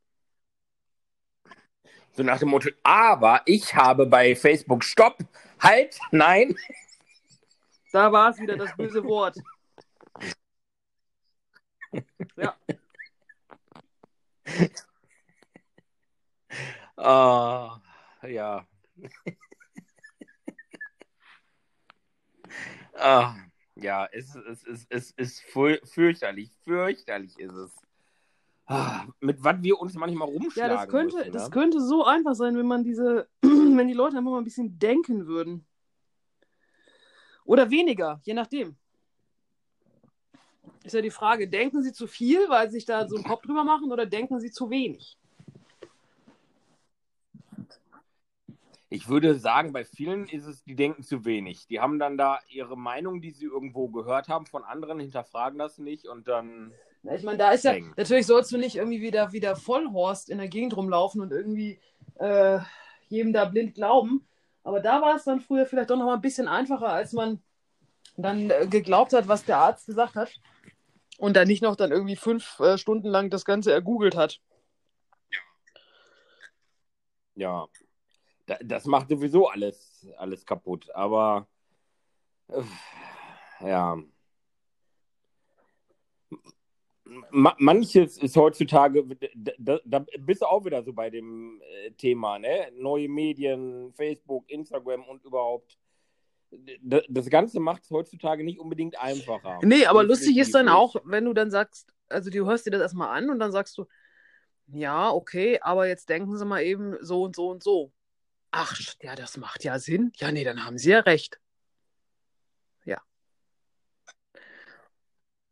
So 2.12 2.24
nach 2.24 2.40
dem 2.40 2.50
Motto, 2.50 2.70
aber 2.84 3.42
ich 3.46 3.74
habe 3.74 4.06
bei 4.06 4.36
Facebook 4.36 4.84
Stopp, 4.84 5.20
halt, 5.62 5.98
nein. 6.12 6.54
Da 7.98 8.12
war 8.12 8.30
es 8.30 8.38
wieder 8.40 8.56
das 8.56 8.78
böse 8.78 9.04
Wort. 9.04 9.42
Ja, 12.36 12.56
Ah, 16.96 17.82
ja. 18.22 18.68
ah, 22.94 23.34
ja, 23.74 24.06
es, 24.12 24.36
es, 24.36 24.64
es, 24.68 24.86
es 24.90 25.12
ist 25.14 25.42
für- 25.42 25.82
fürchterlich, 25.84 26.52
fürchterlich 26.64 27.40
ist 27.40 27.54
es. 27.54 27.76
Ah, 28.68 29.08
mit 29.22 29.44
was 29.44 29.64
wir 29.64 29.80
uns 29.80 29.96
manchmal 29.96 30.28
ja 30.28 30.34
rumschlagen 30.36 30.70
das, 30.78 30.88
könnte, 30.92 31.18
müssen, 31.18 31.32
das 31.32 31.44
ne? 31.46 31.50
könnte 31.50 31.82
so 31.82 32.06
einfach 32.06 32.36
sein, 32.36 32.56
wenn 32.58 32.68
man 32.68 32.84
diese, 32.84 33.28
wenn 33.42 33.88
die 33.88 33.96
Leute 33.96 34.18
einfach 34.20 34.30
mal 34.30 34.38
ein 34.38 34.44
bisschen 34.44 34.78
denken 34.78 35.26
würden. 35.26 35.66
Oder 37.48 37.72
weniger, 37.72 38.20
je 38.24 38.34
nachdem. 38.34 38.76
Ist 40.84 40.94
ja 40.94 41.02
die 41.02 41.10
Frage, 41.10 41.48
denken 41.48 41.82
sie 41.82 41.94
zu 41.94 42.06
viel, 42.06 42.50
weil 42.50 42.68
sie 42.70 42.76
sich 42.76 42.86
da 42.86 43.08
so 43.08 43.16
einen 43.16 43.24
Kopf 43.24 43.44
drüber 43.44 43.64
machen, 43.64 43.92
oder 43.92 44.06
denken 44.06 44.40
sie 44.40 44.52
zu 44.52 44.70
wenig? 44.70 45.18
Ich 48.90 49.08
würde 49.08 49.36
sagen, 49.36 49.72
bei 49.72 49.86
vielen 49.86 50.28
ist 50.28 50.46
es, 50.46 50.64
die 50.64 50.76
denken 50.76 51.04
zu 51.04 51.24
wenig. 51.24 51.68
Die 51.68 51.80
haben 51.80 52.00
dann 52.00 52.18
da 52.18 52.40
ihre 52.50 52.78
Meinung, 52.78 53.22
die 53.22 53.32
sie 53.32 53.46
irgendwo 53.46 53.88
gehört 53.88 54.28
haben 54.28 54.46
von 54.46 54.64
anderen, 54.64 55.00
hinterfragen 55.00 55.58
das 55.58 55.78
nicht 55.78 56.06
und 56.06 56.28
dann. 56.28 56.74
Na, 57.04 57.16
Ich 57.16 57.24
meine, 57.24 57.38
da 57.38 57.52
ist 57.52 57.64
ja, 57.64 57.78
natürlich 57.96 58.26
sollst 58.26 58.52
du 58.52 58.58
nicht 58.58 58.76
irgendwie 58.76 59.02
wieder, 59.02 59.32
wieder 59.32 59.56
Vollhorst 59.56 60.30
in 60.30 60.38
der 60.38 60.50
Gegend 60.50 60.76
rumlaufen 60.76 61.22
und 61.22 61.32
irgendwie 61.32 61.80
äh, 62.16 62.60
jedem 63.08 63.32
da 63.32 63.46
blind 63.46 63.76
glauben. 63.76 64.28
Aber 64.68 64.82
da 64.82 65.02
war 65.02 65.16
es 65.16 65.24
dann 65.24 65.40
früher 65.40 65.66
vielleicht 65.66 65.90
doch 65.90 65.96
noch 65.96 66.08
mal 66.08 66.16
ein 66.16 66.22
bisschen 66.22 66.50
einfacher, 66.50 66.90
als 66.90 67.14
man 67.14 67.42
dann 68.18 68.50
äh, 68.50 68.68
geglaubt 68.68 69.14
hat, 69.14 69.30
was 69.30 69.46
der 69.46 69.60
Arzt 69.60 69.86
gesagt 69.86 70.16
hat. 70.16 70.30
Und 71.18 71.38
dann 71.38 71.48
nicht 71.48 71.62
noch 71.62 71.78
dann 71.78 71.94
irgendwie 71.94 72.18
fünf 72.18 72.60
äh, 72.60 72.78
Stunden 72.78 73.08
lang 73.08 73.30
das 73.30 73.46
Ganze 73.46 73.72
ergoogelt 73.72 74.18
hat. 74.18 74.42
Ja, 77.36 77.70
da, 78.46 78.58
das 78.62 78.84
macht 78.88 79.08
sowieso 79.08 79.48
alles, 79.48 80.06
alles 80.18 80.46
kaputt. 80.46 80.94
Aber 80.94 81.48
äh, 82.50 82.62
ja. 83.62 83.98
Ma 87.32 87.56
manches 87.58 88.18
ist 88.18 88.36
heutzutage, 88.36 89.06
da, 89.58 89.80
da, 89.86 90.06
bist 90.20 90.42
du 90.42 90.46
auch 90.46 90.66
wieder 90.66 90.84
so 90.84 90.94
bei 90.94 91.10
dem 91.10 91.62
äh, 91.62 91.92
Thema, 91.92 92.40
ne? 92.40 92.72
Neue 92.74 93.10
Medien, 93.10 93.94
Facebook, 93.94 94.50
Instagram 94.50 95.04
und 95.04 95.24
überhaupt. 95.24 95.78
Das 96.82 97.30
Ganze 97.30 97.60
macht 97.60 97.84
es 97.84 97.92
heutzutage 97.92 98.44
nicht 98.44 98.60
unbedingt 98.60 98.98
einfacher. 99.00 99.60
Nee, 99.64 99.86
aber 99.86 100.04
lustig 100.04 100.38
ist 100.38 100.56
dann 100.56 100.70
auch, 100.70 100.96
wenn 101.04 101.26
du 101.26 101.34
dann 101.34 101.52
sagst, 101.52 101.94
also 102.08 102.30
du 102.30 102.46
hörst 102.46 102.66
dir 102.66 102.72
das 102.72 102.82
erstmal 102.82 103.18
an 103.18 103.30
und 103.30 103.40
dann 103.40 103.52
sagst 103.52 103.78
du, 103.78 103.86
ja, 104.68 105.12
okay, 105.12 105.60
aber 105.62 105.88
jetzt 105.88 106.10
denken 106.10 106.38
Sie 106.38 106.46
mal 106.46 106.62
eben 106.62 106.96
so 107.02 107.24
und 107.24 107.36
so 107.36 107.50
und 107.50 107.64
so. 107.64 107.92
Ach, 108.52 108.80
ja, 109.02 109.16
das 109.16 109.38
macht 109.38 109.64
ja 109.64 109.78
Sinn. 109.80 110.12
Ja, 110.18 110.32
nee, 110.32 110.44
dann 110.44 110.66
haben 110.66 110.78
Sie 110.78 110.92
ja 110.92 111.00
recht. 111.00 111.40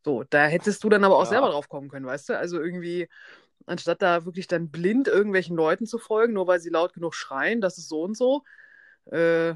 So, 0.06 0.24
da 0.24 0.46
hättest 0.46 0.84
du 0.84 0.90
dann 0.90 1.04
aber 1.04 1.16
auch 1.16 1.24
ja. 1.24 1.30
selber 1.30 1.50
drauf 1.50 1.68
kommen 1.68 1.90
können, 1.90 2.06
weißt 2.06 2.30
du? 2.30 2.38
Also 2.38 2.62
irgendwie, 2.62 3.10
anstatt 3.66 4.04
da 4.04 4.24
wirklich 4.24 4.46
dann 4.46 4.70
blind 4.70 5.08
irgendwelchen 5.08 5.56
Leuten 5.56 5.88
zu 5.88 5.98
folgen, 5.98 6.34
nur 6.34 6.46
weil 6.46 6.60
sie 6.60 6.70
laut 6.70 6.94
genug 6.94 7.16
schreien, 7.16 7.60
das 7.60 7.80
ist 7.80 7.90
so 7.90 8.04
und 8.04 8.16
so, 8.16 8.44
äh, 9.06 9.56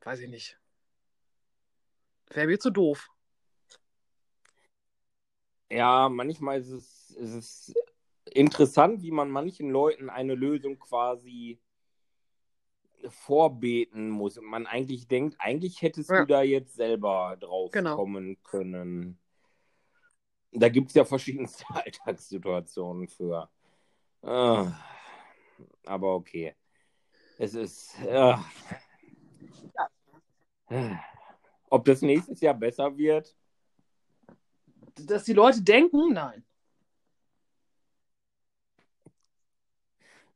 weiß 0.00 0.18
ich 0.18 0.28
nicht. 0.28 0.58
Wäre 2.30 2.48
mir 2.48 2.58
zu 2.58 2.70
doof. 2.70 3.10
Ja, 5.70 6.08
manchmal 6.08 6.58
ist 6.58 6.70
es, 6.70 7.10
ist 7.10 7.34
es 7.34 7.74
interessant, 8.24 9.02
wie 9.02 9.12
man 9.12 9.30
manchen 9.30 9.70
Leuten 9.70 10.10
eine 10.10 10.34
Lösung 10.34 10.80
quasi 10.80 11.60
vorbeten 13.08 14.10
muss 14.10 14.36
und 14.36 14.46
man 14.46 14.66
eigentlich 14.66 15.06
denkt, 15.06 15.36
eigentlich 15.38 15.80
hättest 15.80 16.10
ja. 16.10 16.22
du 16.22 16.26
da 16.26 16.42
jetzt 16.42 16.74
selber 16.74 17.36
drauf 17.38 17.70
genau. 17.70 17.94
kommen 17.94 18.42
können. 18.42 19.20
Da 20.52 20.68
gibt 20.68 20.88
es 20.88 20.94
ja 20.94 21.04
verschiedenste 21.04 21.64
Alltagssituationen 21.74 23.08
für. 23.08 23.48
Ah, 24.22 24.72
aber 25.84 26.14
okay. 26.14 26.54
Es 27.38 27.54
ist. 27.54 27.94
Äh, 28.00 28.36
ob 31.70 31.84
das 31.84 32.02
nächstes 32.02 32.40
Jahr 32.40 32.54
besser 32.54 32.96
wird? 32.96 33.34
Dass 35.06 35.24
die 35.24 35.32
Leute 35.32 35.62
denken, 35.62 36.12
nein. 36.12 36.44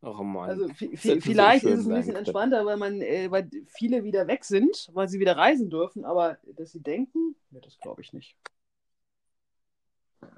Oh 0.00 0.22
Mann. 0.22 0.50
Also 0.50 0.68
vielleicht 0.74 1.64
ist 1.64 1.80
es 1.80 1.86
ein 1.86 1.94
bisschen 1.94 2.16
entspannter, 2.16 2.66
weil 2.66 2.76
man, 2.76 3.00
äh, 3.00 3.30
weil 3.30 3.48
viele 3.66 4.04
wieder 4.04 4.26
weg 4.26 4.44
sind, 4.44 4.90
weil 4.92 5.08
sie 5.08 5.18
wieder 5.18 5.36
reisen 5.36 5.70
dürfen, 5.70 6.04
aber 6.04 6.38
dass 6.44 6.72
sie 6.72 6.80
denken, 6.80 7.36
ja, 7.50 7.60
das 7.60 7.78
glaube 7.80 8.02
ich 8.02 8.12
nicht. 8.12 8.36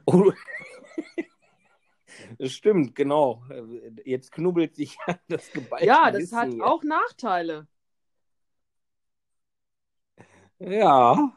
Oh. 0.07 0.33
Das 2.39 2.53
stimmt, 2.53 2.95
genau. 2.95 3.43
Jetzt 4.05 4.33
knubbelt 4.33 4.75
sich 4.77 4.97
das 5.29 5.51
geballte 5.53 5.87
Ja, 5.87 6.11
das 6.11 6.23
Wissen 6.23 6.39
hat 6.39 6.53
hier. 6.53 6.67
auch 6.67 6.83
Nachteile. 6.83 7.67
Ja. 10.59 11.33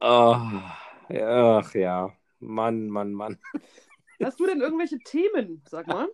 oh, 0.00 0.36
ach 1.08 1.74
ja. 1.74 2.12
Mann, 2.40 2.88
Mann, 2.88 3.12
Mann. 3.12 3.38
Hast 4.22 4.40
du 4.40 4.46
denn 4.46 4.60
irgendwelche 4.60 4.98
Themen, 4.98 5.62
sag 5.68 5.86
mal? 5.86 6.08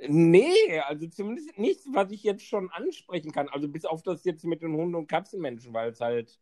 Nee, 0.00 0.78
also 0.86 1.08
zumindest 1.08 1.58
nichts, 1.58 1.88
was 1.92 2.10
ich 2.12 2.22
jetzt 2.22 2.44
schon 2.44 2.70
ansprechen 2.70 3.32
kann. 3.32 3.48
Also 3.48 3.68
bis 3.68 3.84
auf 3.84 4.02
das 4.02 4.24
jetzt 4.24 4.44
mit 4.44 4.62
den 4.62 4.74
Hunden- 4.74 4.94
und 4.94 5.08
Katzenmenschen, 5.08 5.74
weil 5.74 5.90
es 5.90 6.00
halt 6.00 6.38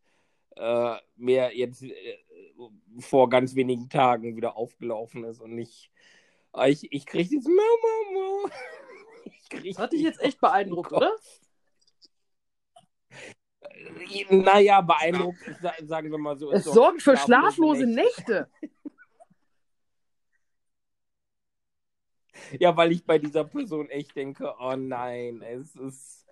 äh, 0.56 0.96
mir 1.16 1.56
jetzt 1.56 1.82
äh, 1.82 2.18
vor 2.98 3.30
ganz 3.30 3.54
wenigen 3.54 3.88
Tagen 3.88 4.36
wieder 4.36 4.56
aufgelaufen 4.56 5.24
ist 5.24 5.40
und 5.40 5.54
nicht. 5.54 5.90
Ah, 6.52 6.68
ich, 6.68 6.92
ich 6.92 7.06
kriege 7.06 7.28
dieses 7.28 7.48
Mama. 7.48 8.52
Das 9.64 9.78
hat 9.78 9.92
dich 9.92 10.02
jetzt 10.02 10.20
echt 10.20 10.40
beeindruckt, 10.40 10.92
oder? 10.92 11.14
Naja, 14.28 14.80
beeindruckt, 14.80 15.38
sagen 15.84 16.10
wir 16.10 16.18
mal 16.18 16.36
so. 16.36 16.50
Es 16.50 16.64
sorgt 16.64 17.00
für 17.00 17.16
schlaflose 17.16 17.86
Nächte. 17.86 18.48
Nächte. 18.60 18.72
Ja, 22.58 22.76
weil 22.76 22.92
ich 22.92 23.04
bei 23.04 23.18
dieser 23.18 23.44
Person 23.44 23.88
echt 23.90 24.16
denke, 24.16 24.54
oh 24.60 24.76
nein, 24.76 25.42
es 25.42 25.74
ist. 25.76 26.26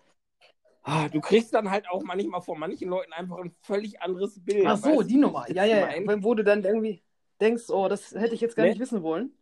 Ah, 0.83 1.09
du 1.09 1.21
kriegst 1.21 1.55
dann 1.55 1.71
halt 1.71 1.89
auch 1.89 2.03
manchmal 2.03 2.43
von 2.43 2.59
manchen 2.59 2.91
Leuten 2.91 3.13
einfach 3.13 3.39
ein 3.39 3.51
völlig 3.63 4.03
anderes 4.03 4.45
Bild. 4.45 4.67
Ach 4.67 4.77
so, 4.77 5.03
die 5.03 5.17
Nummer. 5.17 5.51
Ja, 5.51 5.65
ja, 5.65 5.91
ja. 5.91 6.23
Wo 6.23 6.35
du 6.35 6.45
dann 6.45 6.63
irgendwie 6.63 7.03
denkst, 7.41 7.71
oh, 7.71 7.89
das 7.89 8.13
hätte 8.15 8.35
ich 8.35 8.41
jetzt 8.43 8.55
gar 8.55 8.65
ne? 8.65 8.71
nicht 8.71 8.81
wissen 8.81 9.03
wollen. 9.03 9.33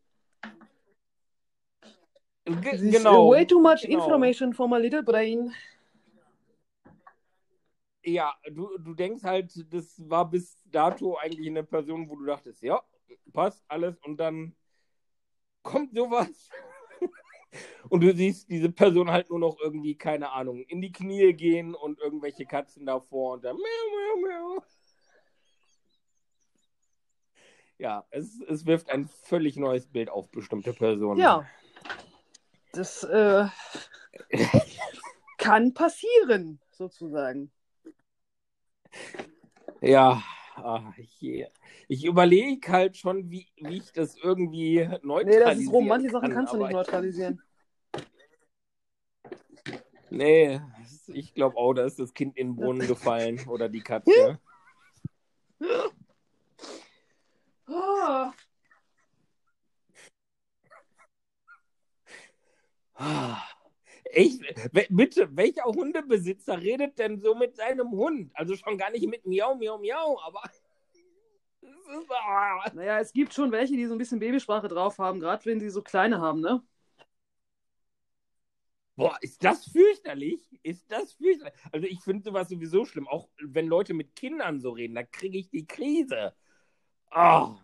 G 2.45 2.91
genau. 2.91 3.31
Way 3.31 3.47
too 3.47 3.61
much 3.61 3.83
genau. 3.83 3.99
information 3.99 4.53
for 4.53 4.69
my 4.69 4.79
little 4.79 5.03
brain. 5.03 5.53
Ja, 8.05 8.35
du, 8.51 8.79
du 8.79 8.95
denkst 8.95 9.23
halt, 9.23 9.53
das 9.73 9.95
war 10.09 10.29
bis 10.29 10.57
dato 10.65 11.17
eigentlich 11.19 11.49
eine 11.49 11.63
Person, 11.63 12.09
wo 12.09 12.17
du 12.17 12.25
dachtest, 12.25 12.63
ja, 12.63 12.83
passt 13.33 13.65
alles 13.69 13.97
und 14.01 14.17
dann 14.17 14.57
kommt 15.63 15.95
sowas. 15.95 16.51
Und 17.89 18.01
du 18.03 18.15
siehst 18.15 18.49
diese 18.49 18.71
Person 18.71 19.11
halt 19.11 19.31
nur 19.31 19.39
noch 19.39 19.59
irgendwie, 19.61 19.95
keine 19.95 20.31
Ahnung, 20.33 20.65
in 20.65 20.81
die 20.81 20.93
Knie 20.93 21.33
gehen 21.35 21.75
und 21.75 21.99
irgendwelche 21.99 22.47
Katzen 22.47 22.87
davor 22.87 23.35
und 23.35 23.45
dann 23.45 23.57
miau, 23.57 23.61
miau, 23.63 24.55
miau. 24.57 24.65
Ja, 27.77 28.07
es, 28.11 28.41
es 28.49 28.65
wirft 28.65 28.91
ein 28.91 29.07
völlig 29.07 29.57
neues 29.57 29.87
Bild 29.87 30.09
auf 30.09 30.31
bestimmte 30.31 30.73
Personen. 30.73 31.21
Ja. 31.21 31.47
Das 32.73 33.03
äh, 33.03 33.47
kann 35.37 35.75
passieren, 35.75 36.61
sozusagen. 36.71 37.51
Ja, 39.81 40.23
ach, 40.57 40.97
ich, 40.97 41.47
ich 41.89 42.05
überlege 42.05 42.71
halt 42.71 42.97
schon, 42.97 43.31
wie, 43.31 43.47
wie 43.57 43.79
ich 43.79 43.93
das 43.93 44.17
irgendwie 44.17 44.89
neutralisieren 45.03 45.27
Nee, 45.27 45.41
das 45.41 45.59
ist 45.59 45.73
rum. 45.73 45.89
Manche 45.89 46.11
Sachen 46.11 46.29
kann, 46.29 46.35
kannst 46.35 46.53
du 46.53 46.59
nicht 46.59 46.73
neutralisieren. 46.73 47.43
Nee, 50.15 50.61
ich 51.07 51.33
glaube 51.33 51.57
auch, 51.57 51.73
da 51.73 51.87
ist 51.87 51.99
das 51.99 52.13
Kind 52.13 52.37
in 52.37 52.49
den 52.49 52.57
Brunnen 52.57 52.87
gefallen 52.87 53.41
oder 53.49 53.71
die 53.71 53.81
Katze. 53.81 54.39
oh. 57.67 58.33
Echt? 64.13 64.41
Bitte, 64.91 65.35
welcher 65.37 65.65
Hundebesitzer 65.65 66.61
redet 66.61 66.99
denn 66.99 67.19
so 67.19 67.35
mit 67.35 67.57
seinem 67.57 67.91
Hund? 67.91 68.31
Also 68.35 68.57
schon 68.57 68.77
gar 68.77 68.91
nicht 68.91 69.09
mit 69.09 69.27
Miau, 69.27 69.55
Miau, 69.55 69.79
Miau, 69.79 70.21
aber. 70.23 70.43
Naja, 72.75 73.01
es 73.01 73.13
gibt 73.13 73.33
schon 73.33 73.53
welche, 73.53 73.75
die 73.75 73.87
so 73.87 73.95
ein 73.95 73.99
bisschen 73.99 74.19
Babysprache 74.19 74.69
drauf 74.69 74.99
haben, 74.99 75.21
gerade 75.21 75.45
wenn 75.45 75.61
sie 75.61 75.71
so 75.71 75.83
kleine 75.83 76.21
haben, 76.21 76.41
ne? 76.41 76.63
Boah, 78.97 79.17
ist 79.21 79.43
das 79.45 79.67
fürchterlich? 79.67 80.41
Ist 80.63 80.91
das 80.91 81.15
fürchterlich? 81.15 81.55
Also 81.71 81.87
ich 81.87 82.01
finde 82.01 82.25
sowas 82.25 82.49
sowieso 82.49 82.85
schlimm. 82.85 83.09
Auch 83.09 83.29
wenn 83.41 83.67
Leute 83.67 83.95
mit 83.95 84.17
Kindern 84.17 84.61
so 84.61 84.71
reden, 84.71 84.95
da 84.95 85.03
kriege 85.03 85.39
ich 85.39 85.51
die 85.51 85.67
Krise. 85.67 86.35
Oh. 87.15 87.57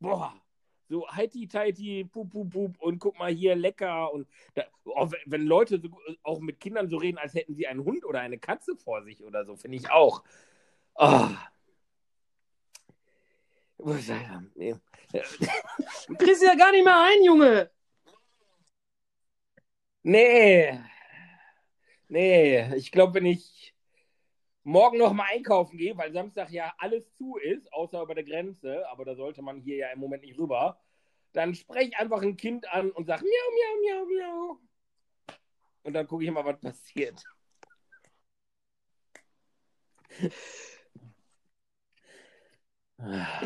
Boah 0.00 0.43
so 0.88 1.08
heiti 1.08 1.46
teiti, 1.46 2.04
pup, 2.04 2.30
pup, 2.30 2.50
pup 2.50 2.80
und 2.80 2.98
guck 2.98 3.18
mal 3.18 3.32
hier 3.32 3.54
lecker. 3.56 4.12
Und 4.12 4.28
da, 4.54 4.64
auch 4.84 5.12
wenn 5.26 5.46
Leute 5.46 5.80
so, 5.80 5.88
auch 6.22 6.40
mit 6.40 6.60
Kindern 6.60 6.88
so 6.88 6.96
reden, 6.96 7.18
als 7.18 7.34
hätten 7.34 7.54
sie 7.54 7.66
einen 7.66 7.84
Hund 7.84 8.04
oder 8.04 8.20
eine 8.20 8.38
Katze 8.38 8.76
vor 8.76 9.02
sich 9.02 9.22
oder 9.24 9.44
so, 9.44 9.56
finde 9.56 9.76
ich 9.76 9.90
auch. 9.90 10.22
Oh. 10.96 11.28
Du 13.78 13.94
kriegst 16.16 16.42
ja 16.42 16.54
gar 16.54 16.70
nicht 16.72 16.84
mehr 16.84 17.00
ein, 17.00 17.24
Junge. 17.24 17.70
Nee. 20.02 20.80
Nee, 22.08 22.74
ich 22.76 22.90
glaube, 22.92 23.14
wenn 23.14 23.26
ich 23.26 23.73
morgen 24.64 24.98
noch 24.98 25.12
mal 25.12 25.26
einkaufen 25.30 25.78
gehe, 25.78 25.96
weil 25.96 26.12
Samstag 26.12 26.50
ja 26.50 26.74
alles 26.78 27.14
zu 27.14 27.36
ist, 27.36 27.72
außer 27.72 28.02
über 28.02 28.14
der 28.14 28.24
Grenze, 28.24 28.88
aber 28.90 29.04
da 29.04 29.14
sollte 29.14 29.42
man 29.42 29.60
hier 29.60 29.76
ja 29.76 29.88
im 29.90 30.00
Moment 30.00 30.22
nicht 30.22 30.38
rüber, 30.38 30.80
dann 31.32 31.54
spreche 31.54 31.98
einfach 31.98 32.22
ein 32.22 32.36
Kind 32.36 32.66
an 32.72 32.90
und 32.90 33.06
sage 33.06 33.24
miau, 33.24 33.30
miau, 33.30 34.06
miau, 34.06 34.06
miau. 34.06 34.58
Und 35.82 35.92
dann 35.92 36.06
gucke 36.06 36.24
ich 36.24 36.30
mal, 36.30 36.44
was 36.44 36.60
passiert. 36.60 37.22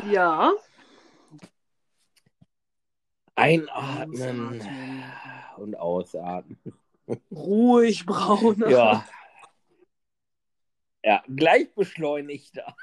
Ja. 0.09 0.53
Einatmen 3.35 4.61
und 5.57 5.75
ausatmen. 5.75 6.59
Ruhig, 7.31 8.05
Braune. 8.05 8.69
Ja. 8.69 9.05
Ja, 11.03 11.23
gleich 11.27 11.73
beschleunigter. 11.73 12.75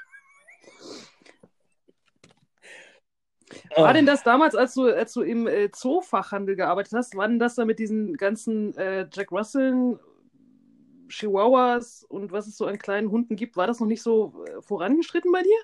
War 3.75 3.93
denn 3.93 4.05
das 4.05 4.23
damals, 4.23 4.55
als 4.55 4.73
du, 4.73 4.85
als 4.85 5.13
du 5.13 5.21
im 5.21 5.47
äh, 5.47 5.71
Zoofachhandel 5.71 6.55
gearbeitet 6.55 6.93
hast, 6.93 7.15
war 7.15 7.27
denn 7.27 7.39
das 7.39 7.55
da 7.55 7.65
mit 7.65 7.79
diesen 7.79 8.15
ganzen 8.15 8.75
äh, 8.75 9.07
Jack 9.11 9.31
Russell, 9.31 9.99
Chihuahuas 11.09 12.03
und 12.03 12.31
was 12.31 12.47
es 12.47 12.57
so 12.57 12.65
an 12.65 12.77
kleinen 12.77 13.09
Hunden 13.09 13.35
gibt, 13.35 13.55
war 13.55 13.67
das 13.67 13.79
noch 13.79 13.87
nicht 13.87 14.01
so 14.01 14.43
äh, 14.45 14.61
vorangeschritten 14.61 15.31
bei 15.31 15.41
dir? 15.43 15.57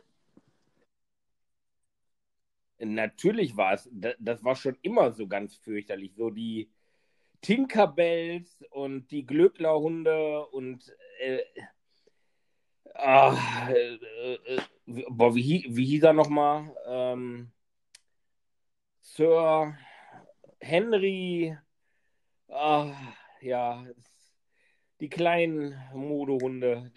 Natürlich 2.80 3.56
war 3.58 3.74
es, 3.74 3.90
das, 3.92 4.16
das 4.20 4.44
war 4.44 4.56
schon 4.56 4.78
immer 4.82 5.12
so 5.12 5.28
ganz 5.28 5.56
fürchterlich. 5.56 6.14
So 6.16 6.30
die 6.30 6.70
Tinkerbells 7.42 8.64
und 8.72 9.12
die 9.12 9.26
Glöcklerhunde 9.26 10.46
und 10.48 10.94
äh, 12.94 13.00
ah, 13.02 13.70
äh, 13.70 14.34
äh, 14.34 14.62
boah, 15.10 15.36
wie, 15.36 15.66
wie 15.70 15.86
hieß 15.86 16.04
er 16.04 16.14
nochmal? 16.14 16.76
Ähm, 16.86 17.52
Sir 19.02 19.78
Henry, 20.60 21.58
ah, 22.50 22.94
ja, 23.42 23.86
die 25.00 25.10
kleinen 25.10 25.78
Modehunde. 25.94 26.92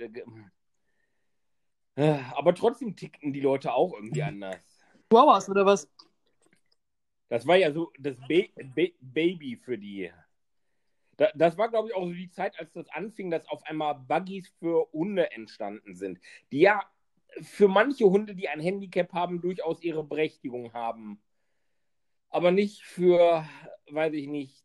Äh, 1.97 2.19
aber 2.35 2.55
trotzdem 2.55 2.95
tickten 2.95 3.33
die 3.33 3.41
Leute 3.41 3.73
auch 3.73 3.93
irgendwie 3.95 4.23
anders. 4.23 4.57
Chihuahuas 5.11 5.49
oder 5.49 5.67
was? 5.67 5.89
Das 7.29 7.47
war 7.47 7.57
ja 7.57 7.73
so 7.73 7.93
das 7.99 8.17
ba 8.29 8.43
ba 8.75 8.85
Baby 9.01 9.57
für 9.57 9.77
die. 9.77 10.13
Da, 11.17 11.31
das 11.35 11.57
war, 11.57 11.71
glaube 11.71 11.89
ich, 11.89 11.95
auch 11.95 12.05
so 12.05 12.13
die 12.13 12.31
Zeit, 12.31 12.59
als 12.59 12.73
das 12.73 12.89
anfing, 12.91 13.31
dass 13.31 13.49
auf 13.49 13.63
einmal 13.65 13.95
Buggies 13.95 14.49
für 14.59 14.89
Hunde 14.93 15.31
entstanden 15.33 15.95
sind, 15.95 16.19
die 16.53 16.61
ja 16.61 16.83
für 17.43 17.69
manche 17.69 18.07
Hunde, 18.07 18.35
die 18.35 18.49
ein 18.49 18.61
Handicap 18.61 19.13
haben, 19.13 19.41
durchaus 19.41 19.83
ihre 19.83 20.05
Berechtigung 20.05 20.73
haben. 20.73 21.21
Aber 22.29 22.51
nicht 22.51 22.83
für, 22.83 23.47
weiß 23.91 24.13
ich 24.15 24.27
nicht, 24.27 24.65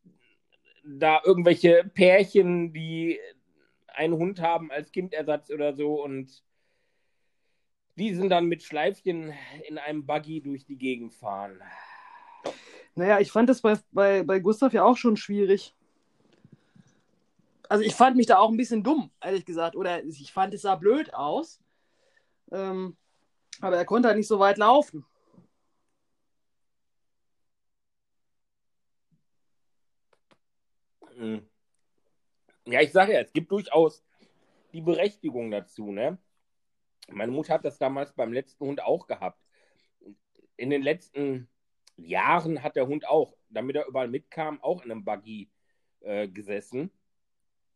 da 0.84 1.22
irgendwelche 1.24 1.90
Pärchen, 1.94 2.74
die 2.74 3.20
einen 3.88 4.16
Hund 4.16 4.42
haben 4.42 4.72
als 4.72 4.92
Kindersatz 4.92 5.52
oder 5.52 5.76
so 5.76 6.04
und 6.04 6.44
die 7.98 8.14
sind 8.14 8.30
dann 8.30 8.46
mit 8.46 8.64
Schleifchen 8.64 9.34
in 9.68 9.78
einem 9.78 10.06
Buggy 10.06 10.42
durch 10.42 10.66
die 10.66 10.78
Gegend 10.78 11.14
fahren. 11.14 11.62
Naja, 12.96 13.20
ich 13.20 13.32
fand 13.32 13.50
das 13.50 13.62
bei, 13.62 13.78
bei, 13.92 14.24
bei 14.24 14.40
Gustav 14.40 14.74
ja 14.74 14.84
auch 14.84 14.98
schon 14.98 15.18
schwierig. 15.18 15.76
Also 17.72 17.86
ich 17.86 17.96
fand 17.96 18.18
mich 18.18 18.26
da 18.28 18.38
auch 18.38 18.50
ein 18.50 18.58
bisschen 18.58 18.84
dumm, 18.84 19.12
ehrlich 19.22 19.46
gesagt. 19.46 19.78
Oder 19.78 20.04
ich 20.04 20.34
fand, 20.34 20.54
es 20.54 20.64
sah 20.64 20.76
blöd 20.76 21.14
aus. 21.14 21.62
Ähm, 22.52 22.98
aber 23.62 23.78
er 23.78 23.86
konnte 23.86 24.10
halt 24.10 24.18
nicht 24.18 24.28
so 24.28 24.40
weit 24.40 24.58
laufen. 24.58 25.06
Hm. 31.16 31.48
Ja, 32.66 32.82
ich 32.82 32.92
sage 32.92 33.14
ja, 33.14 33.22
es 33.22 33.32
gibt 33.32 33.50
durchaus 33.54 34.04
die 34.74 34.82
Berechtigung 34.82 35.50
dazu, 35.50 35.94
ne? 35.94 36.18
Meine 37.08 37.32
Mutter 37.32 37.54
hat 37.54 37.64
das 37.64 37.78
damals 37.78 38.12
beim 38.12 38.34
letzten 38.34 38.66
Hund 38.66 38.84
auch 38.84 39.08
gehabt. 39.08 39.42
In 40.58 40.70
den 40.70 40.82
letzten 40.82 41.48
Jahren 41.96 42.64
hat 42.64 42.76
der 42.76 42.88
Hund 42.88 43.08
auch, 43.08 43.38
damit 43.48 43.78
er 43.78 43.88
überall 43.88 44.10
mitkam, 44.10 44.62
auch 44.62 44.84
in 44.84 44.92
einem 44.92 45.06
Buggy 45.06 45.50
äh, 46.02 46.28
gesessen. 46.28 46.92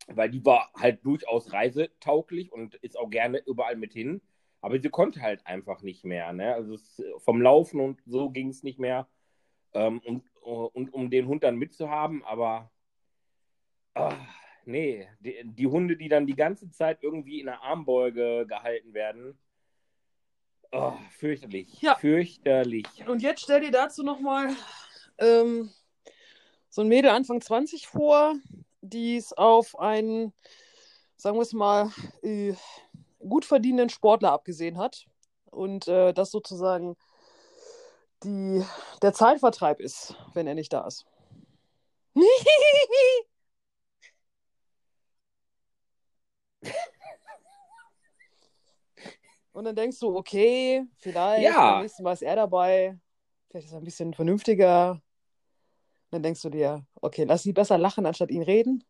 Weil 0.08 0.30
die 0.30 0.46
war 0.46 0.72
halt 0.76 1.04
durchaus 1.06 1.52
reisetauglich 1.52 2.52
und 2.52 2.76
ist 2.76 2.98
auch 2.98 3.10
gerne 3.10 3.42
überall 3.46 3.76
mit 3.76 3.94
hin. 3.94 4.22
Aber 4.62 4.80
sie 4.80 4.90
konnte 4.90 5.22
halt 5.22 5.46
einfach 5.46 5.82
nicht 5.82 6.06
mehr. 6.06 6.32
Ne? 6.34 6.54
Also 6.54 6.74
es, 6.74 7.02
vom 7.20 7.42
Laufen 7.42 7.80
und 7.80 8.02
so 8.06 8.30
ging 8.30 8.50
es 8.50 8.64
nicht 8.64 8.80
mehr. 8.80 9.08
Ähm, 9.74 10.00
und, 10.00 10.24
und 10.42 10.94
um 10.94 11.10
den 11.10 11.28
Hund 11.28 11.44
dann 11.44 11.58
mitzuhaben, 11.58 12.24
aber 12.24 12.72
oh, 13.96 14.12
nee, 14.66 15.08
die, 15.20 15.42
die, 15.44 15.68
Hunde, 15.68 15.98
die 15.98 16.08
dann 16.08 16.28
die 16.28 16.36
ganze 16.36 16.70
Zeit 16.70 17.00
irgendwie 17.02 17.40
in 17.40 17.48
der 17.48 17.62
Armbeuge 17.62 18.46
gehalten 18.48 18.94
werden. 18.94 19.38
Oh, 20.72 20.94
fürchterlich. 21.18 21.82
Ja. 21.82 21.96
Fürchterlich. 21.96 23.08
Und 23.08 23.22
jetzt 23.22 23.42
stell 23.42 23.62
dir 23.62 23.72
dazu 23.72 24.04
nochmal 24.04 24.50
ähm, 25.18 25.70
so 26.70 26.82
ein 26.82 26.88
Mädel 26.88 27.12
Anfang 27.12 27.40
20 27.42 27.88
vor, 27.88 28.36
die 28.90 29.18
es 29.18 29.34
auf 29.34 29.78
einen, 29.80 30.34
sagen 31.18 31.38
wir 31.38 31.42
es 31.42 31.54
mal, 31.54 31.92
äh, 32.22 32.54
gut 33.20 33.46
verdienenden 33.46 33.90
Sportler 33.90 34.32
abgesehen 34.32 34.78
hat. 34.78 35.06
Und 35.52 35.88
äh, 35.88 36.14
das 36.14 36.32
sozusagen 36.32 36.96
die, 38.24 38.64
der 39.02 39.14
Zeitvertreib 39.14 39.80
ist, 39.80 40.16
wenn 40.34 40.48
er 40.48 40.56
nicht 40.56 40.74
da 40.74 40.86
ist. 40.86 41.06
Und 49.52 49.64
dann 49.64 49.76
denkst 49.76 50.00
du, 50.00 50.14
okay, 50.16 50.86
vielleicht 50.98 51.44
ja. 51.44 51.72
beim 51.72 51.84
nächsten 51.84 52.04
Mal 52.04 52.12
ist 52.12 52.24
er 52.24 52.36
dabei, 52.36 53.00
vielleicht 53.50 53.68
ist 53.68 53.74
er 53.74 53.78
ein 53.78 53.86
bisschen 53.86 54.14
vernünftiger. 54.14 55.02
Dann 56.16 56.24
denkst 56.24 56.44
du 56.44 56.50
dir, 56.50 56.86
okay, 57.02 57.26
lass 57.26 57.44
sie 57.44 57.52
besser 57.52 57.78
lachen, 57.78 58.06
anstatt 58.06 58.32
ihn 58.32 58.42
reden. 58.42 58.82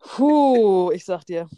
Puh, 0.00 0.90
ich 0.92 1.04
sag 1.04 1.24
dir. 1.26 1.48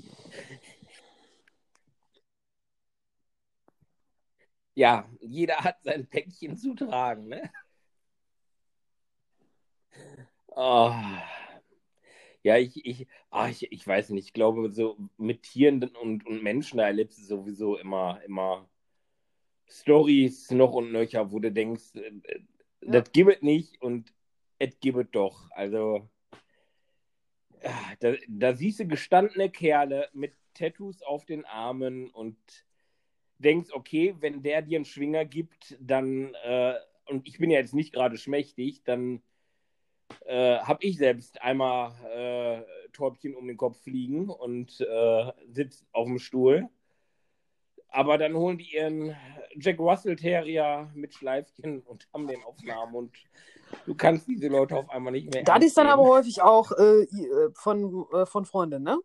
Ja, 4.74 5.08
jeder 5.20 5.56
hat 5.58 5.82
sein 5.82 6.06
Päckchen 6.08 6.56
zu 6.56 6.74
tragen, 6.74 7.28
ne? 7.28 7.50
Oh. 10.56 10.92
Ja, 12.42 12.56
ich, 12.56 12.84
ich, 12.84 13.06
ach, 13.30 13.48
ich, 13.48 13.70
ich 13.72 13.86
weiß 13.86 14.10
nicht, 14.10 14.26
ich 14.26 14.32
glaube, 14.32 14.70
so 14.70 14.96
mit 15.16 15.42
Tieren 15.42 15.82
und, 16.02 16.26
und 16.26 16.42
Menschen, 16.42 16.78
da 16.78 16.86
erlebst 16.86 17.18
du 17.18 17.22
sowieso 17.24 17.76
immer, 17.76 18.20
immer 18.24 18.68
Stories 19.68 20.50
noch 20.50 20.72
und 20.72 20.92
nöcher, 20.92 21.30
wo 21.30 21.38
du 21.38 21.52
denkst, 21.52 21.94
äh, 21.94 22.00
äh, 22.00 22.40
ja. 22.82 23.00
das 23.00 23.12
gibt 23.12 23.36
es 23.36 23.42
nicht 23.42 23.80
und 23.82 24.12
es 24.58 24.78
gibt 24.80 24.98
es 24.98 25.06
doch. 25.12 25.50
Also, 25.50 26.08
da, 28.00 28.14
da 28.28 28.54
siehst 28.54 28.80
du 28.80 28.86
gestandene 28.86 29.50
Kerle 29.50 30.08
mit 30.12 30.32
Tattoos 30.54 31.02
auf 31.02 31.24
den 31.24 31.44
Armen 31.44 32.10
und 32.10 32.36
denkst, 33.38 33.70
okay, 33.72 34.14
wenn 34.20 34.42
der 34.42 34.62
dir 34.62 34.78
einen 34.78 34.84
Schwinger 34.84 35.24
gibt, 35.24 35.76
dann, 35.80 36.34
äh, 36.44 36.74
und 37.06 37.26
ich 37.28 37.38
bin 37.38 37.50
ja 37.50 37.58
jetzt 37.58 37.74
nicht 37.74 37.92
gerade 37.92 38.18
schmächtig, 38.18 38.82
dann 38.84 39.22
äh, 40.24 40.58
habe 40.58 40.84
ich 40.84 40.98
selbst 40.98 41.40
einmal 41.42 41.92
äh, 42.04 42.90
Täubchen 42.92 43.34
um 43.34 43.46
den 43.46 43.56
Kopf 43.56 43.80
fliegen 43.82 44.28
und 44.28 44.80
äh, 44.80 45.32
sitze 45.48 45.84
auf 45.92 46.06
dem 46.06 46.18
Stuhl. 46.18 46.68
Aber 47.90 48.18
dann 48.18 48.34
holen 48.34 48.58
die 48.58 48.74
ihren 48.74 49.16
Jack 49.56 49.78
Russell 49.78 50.16
Terrier 50.16 50.90
mit 50.94 51.14
Schleifchen 51.14 51.80
und 51.80 52.06
haben 52.12 52.26
den 52.26 52.42
auf 52.44 52.56
den 52.56 52.70
Arm 52.70 52.94
und 52.94 53.16
du 53.86 53.94
kannst 53.94 54.28
diese 54.28 54.48
Leute 54.48 54.76
auf 54.76 54.90
einmal 54.90 55.12
nicht 55.12 55.32
mehr. 55.32 55.42
Das 55.42 55.64
ist 55.64 55.76
dann 55.76 55.86
aber 55.86 56.04
häufig 56.04 56.42
auch 56.42 56.70
äh, 56.72 57.02
äh, 57.02 57.50
von, 57.54 58.06
äh, 58.12 58.26
von 58.26 58.44
Freundin, 58.44 58.82
ne? 58.82 58.98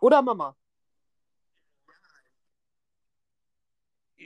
Oder 0.00 0.22
Mama? 0.22 0.56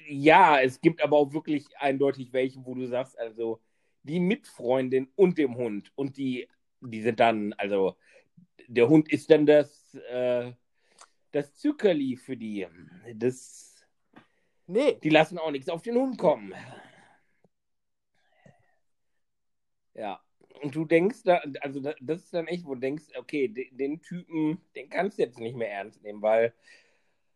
Ja, 0.09 0.61
es 0.61 0.80
gibt 0.80 1.03
aber 1.03 1.16
auch 1.16 1.32
wirklich 1.32 1.66
eindeutig 1.78 2.32
welche, 2.32 2.64
wo 2.64 2.74
du 2.74 2.86
sagst, 2.86 3.18
also 3.18 3.61
die 4.03 4.20
Mitfreundin 4.20 5.09
und 5.16 5.38
dem 5.38 5.57
Hund. 5.57 5.92
Und 5.95 6.16
die, 6.16 6.49
die 6.80 7.01
sind 7.01 7.20
dann, 7.20 7.55
also 7.55 7.97
der 8.68 8.88
Hund 8.88 9.11
ist 9.11 9.30
dann 9.30 9.47
das, 9.47 9.95
äh, 9.95 10.53
das 11.32 11.57
Zuckerli 11.57 12.16
für 12.16 12.36
die. 12.36 12.66
Das, 13.14 13.73
nee. 14.66 14.98
Die 15.02 15.10
lassen 15.10 15.38
auch 15.38 15.50
nichts 15.50 15.68
auf 15.68 15.82
den 15.82 15.96
Hund 15.96 16.18
kommen. 16.18 16.54
Ja. 19.94 20.20
Und 20.62 20.74
du 20.74 20.84
denkst, 20.84 21.22
da, 21.24 21.42
also 21.60 21.80
das 21.80 22.22
ist 22.22 22.34
dann 22.34 22.46
echt, 22.46 22.64
wo 22.64 22.74
du 22.74 22.80
denkst, 22.80 23.04
okay, 23.18 23.48
den, 23.48 23.76
den 23.76 24.02
Typen, 24.02 24.60
den 24.76 24.88
kannst 24.88 25.18
du 25.18 25.22
jetzt 25.22 25.38
nicht 25.38 25.56
mehr 25.56 25.70
ernst 25.70 26.02
nehmen, 26.02 26.22
weil 26.22 26.54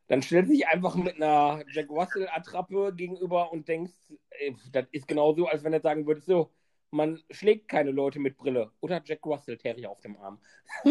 dann 0.06 0.22
stellt 0.22 0.48
sich 0.48 0.66
einfach 0.66 0.94
mit 0.94 1.16
einer 1.16 1.62
Jack 1.70 1.90
Russell-Attrappe 1.90 2.94
gegenüber 2.96 3.52
und 3.52 3.68
denkst, 3.68 3.92
ey, 4.30 4.56
das 4.72 4.86
ist 4.92 5.06
genauso, 5.06 5.46
als 5.46 5.62
wenn 5.64 5.74
er 5.74 5.80
sagen 5.80 6.06
würde, 6.06 6.22
so, 6.22 6.50
man 6.90 7.22
schlägt 7.30 7.68
keine 7.68 7.90
Leute 7.90 8.18
mit 8.18 8.38
Brille 8.38 8.72
oder 8.80 9.02
Jack 9.04 9.26
Russell 9.26 9.58
Terrier 9.58 9.90
auf 9.90 10.00
dem 10.00 10.16
Arm. 10.16 10.40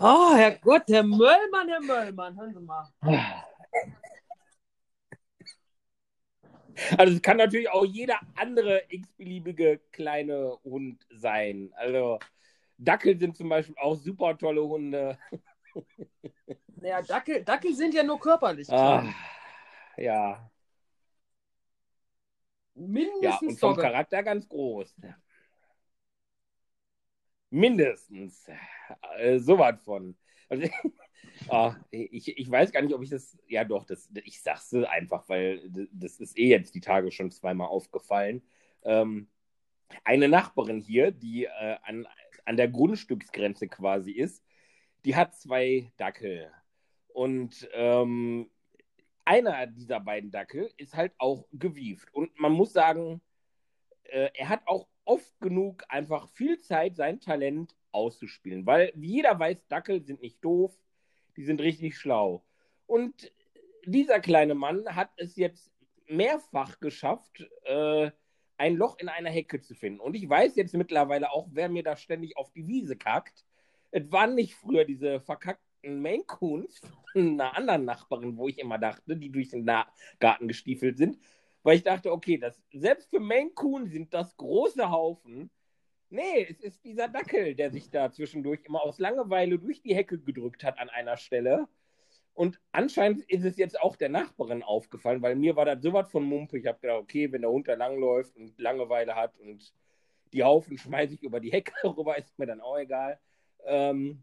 Oh, 0.00 0.32
Herrgott, 0.32 0.84
Herr 0.86 1.02
Möllmann, 1.02 1.68
Herr 1.68 1.80
Möllmann, 1.80 2.38
hören 2.38 2.54
Sie 2.54 2.60
mal. 2.60 2.88
Also 6.98 7.14
es 7.16 7.22
kann 7.22 7.36
natürlich 7.36 7.70
auch 7.70 7.84
jeder 7.84 8.20
andere 8.36 8.82
x-beliebige 8.88 9.80
kleine 9.92 10.58
Hund 10.64 11.06
sein. 11.10 11.72
Also 11.76 12.18
Dackel 12.78 13.18
sind 13.18 13.36
zum 13.36 13.48
Beispiel 13.48 13.76
auch 13.78 13.96
super 13.96 14.36
tolle 14.38 14.62
Hunde. 14.62 15.18
Naja, 16.76 17.02
Dackel, 17.02 17.44
Dackel 17.44 17.74
sind 17.74 17.94
ja 17.94 18.02
nur 18.02 18.20
körperlich. 18.20 18.72
Klein. 18.76 19.14
ja. 19.96 20.50
Mindestens 22.74 23.20
Ja, 23.20 23.38
und 23.42 23.58
vom 23.58 23.76
Dogge. 23.76 23.82
Charakter 23.82 24.22
ganz 24.22 24.48
groß. 24.48 24.96
Mindestens. 27.50 28.46
Äh, 29.18 29.38
so 29.38 29.58
was 29.58 29.80
von. 29.84 30.16
Also, 30.48 30.68
ah, 31.48 31.76
ich, 31.90 32.36
ich 32.36 32.50
weiß 32.50 32.72
gar 32.72 32.82
nicht, 32.82 32.94
ob 32.94 33.02
ich 33.02 33.10
das. 33.10 33.38
Ja, 33.46 33.64
doch, 33.64 33.84
das, 33.84 34.10
ich 34.24 34.42
sag's 34.42 34.74
einfach, 34.74 35.28
weil 35.28 35.88
das 35.92 36.20
ist 36.20 36.38
eh 36.38 36.48
jetzt 36.48 36.74
die 36.74 36.80
Tage 36.80 37.10
schon 37.10 37.30
zweimal 37.30 37.68
aufgefallen. 37.68 38.42
Ähm, 38.82 39.28
eine 40.04 40.28
Nachbarin 40.28 40.80
hier, 40.80 41.10
die 41.10 41.44
äh, 41.44 41.76
an, 41.82 42.06
an 42.44 42.56
der 42.56 42.68
Grundstücksgrenze 42.68 43.68
quasi 43.68 44.12
ist, 44.12 44.44
die 45.04 45.16
hat 45.16 45.34
zwei 45.34 45.92
Dackel. 45.96 46.50
Und 47.08 47.68
ähm, 47.72 48.50
einer 49.24 49.66
dieser 49.66 50.00
beiden 50.00 50.30
Dackel 50.30 50.70
ist 50.76 50.94
halt 50.94 51.12
auch 51.18 51.46
gewieft. 51.52 52.12
Und 52.14 52.38
man 52.38 52.52
muss 52.52 52.72
sagen, 52.72 53.20
äh, 54.04 54.30
er 54.34 54.48
hat 54.48 54.62
auch 54.66 54.88
oft 55.04 55.38
genug 55.40 55.84
einfach 55.88 56.28
viel 56.28 56.58
Zeit, 56.60 56.96
sein 56.96 57.20
Talent 57.20 57.74
auszuspielen. 57.92 58.66
Weil 58.66 58.92
wie 58.94 59.14
jeder 59.16 59.38
weiß, 59.38 59.66
Dackel 59.68 60.02
sind 60.02 60.20
nicht 60.20 60.44
doof, 60.44 60.78
die 61.38 61.44
sind 61.44 61.60
richtig 61.60 61.96
schlau. 61.96 62.44
Und 62.86 63.32
dieser 63.86 64.18
kleine 64.18 64.56
Mann 64.56 64.96
hat 64.96 65.10
es 65.16 65.36
jetzt 65.36 65.70
mehrfach 66.08 66.80
geschafft, 66.80 67.48
äh, 67.62 68.10
ein 68.56 68.74
Loch 68.74 68.98
in 68.98 69.08
einer 69.08 69.30
Hecke 69.30 69.60
zu 69.60 69.76
finden. 69.76 70.00
Und 70.00 70.16
ich 70.16 70.28
weiß 70.28 70.56
jetzt 70.56 70.74
mittlerweile 70.74 71.30
auch, 71.30 71.46
wer 71.52 71.68
mir 71.68 71.84
da 71.84 71.96
ständig 71.96 72.36
auf 72.36 72.50
die 72.50 72.66
Wiese 72.66 72.96
kackt. 72.96 73.46
Es 73.92 74.10
waren 74.10 74.34
nicht 74.34 74.56
früher 74.56 74.84
diese 74.84 75.20
verkackten 75.20 76.02
Maine 76.02 76.24
Coons 76.24 76.80
von 77.12 77.40
einer 77.40 77.56
anderen 77.56 77.84
Nachbarin, 77.84 78.36
wo 78.36 78.48
ich 78.48 78.58
immer 78.58 78.78
dachte, 78.78 79.16
die 79.16 79.30
durch 79.30 79.50
den 79.50 79.64
Garten 80.18 80.48
gestiefelt 80.48 80.98
sind, 80.98 81.18
weil 81.62 81.76
ich 81.76 81.84
dachte, 81.84 82.10
okay, 82.10 82.36
das, 82.36 82.60
selbst 82.72 83.10
für 83.10 83.20
Maine 83.20 83.50
Coon 83.50 83.86
sind 83.86 84.12
das 84.12 84.36
große 84.36 84.90
Haufen. 84.90 85.50
Nee, 86.10 86.46
es 86.48 86.60
ist 86.60 86.84
dieser 86.84 87.08
Dackel, 87.08 87.54
der 87.54 87.70
sich 87.70 87.90
da 87.90 88.10
zwischendurch 88.10 88.60
immer 88.64 88.82
aus 88.82 88.98
Langeweile 88.98 89.58
durch 89.58 89.82
die 89.82 89.94
Hecke 89.94 90.18
gedrückt 90.18 90.64
hat 90.64 90.78
an 90.78 90.88
einer 90.88 91.18
Stelle. 91.18 91.68
Und 92.32 92.60
anscheinend 92.72 93.22
ist 93.30 93.44
es 93.44 93.56
jetzt 93.58 93.80
auch 93.80 93.96
der 93.96 94.08
Nachbarin 94.08 94.62
aufgefallen, 94.62 95.20
weil 95.22 95.36
mir 95.36 95.56
war 95.56 95.64
das 95.66 95.82
sowas 95.82 96.10
von 96.10 96.24
Mumpe. 96.24 96.58
Ich 96.58 96.66
habe 96.66 96.78
gedacht, 96.80 97.00
okay, 97.00 97.30
wenn 97.32 97.42
der 97.42 97.50
Hund 97.50 97.68
da 97.68 97.74
langläuft 97.74 98.36
und 98.36 98.58
Langeweile 98.58 99.16
hat 99.16 99.36
und 99.38 99.74
die 100.32 100.44
Haufen 100.44 100.78
schmeiße 100.78 101.14
ich 101.14 101.22
über 101.22 101.40
die 101.40 101.52
Hecke 101.52 101.72
rüber, 101.96 102.16
ist 102.16 102.38
mir 102.38 102.46
dann 102.46 102.60
auch 102.60 102.78
egal. 102.78 103.18
Ähm, 103.66 104.22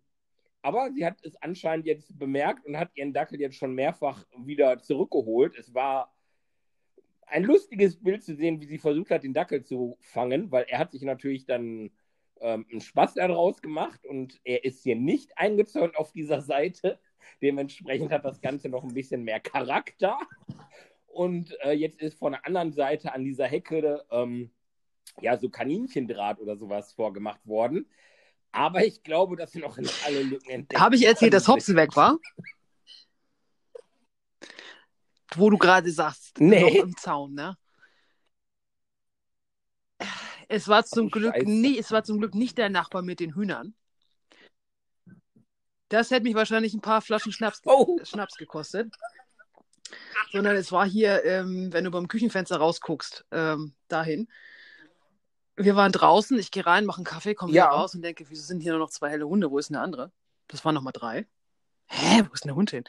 aber 0.62 0.92
sie 0.94 1.06
hat 1.06 1.24
es 1.24 1.36
anscheinend 1.42 1.86
jetzt 1.86 2.18
bemerkt 2.18 2.66
und 2.66 2.80
hat 2.80 2.90
ihren 2.96 3.14
Dackel 3.14 3.40
jetzt 3.40 3.58
schon 3.58 3.76
mehrfach 3.76 4.26
wieder 4.38 4.82
zurückgeholt. 4.82 5.56
Es 5.56 5.74
war 5.76 6.15
ein 7.28 7.44
lustiges 7.44 8.02
Bild 8.02 8.24
zu 8.24 8.36
sehen, 8.36 8.62
wie 8.62 8.66
sie 8.66 8.78
versucht 8.78 9.12
hat, 9.12 9.24
den 9.24 9.34
Dackel 9.34 9.64
zu 9.64 9.98
fangen, 10.02 10.52
weil 10.52 10.66
er 10.68 10.80
hat 10.80 10.92
sich 10.92 11.02
natürlich 11.02 11.46
dann 11.46 11.92
ähm, 12.42 12.66
einen 12.70 12.82
Spaß 12.82 13.16
daraus 13.16 13.62
gemacht 13.62 14.06
und 14.06 14.40
er 14.44 14.64
ist 14.64 14.84
hier 14.84 14.96
nicht 14.96 15.38
eingezäunt 15.38 15.96
auf 15.98 16.12
dieser 16.12 16.42
Seite. 16.42 17.00
Dementsprechend 17.42 18.12
hat 18.12 18.26
das 18.26 18.42
Ganze 18.42 18.70
noch 18.70 18.84
ein 18.84 18.94
bisschen 18.94 19.24
mehr 19.24 19.40
Charakter. 19.40 20.18
Und 21.08 21.58
äh, 21.64 21.72
jetzt 21.72 22.02
ist 22.02 22.20
von 22.20 22.34
der 22.34 22.46
anderen 22.46 22.74
Seite 22.74 23.14
an 23.14 23.24
dieser 23.24 23.48
Hecke 23.48 24.04
ähm, 24.12 24.52
ja 25.22 25.38
so 25.38 25.50
Kaninchendraht 25.50 26.40
oder 26.40 26.58
sowas 26.58 26.94
vorgemacht 26.94 27.46
worden. 27.48 27.90
Aber 28.52 28.86
ich 28.86 29.04
glaube, 29.04 29.36
dass 29.36 29.52
sie 29.52 29.60
noch 29.60 29.78
nicht 29.78 30.06
alle 30.06 30.24
Lücken 30.24 30.50
entdeckt 30.50 30.82
Habe 30.82 30.96
ich 30.96 31.06
erzählt, 31.06 31.34
dass 31.34 31.48
Hopsen 31.48 31.76
weg 31.76 31.96
war? 31.96 32.18
Wo 35.34 35.50
du 35.50 35.58
gerade 35.58 35.92
sagst, 35.92 36.40
Nee. 36.40 36.62
Loch 36.62 36.84
im 36.84 36.98
Zaun, 36.98 37.34
ne? 37.34 37.58
Es 40.48 40.68
war 40.68 40.86
zum 40.86 41.08
Oh, 41.08 41.10
Glück 41.10 41.44
nie, 41.44 41.78
es 41.80 41.92
war 41.92 42.04
zum 42.04 42.20
Glück 42.20 42.36
nicht 42.36 42.58
der 42.58 42.70
Nachbar 42.70 43.02
mit 43.02 43.20
den 43.20 43.34
Hühnern. 43.34 43.74
Das 45.90 46.12
hätte 46.12 46.24
mich 46.24 46.36
wahrscheinlich 46.36 46.74
ein 46.74 46.82
paar 46.82 47.02
Flaschen 47.02 47.32
Schnaps, 47.32 47.62
Oh. 47.66 47.98
Schnaps 48.04 48.36
gekostet. 48.36 48.94
Sondern 50.32 50.56
es 50.56 50.72
war 50.72 50.86
hier, 50.86 51.24
ähm, 51.26 51.72
wenn 51.72 51.84
du 51.84 51.92
beim 51.92 52.08
Küchenfenster 52.08 52.58
rausguckst, 52.58 53.26
ähm, 53.32 53.74
dahin. 53.88 54.28
Wir 55.56 55.76
waren 55.76 55.92
draußen, 55.92 56.38
ich 56.38 56.52
gehe 56.52 56.66
rein, 56.66 56.86
mache 56.86 56.98
einen 56.98 57.06
Kaffee, 57.06 57.34
komme 57.34 57.54
Ja. 57.54 57.66
wieder 57.66 57.76
raus 57.76 57.96
und 57.96 58.02
denke, 58.02 58.26
wieso 58.30 58.44
sind 58.44 58.60
hier 58.60 58.74
nur 58.74 58.80
noch 58.80 58.90
zwei 58.90 59.10
helle 59.10 59.28
Hunde? 59.28 59.50
Wo 59.52 59.58
ist 59.58 59.70
denn 59.70 59.76
der 59.76 59.84
andere? 59.84 60.12
Das 60.48 60.66
waren 60.66 60.76
nochmal 60.76 60.94
drei. 60.94 61.28
Hä, 61.88 62.24
wo 62.28 62.34
ist 62.34 62.44
denn 62.44 62.50
der 62.50 62.56
Hund 62.56 62.72
hin? 62.72 62.84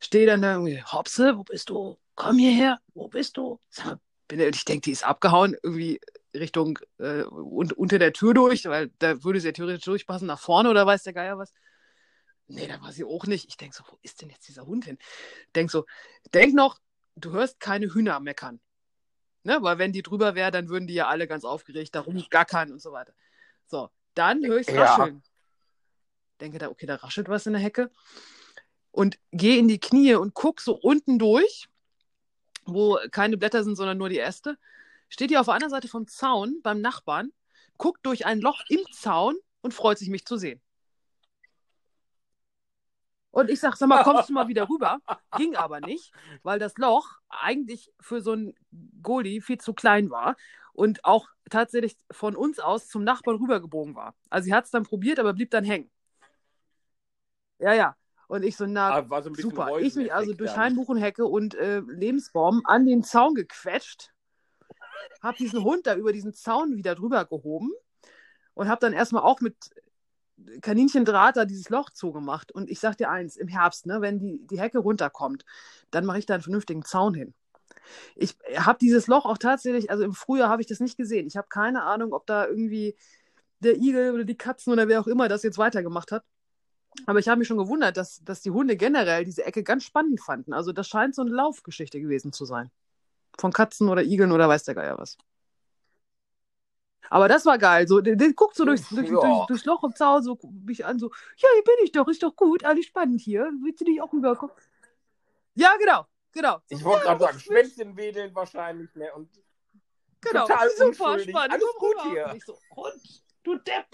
Stehe 0.00 0.26
dann 0.26 0.42
da 0.42 0.52
irgendwie, 0.52 0.82
Hopse, 0.82 1.36
wo 1.36 1.44
bist 1.44 1.70
du? 1.70 1.98
Komm 2.14 2.38
hierher, 2.38 2.80
wo 2.94 3.08
bist 3.08 3.36
du? 3.36 3.60
Bin, 4.28 4.40
ich 4.40 4.64
denke, 4.64 4.82
die 4.82 4.92
ist 4.92 5.06
abgehauen, 5.06 5.56
irgendwie 5.62 6.00
Richtung 6.34 6.78
äh, 6.98 7.22
un 7.24 7.70
unter 7.72 7.98
der 7.98 8.12
Tür 8.12 8.34
durch, 8.34 8.64
weil 8.66 8.90
da 8.98 9.22
würde 9.22 9.40
sie 9.40 9.48
ja 9.48 9.52
theoretisch 9.52 9.84
durchpassen, 9.84 10.26
nach 10.26 10.40
vorne 10.40 10.70
oder 10.70 10.86
weiß 10.86 11.04
der 11.04 11.12
Geier 11.12 11.38
was. 11.38 11.52
Nee, 12.48 12.66
da 12.66 12.80
war 12.80 12.92
sie 12.92 13.04
auch 13.04 13.26
nicht. 13.26 13.48
Ich 13.48 13.56
denke 13.56 13.76
so, 13.76 13.84
wo 13.88 13.98
ist 14.02 14.22
denn 14.22 14.30
jetzt 14.30 14.46
dieser 14.48 14.66
Hund 14.66 14.84
hin? 14.84 14.98
Denk 15.54 15.70
so, 15.70 15.84
denk 16.32 16.54
noch, 16.54 16.78
du 17.16 17.32
hörst 17.32 17.58
keine 17.60 17.92
Hühner 17.92 18.20
meckern. 18.20 18.60
Ne? 19.42 19.58
Weil 19.62 19.78
wenn 19.78 19.92
die 19.92 20.02
drüber 20.02 20.34
wäre, 20.34 20.50
dann 20.50 20.68
würden 20.68 20.86
die 20.86 20.94
ja 20.94 21.08
alle 21.08 21.26
ganz 21.26 21.44
aufgeregt 21.44 21.94
darum 21.94 22.24
gackern 22.30 22.72
und 22.72 22.80
so 22.80 22.92
weiter. 22.92 23.14
So, 23.66 23.90
dann 24.14 24.44
höre 24.44 24.58
ich 24.58 24.68
Ja. 24.68 24.84
rascheln. 24.84 25.22
Denke 26.40 26.58
da, 26.58 26.68
okay, 26.68 26.86
da 26.86 26.96
raschelt 26.96 27.28
was 27.28 27.46
in 27.46 27.54
der 27.54 27.62
Hecke. 27.62 27.90
Und 28.96 29.18
gehe 29.30 29.58
in 29.58 29.68
die 29.68 29.78
Knie 29.78 30.14
und 30.14 30.32
guck 30.32 30.62
so 30.62 30.74
unten 30.74 31.18
durch, 31.18 31.68
wo 32.64 32.98
keine 33.10 33.36
Blätter 33.36 33.62
sind, 33.62 33.76
sondern 33.76 33.98
nur 33.98 34.08
die 34.08 34.18
Äste. 34.18 34.56
Steht 35.10 35.28
die 35.28 35.36
auf 35.36 35.44
der 35.44 35.54
anderen 35.54 35.70
Seite 35.70 35.86
vom 35.86 36.08
Zaun 36.08 36.62
beim 36.62 36.80
Nachbarn, 36.80 37.30
guckt 37.76 38.06
durch 38.06 38.24
ein 38.24 38.40
Loch 38.40 38.62
im 38.70 38.80
Zaun 38.92 39.36
und 39.60 39.74
freut 39.74 39.98
sich, 39.98 40.08
mich 40.08 40.24
zu 40.24 40.38
sehen. 40.38 40.62
Und 43.32 43.50
ich 43.50 43.60
sag, 43.60 43.76
sag 43.76 43.86
mal, 43.86 44.02
kommst 44.02 44.30
du 44.30 44.32
mal 44.32 44.48
wieder 44.48 44.66
rüber? 44.66 44.98
Ging 45.36 45.56
aber 45.56 45.80
nicht, 45.80 46.10
weil 46.42 46.58
das 46.58 46.78
Loch 46.78 47.18
eigentlich 47.28 47.92
für 48.00 48.22
so 48.22 48.32
einen 48.32 48.54
Goalie 49.02 49.42
viel 49.42 49.58
zu 49.58 49.74
klein 49.74 50.08
war 50.08 50.36
und 50.72 51.04
auch 51.04 51.28
tatsächlich 51.50 51.98
von 52.10 52.34
uns 52.34 52.60
aus 52.60 52.88
zum 52.88 53.04
Nachbarn 53.04 53.36
rübergebogen 53.36 53.94
war. 53.94 54.14
Also 54.30 54.46
sie 54.46 54.54
hat 54.54 54.64
es 54.64 54.70
dann 54.70 54.84
probiert, 54.84 55.18
aber 55.18 55.34
blieb 55.34 55.50
dann 55.50 55.64
hängen. 55.64 55.90
Ja, 57.58 57.74
ja. 57.74 57.94
Und 58.28 58.42
ich 58.42 58.56
so, 58.56 58.66
na, 58.66 59.04
Ah, 59.08 59.22
so 59.22 59.32
super. 59.34 59.78
Ich 59.78 59.94
mich 59.94 60.12
also 60.12 60.32
durch 60.32 60.52
dann. 60.52 60.60
Hainbuchenhecke 60.60 61.24
und 61.26 61.54
äh, 61.54 61.80
Lebensbaum 61.80 62.62
an 62.64 62.84
den 62.84 63.02
Zaun 63.02 63.34
gequetscht, 63.34 64.12
habe 65.22 65.36
diesen 65.38 65.62
Hund 65.62 65.86
da 65.86 65.94
über 65.94 66.12
diesen 66.12 66.34
Zaun 66.34 66.76
wieder 66.76 66.94
drüber 66.94 67.24
gehoben 67.24 67.72
und 68.54 68.68
habe 68.68 68.80
dann 68.80 68.92
erstmal 68.92 69.22
auch 69.22 69.40
mit 69.40 69.56
Kaninchendraht 70.60 71.36
da 71.36 71.44
dieses 71.44 71.70
Loch 71.70 71.90
zugemacht. 71.90 72.52
Und 72.52 72.68
ich 72.68 72.80
sag 72.80 72.96
dir 72.96 73.10
eins, 73.10 73.36
im 73.36 73.48
Herbst, 73.48 73.86
ne, 73.86 74.00
wenn 74.00 74.18
die, 74.18 74.46
die 74.46 74.60
Hecke 74.60 74.78
runterkommt, 74.78 75.44
dann 75.90 76.04
mache 76.04 76.18
ich 76.18 76.26
da 76.26 76.34
einen 76.34 76.42
vernünftigen 76.42 76.84
Zaun 76.84 77.14
hin. 77.14 77.34
Ich 78.16 78.36
habe 78.56 78.78
dieses 78.80 79.06
Loch 79.06 79.24
auch 79.24 79.38
tatsächlich, 79.38 79.90
also 79.90 80.02
im 80.02 80.12
Frühjahr 80.12 80.48
habe 80.48 80.60
ich 80.60 80.68
das 80.68 80.80
nicht 80.80 80.96
gesehen. 80.96 81.26
Ich 81.26 81.36
habe 81.36 81.48
keine 81.48 81.84
Ahnung, 81.84 82.12
ob 82.12 82.26
da 82.26 82.46
irgendwie 82.46 82.96
der 83.60 83.76
Igel 83.76 84.12
oder 84.12 84.24
die 84.24 84.36
Katzen 84.36 84.72
oder 84.72 84.88
wer 84.88 85.00
auch 85.00 85.06
immer 85.06 85.28
das 85.28 85.42
jetzt 85.42 85.58
weitergemacht 85.58 86.12
hat. 86.12 86.24
Aber 87.04 87.18
ich 87.18 87.28
habe 87.28 87.38
mich 87.38 87.48
schon 87.48 87.58
gewundert, 87.58 87.96
dass, 87.96 88.24
dass 88.24 88.40
die 88.40 88.50
Hunde 88.50 88.76
generell 88.76 89.24
diese 89.24 89.44
Ecke 89.44 89.62
ganz 89.62 89.84
spannend 89.84 90.20
fanden. 90.20 90.52
Also 90.52 90.72
das 90.72 90.88
scheint 90.88 91.14
so 91.14 91.22
eine 91.22 91.30
Laufgeschichte 91.32 92.00
gewesen 92.00 92.32
zu 92.32 92.44
sein. 92.44 92.70
Von 93.38 93.52
Katzen 93.52 93.88
oder 93.88 94.02
Igeln 94.02 94.32
oder 94.32 94.48
weiß 94.48 94.64
der 94.64 94.74
Geier 94.74 94.98
was. 94.98 95.18
Aber 97.08 97.28
das 97.28 97.46
war 97.46 97.58
geil. 97.58 97.86
So, 97.86 98.00
der, 98.00 98.16
der 98.16 98.32
guckt 98.32 98.56
so 98.56 98.64
durchs, 98.64 98.88
durch, 98.88 99.08
Ja. 99.08 99.20
durch, 99.20 99.46
durchs 99.46 99.64
Loch 99.64 99.84
im 99.84 99.94
Zaun, 99.94 100.22
so 100.22 100.38
mich 100.64 100.84
an, 100.84 100.98
so, 100.98 101.10
ja, 101.36 101.48
hier 101.54 101.62
bin 101.64 101.74
ich 101.84 101.92
doch, 101.92 102.08
ist 102.08 102.22
doch 102.22 102.34
gut, 102.34 102.64
alles 102.64 102.86
spannend 102.86 103.20
hier. 103.20 103.48
Willst 103.62 103.80
du 103.80 103.84
nicht 103.84 104.00
auch 104.02 104.12
rüberkommen? 104.12 104.54
Ja, 105.54 105.70
genau, 105.78 106.06
genau. 106.32 106.58
So, 106.66 106.76
Ich 106.76 106.82
wollte 106.84 107.06
ja, 107.06 107.14
gerade 107.14 107.24
sagen. 107.24 107.38
Schwänzchen 107.38 107.96
wedeln 107.96 108.34
wahrscheinlich, 108.34 108.92
ne? 108.94 109.12
Und 109.14 109.28
Genau, 110.22 110.46
total 110.46 110.68
super 110.70 110.86
unschuldig. 110.86 111.30
spannend. 111.30 111.52
Alles 111.52 111.64
komm 111.78 111.88
gut 111.88 112.04
rüber. 112.04 112.10
hier. 112.10 112.26
Und 112.26 112.36
ich 112.36 112.44
so, 112.44 112.58
Hund, 112.74 113.22
du 113.44 113.54
Depp. 113.58 113.86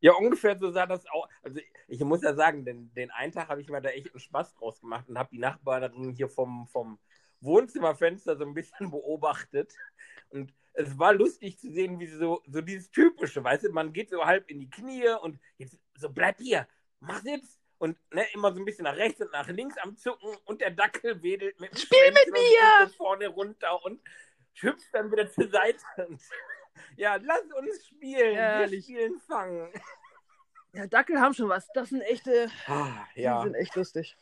Ja, 0.00 0.12
ungefähr 0.14 0.58
so 0.58 0.70
sah 0.70 0.86
das 0.86 1.06
auch. 1.06 1.28
Also 1.42 1.60
ich 1.86 2.00
muss 2.00 2.22
ja 2.22 2.34
sagen, 2.34 2.64
den, 2.64 2.92
den 2.94 3.10
einen 3.10 3.32
Tag 3.32 3.48
habe 3.48 3.60
ich 3.60 3.68
mir 3.68 3.80
da 3.80 3.90
echt 3.90 4.10
einen 4.12 4.20
Spaß 4.20 4.54
draus 4.54 4.80
gemacht 4.80 5.08
und 5.08 5.18
habe 5.18 5.30
die 5.32 5.38
Nachbarin 5.38 6.12
hier 6.12 6.28
vom, 6.28 6.66
vom 6.68 6.98
Wohnzimmerfenster 7.40 8.36
so 8.36 8.44
ein 8.44 8.54
bisschen 8.54 8.90
beobachtet. 8.90 9.72
Und 10.30 10.52
es 10.74 10.98
war 10.98 11.12
lustig 11.12 11.58
zu 11.58 11.72
sehen, 11.72 11.98
wie 11.98 12.06
sie 12.06 12.18
so, 12.18 12.42
so 12.46 12.60
dieses 12.60 12.90
typische, 12.90 13.42
weißt 13.42 13.64
du, 13.64 13.70
man 13.70 13.92
geht 13.92 14.10
so 14.10 14.24
halb 14.24 14.48
in 14.50 14.60
die 14.60 14.70
Knie 14.70 15.08
und 15.22 15.40
jetzt 15.56 15.78
so, 15.96 16.10
bleib 16.10 16.38
hier, 16.38 16.68
mach 17.00 17.20
Sitz. 17.22 17.58
Und 17.80 17.96
ne, 18.12 18.24
immer 18.34 18.52
so 18.52 18.58
ein 18.58 18.64
bisschen 18.64 18.84
nach 18.84 18.96
rechts 18.96 19.20
und 19.20 19.30
nach 19.30 19.46
links 19.46 19.78
am 19.78 19.96
Zucken 19.96 20.36
und 20.46 20.60
der 20.60 20.72
Dackel 20.72 21.22
wedelt 21.22 21.60
mit 21.60 21.70
dem 21.70 21.76
Spiel 21.78 21.98
mit 22.08 22.18
Schwänzchen 22.18 22.32
und 22.32 22.40
mir! 22.40 22.86
geht 22.86 22.90
so 22.90 22.96
vorne 22.96 23.28
runter 23.28 23.84
und 23.84 24.00
hüpft 24.62 24.92
dann 24.92 25.10
wieder 25.10 25.30
zur 25.30 25.48
Seite. 25.48 25.84
Ja, 26.96 27.16
lass 27.16 27.42
uns 27.58 27.86
spielen. 27.86 28.34
Herrlich. 28.34 28.88
Wir 28.88 28.96
spielen 28.98 29.20
Fangen. 29.20 29.72
Ja, 30.72 30.86
Dackel 30.86 31.20
haben 31.20 31.34
schon 31.34 31.48
was. 31.48 31.68
Das 31.74 31.88
sind 31.88 32.02
echte, 32.02 32.48
Ah, 32.66 33.04
die 33.16 33.22
ja. 33.22 33.42
sind 33.42 33.54
echt 33.54 33.74
lustig. 33.74 34.16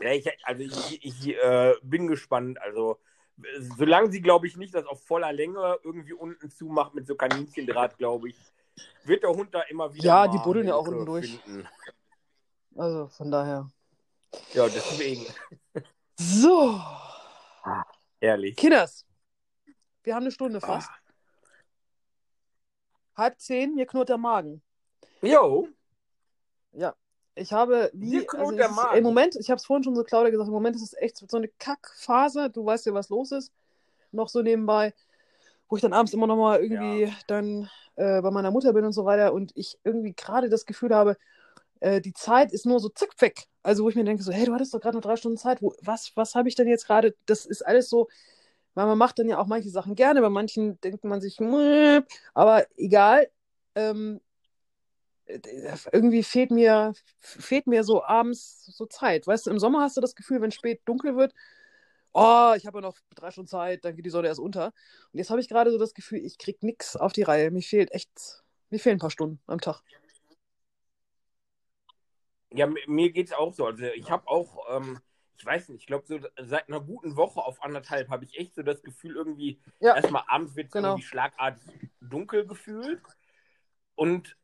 Ja, 0.00 0.12
ich, 0.12 0.28
also 0.44 0.62
ich, 0.62 1.04
ich 1.04 1.36
äh, 1.36 1.74
bin 1.82 2.08
gespannt. 2.08 2.60
Also, 2.60 2.98
solange 3.76 4.10
sie, 4.10 4.20
glaube 4.20 4.46
ich, 4.46 4.56
nicht 4.56 4.74
das 4.74 4.86
auf 4.86 5.04
voller 5.04 5.32
Länge 5.32 5.78
irgendwie 5.82 6.12
unten 6.14 6.50
zumacht 6.50 6.94
mit 6.94 7.06
so 7.06 7.14
Kaninchendraht, 7.14 7.98
glaube 7.98 8.30
ich, 8.30 8.36
wird 9.04 9.22
der 9.22 9.30
Hund 9.30 9.54
da 9.54 9.62
immer 9.62 9.92
wieder. 9.94 10.04
Ja, 10.04 10.28
die 10.28 10.38
buddeln 10.38 10.66
ja 10.66 10.74
auch 10.74 10.86
unten 10.86 11.06
durch. 11.06 11.38
Finden. 11.38 11.68
Also 12.76 13.08
von 13.08 13.30
daher. 13.30 13.70
Ja, 14.54 14.66
deswegen. 14.66 15.26
So, 16.18 16.80
Ehrlich. 18.20 18.56
Kinders. 18.56 19.06
Wir 20.04 20.14
haben 20.14 20.22
eine 20.22 20.30
Stunde 20.30 20.60
fast. 20.60 20.88
Ah. 20.90 20.96
Halb 23.16 23.40
zehn, 23.40 23.74
mir 23.74 23.86
knurrt 23.86 24.08
der 24.08 24.18
Magen. 24.18 24.62
Jo, 25.20 25.68
Ja. 26.72 26.94
Ich 27.34 27.52
habe 27.52 27.90
wie. 27.94 28.26
knurrt 28.26 28.40
Also 28.44 28.56
der 28.56 28.66
es 28.66 28.70
ist, 28.72 28.76
Magen. 28.76 28.98
Im 28.98 29.04
Moment, 29.04 29.36
ich 29.36 29.48
habe 29.48 29.56
es 29.56 29.64
vorhin 29.64 29.82
schon 29.84 29.94
so 29.96 30.04
Claudia 30.04 30.30
gesagt, 30.30 30.48
im 30.48 30.52
Moment 30.52 30.76
ist 30.76 30.82
es 30.82 30.92
echt 30.94 31.16
so 31.16 31.36
eine 31.36 31.48
Kackphase. 31.48 32.50
Du 32.50 32.64
weißt 32.66 32.86
ja, 32.86 32.94
was 32.94 33.08
los 33.08 33.32
ist. 33.32 33.52
Noch 34.10 34.28
so 34.28 34.42
nebenbei. 34.42 34.92
Wo 35.68 35.76
ich 35.76 35.82
dann 35.82 35.94
abends 35.94 36.12
immer 36.12 36.26
noch 36.26 36.36
mal 36.36 36.60
irgendwie 36.62 37.10
dann 37.26 37.70
äh, 37.96 38.20
bei 38.20 38.30
meiner 38.30 38.50
Mutter 38.50 38.74
bin 38.74 38.84
und 38.84 38.92
so 38.92 39.06
weiter. 39.06 39.32
Und 39.32 39.52
ich 39.54 39.78
irgendwie 39.82 40.12
gerade 40.12 40.50
das 40.50 40.66
Gefühl 40.66 40.94
habe, 40.94 41.16
äh, 41.82 42.00
die 42.00 42.12
Zeit 42.14 42.52
ist 42.52 42.66
nur 42.66 42.80
so 42.80 42.88
zick 42.88 43.20
weg. 43.20 43.46
Also 43.62 43.84
wo 43.84 43.88
ich 43.88 43.96
mir 43.96 44.04
denke, 44.04 44.22
so, 44.22 44.32
hey, 44.32 44.46
du 44.46 44.54
hattest 44.54 44.72
doch 44.74 44.80
gerade 44.80 44.96
noch 44.96 45.02
drei 45.02 45.16
Stunden 45.16 45.38
Zeit. 45.38 45.62
Wo, 45.62 45.74
was 45.82 46.12
was 46.16 46.34
habe 46.34 46.48
ich 46.48 46.54
denn 46.54 46.68
jetzt 46.68 46.86
gerade? 46.86 47.14
Das 47.26 47.46
ist 47.46 47.62
alles 47.62 47.90
so. 47.90 48.08
Weil 48.74 48.86
man 48.86 48.98
macht 48.98 49.18
dann 49.18 49.28
ja 49.28 49.38
auch 49.38 49.46
manche 49.46 49.68
Sachen 49.70 49.94
gerne, 49.96 50.22
bei 50.22 50.30
manchen 50.30 50.80
denkt 50.80 51.04
man 51.04 51.20
sich, 51.20 51.38
aber 52.34 52.66
egal. 52.76 53.28
Ähm, 53.74 54.20
irgendwie 55.92 56.22
fehlt 56.22 56.50
mir, 56.50 56.94
fehlt 57.20 57.66
mir 57.66 57.84
so 57.84 58.04
abends 58.04 58.66
so 58.66 58.86
Zeit. 58.86 59.26
Weißt 59.26 59.46
du, 59.46 59.50
im 59.50 59.58
Sommer 59.58 59.82
hast 59.82 59.96
du 59.96 60.00
das 60.00 60.14
Gefühl, 60.14 60.40
wenn 60.40 60.50
spät 60.50 60.82
dunkel 60.84 61.16
wird, 61.16 61.34
oh, 62.12 62.52
ich 62.56 62.66
habe 62.66 62.78
ja 62.78 62.82
noch 62.82 62.96
drei 63.14 63.30
Stunden 63.30 63.48
Zeit, 63.48 63.84
dann 63.84 63.96
geht 63.96 64.06
die 64.06 64.10
Sonne 64.10 64.28
erst 64.28 64.40
unter. 64.40 64.66
Und 65.12 65.18
jetzt 65.18 65.30
habe 65.30 65.40
ich 65.40 65.48
gerade 65.48 65.70
so 65.70 65.78
das 65.78 65.94
Gefühl, 65.94 66.24
ich 66.24 66.38
krieg 66.38 66.62
nichts 66.62 66.96
auf 66.96 67.12
die 67.12 67.22
Reihe. 67.22 67.50
Mir 67.50 67.62
fehlt 67.62 67.92
echt, 67.92 68.10
mir 68.70 68.78
fehlen 68.80 68.96
ein 68.96 69.00
paar 69.00 69.10
Stunden 69.10 69.40
am 69.46 69.60
Tag. 69.60 69.82
Ja, 72.54 72.66
mir 72.86 73.10
geht's 73.12 73.32
auch 73.32 73.52
so. 73.52 73.66
Also 73.66 73.84
ich 73.84 74.10
habe 74.10 74.26
auch, 74.28 74.66
ähm, 74.70 75.00
ich 75.38 75.44
weiß 75.44 75.70
nicht, 75.70 75.80
ich 75.80 75.86
glaube, 75.86 76.06
so 76.06 76.18
seit 76.40 76.68
einer 76.68 76.80
guten 76.80 77.16
Woche 77.16 77.40
auf 77.40 77.62
anderthalb 77.62 78.08
habe 78.10 78.24
ich 78.24 78.38
echt 78.38 78.54
so 78.54 78.62
das 78.62 78.82
Gefühl, 78.82 79.16
irgendwie, 79.16 79.60
Ja. 79.80 79.96
erstmal 79.96 80.24
abends 80.28 80.54
wird 80.56 80.68
es 80.68 80.72
Genau. 80.72 80.88
irgendwie 80.90 81.02
schlagartig 81.02 81.90
dunkel 82.00 82.46
gefühlt. 82.46 83.02
Und 83.94 84.36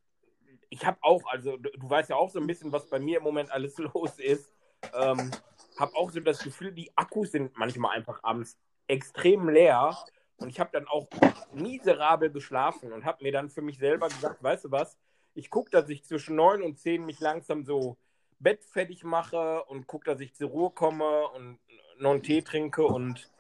ich 0.71 0.85
habe 0.87 0.99
auch, 1.03 1.27
also 1.31 1.57
du, 1.57 1.71
du 1.71 1.89
weißt 1.91 2.11
ja 2.11 2.17
auch 2.17 2.31
so 2.31 2.41
ein 2.41 2.47
bisschen, 2.47 2.73
was 2.73 2.89
bei 2.89 2.99
mir 2.99 3.19
im 3.19 3.25
Moment 3.25 3.51
alles 3.51 3.77
los 3.95 4.19
ist. 4.19 4.53
Ähm, 4.95 5.31
habe 5.79 5.95
auch 5.97 6.11
so 6.11 6.21
das 6.21 6.43
Gefühl, 6.43 6.73
die 6.73 6.91
Akkus 6.97 7.33
sind 7.33 7.57
manchmal 7.57 7.97
einfach 7.97 8.23
abends 8.23 8.59
extrem 8.87 9.49
leer. 9.49 9.97
Und 10.37 10.49
ich 10.51 10.61
habe 10.61 10.71
dann 10.73 10.87
auch 10.87 11.09
miserabel 11.53 12.31
geschlafen 12.31 12.93
und 12.93 13.05
habe 13.05 13.23
mir 13.23 13.33
dann 13.33 13.51
für 13.51 13.63
mich 13.63 13.79
selber 13.79 14.09
gesagt, 14.09 14.43
weißt 14.43 14.67
du 14.67 14.71
was, 14.71 14.97
ich 15.39 15.51
gucke, 15.51 15.71
dass 15.71 15.89
ich 15.89 16.05
zwischen 16.05 16.35
neun 16.35 16.63
und 16.63 16.81
zehn 16.81 17.07
mich 17.07 17.21
langsam 17.21 17.65
so 17.65 17.97
bettfertig 18.41 19.05
mache 19.05 19.63
und 19.65 19.87
gucke, 19.87 20.11
dass 20.11 20.21
ich 20.21 20.35
zur 20.35 20.51
Ruhe 20.51 20.71
komme 20.71 21.29
und 21.29 21.61
noch 21.99 22.11
einen 22.11 22.25
Tee 22.25 22.43
trinke 22.43 22.85
und 22.85 23.31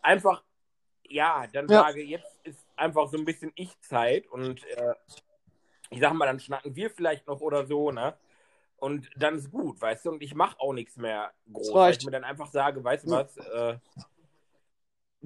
einfach, 0.00 0.42
ja, 1.06 1.46
dann 1.52 1.68
Ja. 1.68 1.80
sage, 1.82 2.02
jetzt 2.02 2.40
ist 2.44 2.66
einfach 2.76 3.08
so 3.08 3.18
ein 3.18 3.26
bisschen 3.26 3.52
Ich-Zeit 3.56 4.26
und 4.28 4.64
äh, 4.64 4.94
ich 5.90 6.00
sag 6.00 6.14
mal, 6.14 6.24
dann 6.26 6.40
schnacken 6.40 6.74
wir 6.74 6.88
vielleicht 6.88 7.26
noch 7.26 7.42
oder 7.42 7.66
so, 7.66 7.90
ne? 7.90 8.16
Und 8.78 9.10
dann 9.16 9.36
ist 9.36 9.50
gut, 9.50 9.80
weißt 9.80 10.06
du, 10.06 10.12
und 10.12 10.22
ich 10.22 10.34
mache 10.34 10.58
auch 10.60 10.72
nichts 10.72 10.96
mehr 10.96 11.32
groß, 11.52 11.74
weil 11.74 11.92
ich 11.92 12.04
mir 12.04 12.10
dann 12.10 12.24
einfach 12.24 12.50
sage, 12.50 12.82
weißt 12.82 13.04
du 13.04 13.10
was, 13.10 13.36
äh, 13.36 13.78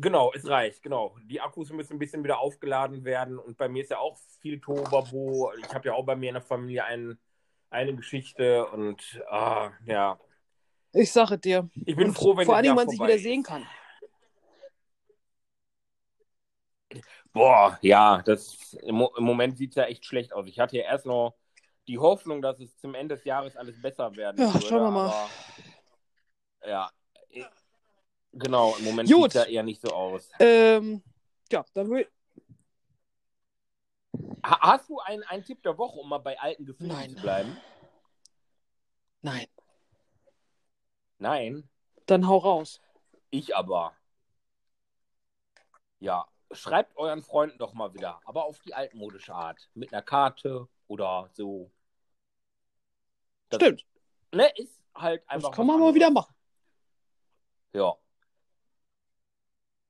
Genau, 0.00 0.32
es 0.32 0.48
reicht, 0.48 0.80
genau. 0.84 1.16
Die 1.24 1.40
Akkus 1.40 1.70
müssen 1.70 1.94
ein 1.94 1.98
bisschen 1.98 2.22
wieder 2.22 2.38
aufgeladen 2.38 3.04
werden 3.04 3.36
und 3.36 3.58
bei 3.58 3.68
mir 3.68 3.82
ist 3.82 3.90
ja 3.90 3.98
auch 3.98 4.16
viel 4.40 4.60
Tobabo. 4.60 5.52
Ich 5.66 5.74
habe 5.74 5.88
ja 5.88 5.94
auch 5.94 6.04
bei 6.06 6.14
mir 6.14 6.28
in 6.28 6.34
der 6.34 6.42
Familie 6.42 6.84
ein, 6.84 7.18
eine 7.70 7.96
Geschichte 7.96 8.64
und 8.68 9.20
ah, 9.28 9.72
ja, 9.86 10.16
Ich 10.92 11.10
sage 11.12 11.36
dir. 11.36 11.68
ich 11.84 11.96
bin 11.96 12.08
Und 12.08 12.14
froh, 12.14 12.36
wenn 12.36 12.46
vor 12.46 12.62
Jahr 12.62 12.76
man 12.76 12.88
sich 12.88 13.00
wieder 13.00 13.18
sehen 13.18 13.42
kann. 13.42 13.66
Boah, 17.32 17.76
ja, 17.82 18.22
das 18.24 18.74
im, 18.82 18.94
Mo- 18.96 19.12
im 19.16 19.24
Moment 19.24 19.58
sieht 19.58 19.70
es 19.70 19.76
ja 19.76 19.84
echt 19.84 20.04
schlecht 20.04 20.32
aus. 20.32 20.46
Ich 20.46 20.60
hatte 20.60 20.76
ja 20.76 20.84
erst 20.84 21.06
noch 21.06 21.34
die 21.88 21.98
Hoffnung, 21.98 22.40
dass 22.40 22.60
es 22.60 22.76
zum 22.78 22.94
Ende 22.94 23.16
des 23.16 23.24
Jahres 23.24 23.56
alles 23.56 23.80
besser 23.82 24.14
werden 24.16 24.38
Ja, 24.38 24.52
würde. 24.52 24.66
schauen 24.68 24.82
wir 24.82 24.90
mal. 24.92 25.06
Aber, 25.08 25.30
ja, 26.68 26.90
genau, 28.32 28.76
im 28.76 28.84
Moment 28.84 29.08
sieht 29.08 29.34
ja 29.34 29.44
eher 29.44 29.62
nicht 29.62 29.80
so 29.80 29.88
aus. 29.88 30.30
Ähm, 30.38 31.02
ja, 31.50 31.64
dann 31.74 31.90
will 31.90 32.08
Ha 34.44 34.60
hast 34.60 34.88
du 34.88 34.98
einen, 35.00 35.22
einen 35.24 35.44
Tipp 35.44 35.62
der 35.62 35.76
Woche, 35.76 35.98
um 35.98 36.08
mal 36.08 36.18
bei 36.18 36.38
alten 36.40 36.64
Gefühlen 36.64 36.92
Nein. 36.92 37.10
zu 37.10 37.16
bleiben? 37.20 37.56
Nein, 39.20 39.46
Nein, 41.18 41.68
dann 42.06 42.28
hau 42.28 42.38
raus. 42.38 42.80
ich 43.30 43.56
aber. 43.56 43.92
Ja, 45.98 46.26
schreibt 46.52 46.96
euren 46.96 47.22
Freunden 47.22 47.58
doch 47.58 47.74
mal 47.74 47.92
wieder, 47.92 48.20
aber 48.24 48.44
auf 48.44 48.60
die 48.60 48.72
altmodische 48.72 49.34
Art. 49.34 49.68
Mit 49.74 49.92
einer 49.92 50.02
Karte 50.02 50.68
oder 50.86 51.28
so. 51.32 51.70
Das, 53.48 53.60
Stimmt. 53.60 53.84
Ne, 54.32 54.48
ist 54.56 54.80
halt 54.94 55.28
einfach. 55.28 55.48
Das 55.48 55.56
kann 55.56 55.66
man 55.66 55.80
mal 55.80 55.94
wieder 55.94 56.10
machen. 56.10 56.34
Ja. 57.72 57.96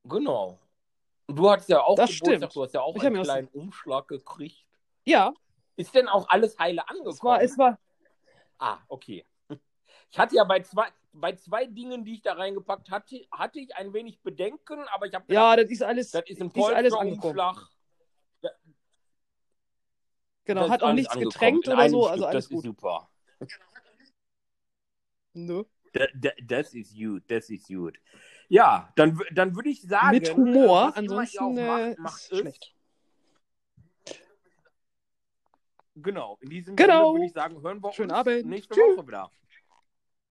Genau. 0.09 0.59
Und 1.27 1.37
Du 1.37 1.51
hattest 1.51 1.69
ja 1.69 1.83
auch 1.83 1.97
Das 1.97 2.11
Geburtstag, 2.11 2.37
stimmt. 2.51 2.57
du 2.57 2.63
hast 2.65 2.75
ja 2.75 2.81
auch 2.81 2.97
Ich 2.97 3.03
einen 3.05 3.23
kleinen 3.23 3.49
Umschlag 3.49 4.09
gekriegt. 4.09 4.65
Ja, 5.05 5.33
Ist 5.77 5.95
denn 5.95 6.09
auch 6.09 6.29
alles 6.29 6.59
heile 6.59 6.89
angekommen? 6.89 7.15
es 7.15 7.23
war, 7.23 7.43
es 7.43 7.59
war, 7.59 7.79
Ah, 8.59 8.79
okay. 8.89 9.25
Ich 10.11 10.19
hatte 10.19 10.35
ja 10.37 10.45
bei 10.45 10.61
zwei, 10.61 10.89
bei 11.13 11.35
zwei 11.37 11.67
Dingen, 11.67 12.05
die 12.05 12.15
ich 12.15 12.23
da 12.23 12.33
reingepackt 12.33 12.91
hatte, 12.91 13.27
hatte 13.31 13.61
ich 13.61 13.75
ein 13.77 13.93
wenig 13.93 14.21
Bedenken, 14.21 14.81
aber 14.89 15.07
ich 15.07 15.15
habe 15.15 15.33
ja, 15.33 15.55
das 15.55 15.71
ist 15.71 15.83
alles, 15.83 16.11
das 16.11 16.25
ist 16.27 16.41
ein 16.41 16.49
ist 16.51 16.57
alles 16.57 16.93
Polsterumschlag. 16.95 17.69
genau, 20.45 20.63
Das 20.63 20.71
hat 20.71 20.83
auch 20.83 20.93
nichts 20.93 21.13
angekommen. 21.13 21.31
getränkt 21.33 21.67
In 21.69 21.73
oder 21.75 21.91
so, 21.91 22.03
Stück. 22.03 22.13
also 22.13 22.27
alles 22.27 22.45
Das 22.45 22.49
gut. 22.49 22.59
ist 22.59 22.65
super. 22.65 23.11
Nö. 25.35 25.65
Da, 25.93 26.07
da, 26.15 26.31
das 26.43 26.75
ist 26.75 26.95
gut, 26.97 27.23
das 27.31 27.49
ist 27.51 27.67
gut. 27.69 27.99
Ja, 28.49 28.91
dann, 28.97 29.21
dann 29.33 29.55
würde 29.55 29.69
ich 29.69 29.83
sagen, 29.83 30.11
Mit 30.17 30.35
Humor, 30.37 30.57
ihr 30.57 30.89
auch 30.93 30.97
ansonsten 30.97 31.59
äh, 31.59 31.67
macht, 31.91 31.99
macht 31.99 32.23
ist 32.23 32.33
es. 32.33 32.39
schlecht. 32.39 32.75
Genau, 35.97 36.39
in 36.41 36.51
diesem 36.51 36.77
Genau. 36.77 37.07
Sinne 37.09 37.15
würde 37.15 37.27
ich 37.27 37.33
sagen, 37.33 37.63
hören 37.63 37.83
wir 37.83 37.93
Schönen 37.93 38.11
uns 38.11 38.19
Abend. 38.21 38.47
nächste 38.47 38.75
Tschüss. 38.75 38.97
Woche 38.97 39.07
wieder. 39.09 39.31